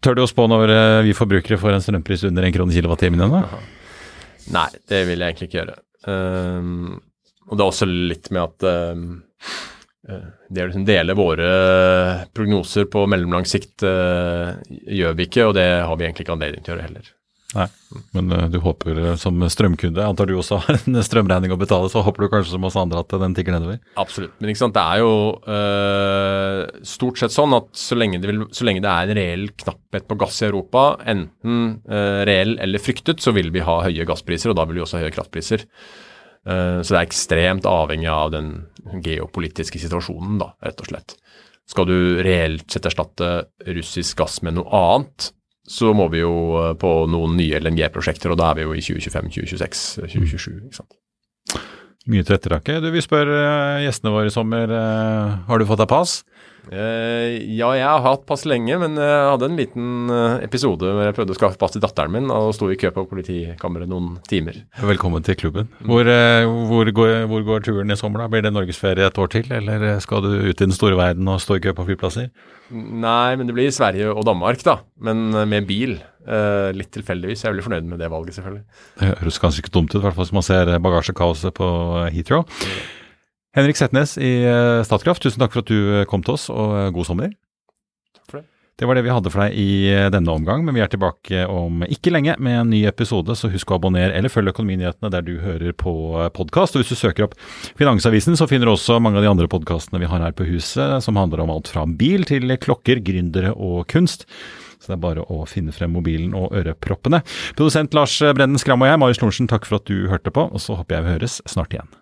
Tør 0.00 0.16
du 0.16 0.24
å 0.24 0.30
spå 0.30 0.46
når 0.48 0.72
eh, 0.72 1.02
vi 1.08 1.16
forbrukere 1.16 1.60
får 1.60 1.76
en 1.76 1.84
strømpris 1.84 2.24
under 2.30 2.46
en 2.46 2.54
krone 2.54 2.74
kilowattimen 2.74 3.20
ennå? 3.26 3.42
Nei, 4.54 4.68
det 4.88 5.04
vil 5.08 5.20
jeg 5.20 5.34
egentlig 5.34 5.50
ikke 5.50 5.60
gjøre. 5.60 5.76
Um, 6.08 6.96
og 7.50 7.58
det 7.58 7.64
er 7.64 7.72
også 7.74 7.88
litt 7.90 8.30
med 8.32 8.40
at 8.46 8.64
um, 8.96 9.04
det 10.48 10.64
å 10.64 10.70
liksom 10.70 10.86
dele 10.88 11.16
våre 11.18 11.50
prognoser 12.32 12.88
på 12.90 13.04
mellomlang 13.10 13.44
sikt 13.48 13.84
uh, 13.84 14.56
gjør 14.70 15.18
vi 15.18 15.28
ikke, 15.28 15.50
og 15.50 15.56
det 15.58 15.68
har 15.84 15.96
vi 16.00 16.08
egentlig 16.08 16.26
ikke 16.26 16.38
anledning 16.38 16.64
til 16.64 16.72
å 16.72 16.78
gjøre 16.78 16.88
heller. 16.88 17.12
Nei, 17.50 17.66
men 18.14 18.30
eh, 18.30 18.44
du 18.52 18.60
håper 18.62 18.98
eh, 19.00 19.14
som 19.18 19.40
strømkunde, 19.50 20.04
antar 20.06 20.28
du 20.30 20.36
også 20.38 20.60
har 20.62 20.76
en 20.78 20.98
strømregning 21.02 21.50
å 21.50 21.58
betale, 21.58 21.88
så 21.90 22.02
håper 22.06 22.22
du 22.22 22.30
kanskje 22.30 22.54
som 22.54 22.66
oss 22.68 22.76
andre 22.78 23.02
at 23.02 23.14
den 23.22 23.34
tikker 23.34 23.56
nedover? 23.56 23.80
Absolutt. 23.98 24.36
Men 24.38 24.52
ikke 24.52 24.62
sant? 24.62 24.76
det 24.76 24.84
er 24.84 25.02
jo 25.02 25.14
øh, 25.56 26.60
stort 26.86 27.18
sett 27.18 27.34
sånn 27.34 27.56
at 27.58 27.72
så 27.74 27.98
lenge, 27.98 28.22
vil, 28.22 28.44
så 28.54 28.68
lenge, 28.68 28.84
det 28.84 28.92
er 28.92 29.10
en 29.10 29.18
reell 29.18 29.48
knapphet 29.64 30.06
på 30.06 30.18
gass 30.20 30.38
i 30.44 30.46
Europa, 30.46 30.84
enten 31.10 31.64
øh, 31.90 32.20
reell 32.28 32.54
eller 32.62 32.82
fryktet, 32.82 33.22
så 33.24 33.34
vil 33.34 33.50
vi 33.54 33.66
ha 33.66 33.80
høye 33.88 34.06
gasspriser, 34.06 34.52
og 34.52 34.60
da 34.60 34.68
vil 34.68 34.78
vi 34.78 34.86
også 34.86 35.00
ha 35.00 35.04
høye 35.06 35.16
kraftpriser. 35.16 35.66
Uh, 36.40 36.80
så 36.80 36.94
det 36.94 36.96
er 36.96 37.04
ekstremt 37.04 37.66
avhengig 37.68 38.08
av 38.08 38.30
den 38.32 38.46
geopolitiske 39.04 39.76
situasjonen, 39.82 40.38
da, 40.40 40.46
rett 40.64 40.80
og 40.80 40.88
slett. 40.88 41.12
Skal 41.68 41.84
du 41.86 41.98
reelt 42.24 42.64
sett 42.72 42.88
erstatte 42.88 43.28
russisk 43.76 44.22
gass 44.22 44.38
med 44.46 44.56
noe 44.56 44.70
annet, 44.72 45.28
så 45.70 45.92
må 45.94 46.08
vi 46.12 46.24
jo 46.24 46.32
eh, 46.60 46.72
på 46.80 46.90
noen 47.10 47.36
nye 47.38 47.60
LNG-prosjekter, 47.62 48.32
og 48.32 48.40
da 48.40 48.50
er 48.50 48.60
vi 48.60 48.66
jo 48.66 48.74
i 48.74 48.82
2025, 48.82 49.30
2026, 49.36 49.84
2027. 50.16 50.56
ikke 50.66 50.80
sant? 50.80 50.98
Mye 52.10 52.26
til 52.26 52.34
ettertanke. 52.34 52.80
Du, 52.82 52.88
vi 52.90 53.02
spør 53.04 53.28
uh, 53.28 53.82
gjestene 53.84 54.12
våre 54.14 54.30
i 54.30 54.34
sommer. 54.34 54.70
Har 55.46 55.60
du 55.60 55.66
fått 55.68 55.82
deg 55.82 55.90
pass? 55.90 56.22
Uh, 56.68 57.40
ja, 57.56 57.70
jeg 57.78 57.86
har 57.86 58.02
hatt 58.04 58.26
pass 58.28 58.44
lenge, 58.48 58.76
men 58.82 58.98
jeg 59.00 59.30
hadde 59.30 59.48
en 59.48 59.58
liten 59.58 60.12
episode 60.44 60.90
hvor 60.90 61.06
jeg 61.06 61.16
prøvde 61.16 61.34
å 61.34 61.38
skaffe 61.38 61.60
pass 61.60 61.74
til 61.74 61.82
datteren 61.84 62.12
min, 62.14 62.28
og 62.34 62.52
sto 62.56 62.68
i 62.70 62.78
kø 62.80 62.92
på 62.94 63.06
politikammeret 63.10 63.90
noen 63.90 64.18
timer. 64.30 64.60
Velkommen 64.92 65.24
til 65.26 65.38
klubben. 65.40 65.70
Hvor, 65.88 66.10
hvor, 66.70 66.92
går, 67.00 67.14
hvor, 67.30 67.46
går, 67.48 67.64
turen 67.66 67.94
i 67.94 67.98
sommer, 67.98 68.24
da? 68.24 68.30
Blir 68.32 68.44
det 68.46 68.54
norgesferie 68.54 69.08
et 69.08 69.20
år 69.20 69.32
til, 69.32 69.50
eller 69.56 69.88
skal 70.04 70.24
du 70.26 70.30
ut 70.50 70.54
i 70.54 70.60
den 70.66 70.76
store 70.76 70.98
verden 71.00 71.28
og 71.32 71.42
stå 71.42 71.58
i 71.58 71.64
kø 71.64 71.74
på 71.76 71.88
flyplasser? 71.88 72.30
Nei, 72.70 73.34
men 73.38 73.48
det 73.48 73.56
blir 73.56 73.72
Sverige 73.74 74.12
og 74.12 74.24
Danmark, 74.28 74.62
da. 74.66 74.80
Men 75.02 75.30
med 75.50 75.66
bil. 75.70 75.98
Litt 76.76 76.92
tilfeldigvis. 76.94 77.42
Jeg 77.42 77.48
er 77.48 77.54
veldig 77.54 77.66
fornøyd 77.66 77.90
med 77.90 78.02
det 78.02 78.10
valget, 78.12 78.36
selvfølgelig. 78.36 78.64
Det 79.00 79.12
høres 79.24 79.40
kanskje 79.42 79.64
ikke 79.64 79.74
dumt 79.74 79.94
ut, 79.94 80.00
i 80.00 80.04
hvert 80.04 80.14
fall 80.14 80.28
hvis 80.28 80.36
man 80.36 80.46
ser 80.46 80.72
bagasjekaoset 80.84 81.56
på 81.56 81.68
Heathrow. 82.12 82.44
Henrik 83.56 83.78
Setnes 83.78 84.14
i 84.18 84.44
eh, 84.46 84.80
Statkraft, 84.86 85.24
tusen 85.24 85.42
takk 85.42 85.54
for 85.54 85.64
at 85.64 85.70
du 85.70 85.78
eh, 86.00 86.06
kom 86.08 86.22
til 86.22 86.36
oss, 86.36 86.46
og 86.54 86.94
god 86.94 87.08
sommer. 87.08 87.32
Takk 88.14 88.26
for 88.28 88.38
det. 88.38 88.46
Det 88.80 88.86
var 88.88 88.96
det 88.96 89.02
vi 89.04 89.12
hadde 89.12 89.28
for 89.28 89.42
deg 89.42 89.56
i 89.60 89.72
denne 90.08 90.32
omgang, 90.32 90.62
men 90.64 90.72
vi 90.72 90.80
er 90.80 90.88
tilbake 90.88 91.42
om 91.52 91.82
ikke 91.84 92.14
lenge 92.14 92.38
med 92.40 92.60
en 92.62 92.70
ny 92.72 92.78
episode, 92.88 93.34
så 93.36 93.50
husk 93.52 93.68
å 93.68 93.76
abonnere 93.76 94.14
eller 94.16 94.32
følge 94.32 94.54
Økonominyhetene 94.54 95.10
der 95.12 95.26
du 95.26 95.34
hører 95.42 95.74
på 95.76 95.92
podkast. 96.32 96.78
Og 96.78 96.80
hvis 96.80 96.94
du 96.94 96.96
søker 96.96 97.26
opp 97.26 97.36
Finansavisen, 97.76 98.38
så 98.40 98.48
finner 98.48 98.70
du 98.70 98.72
også 98.72 98.96
mange 99.04 99.20
av 99.20 99.26
de 99.26 99.32
andre 99.34 99.50
podkastene 99.52 100.00
vi 100.00 100.08
har 100.08 100.24
her 100.24 100.32
på 100.32 100.48
huset, 100.48 100.96
som 101.04 101.20
handler 101.20 101.44
om 101.44 101.52
alt 101.52 101.68
fra 101.68 101.84
bil 101.84 102.24
til 102.30 102.56
klokker, 102.56 103.04
gründere 103.04 103.52
og 103.52 103.84
kunst. 103.92 104.24
Så 104.80 104.94
det 104.94 104.96
er 104.96 105.04
bare 105.04 105.28
å 105.28 105.44
finne 105.44 105.76
frem 105.76 105.92
mobilen 105.92 106.32
og 106.32 106.56
øreproppene. 106.56 107.20
Produsent 107.58 107.92
Lars 107.92 108.16
Brennen 108.32 108.62
Skram 108.62 108.80
og 108.80 108.94
jeg, 108.94 109.04
Marius 109.04 109.20
Lorentzen, 109.20 109.52
takk 109.52 109.68
for 109.68 109.82
at 109.82 109.92
du 109.92 110.08
hørte 110.08 110.32
på, 110.32 110.48
og 110.48 110.64
så 110.64 110.80
håper 110.80 111.02
jeg 111.02 111.10
vi 111.10 111.18
høres 111.18 111.42
snart 111.44 111.76
igjen. 111.76 111.98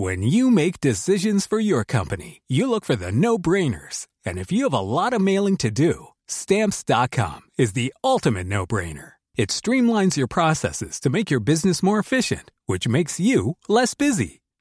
When 0.00 0.22
you 0.22 0.52
make 0.52 0.80
decisions 0.80 1.44
for 1.44 1.58
your 1.58 1.82
company, 1.82 2.42
you 2.46 2.70
look 2.70 2.84
for 2.84 2.94
the 2.94 3.10
no-brainers. 3.10 4.06
And 4.24 4.38
if 4.38 4.52
you 4.52 4.62
have 4.62 4.72
a 4.72 4.78
lot 4.78 5.12
of 5.12 5.20
mailing 5.20 5.56
to 5.56 5.72
do, 5.72 6.08
stamps.com 6.28 7.40
is 7.58 7.72
the 7.72 7.92
ultimate 8.04 8.46
no-brainer. 8.46 9.14
It 9.36 9.48
streamlines 9.48 10.16
your 10.16 10.28
processes 10.28 11.00
to 11.00 11.10
make 11.10 11.32
your 11.32 11.40
business 11.40 11.82
more 11.82 11.98
efficient, 11.98 12.52
which 12.66 12.86
makes 12.86 13.18
you 13.18 13.56
less 13.68 13.94
busy. 13.94 14.40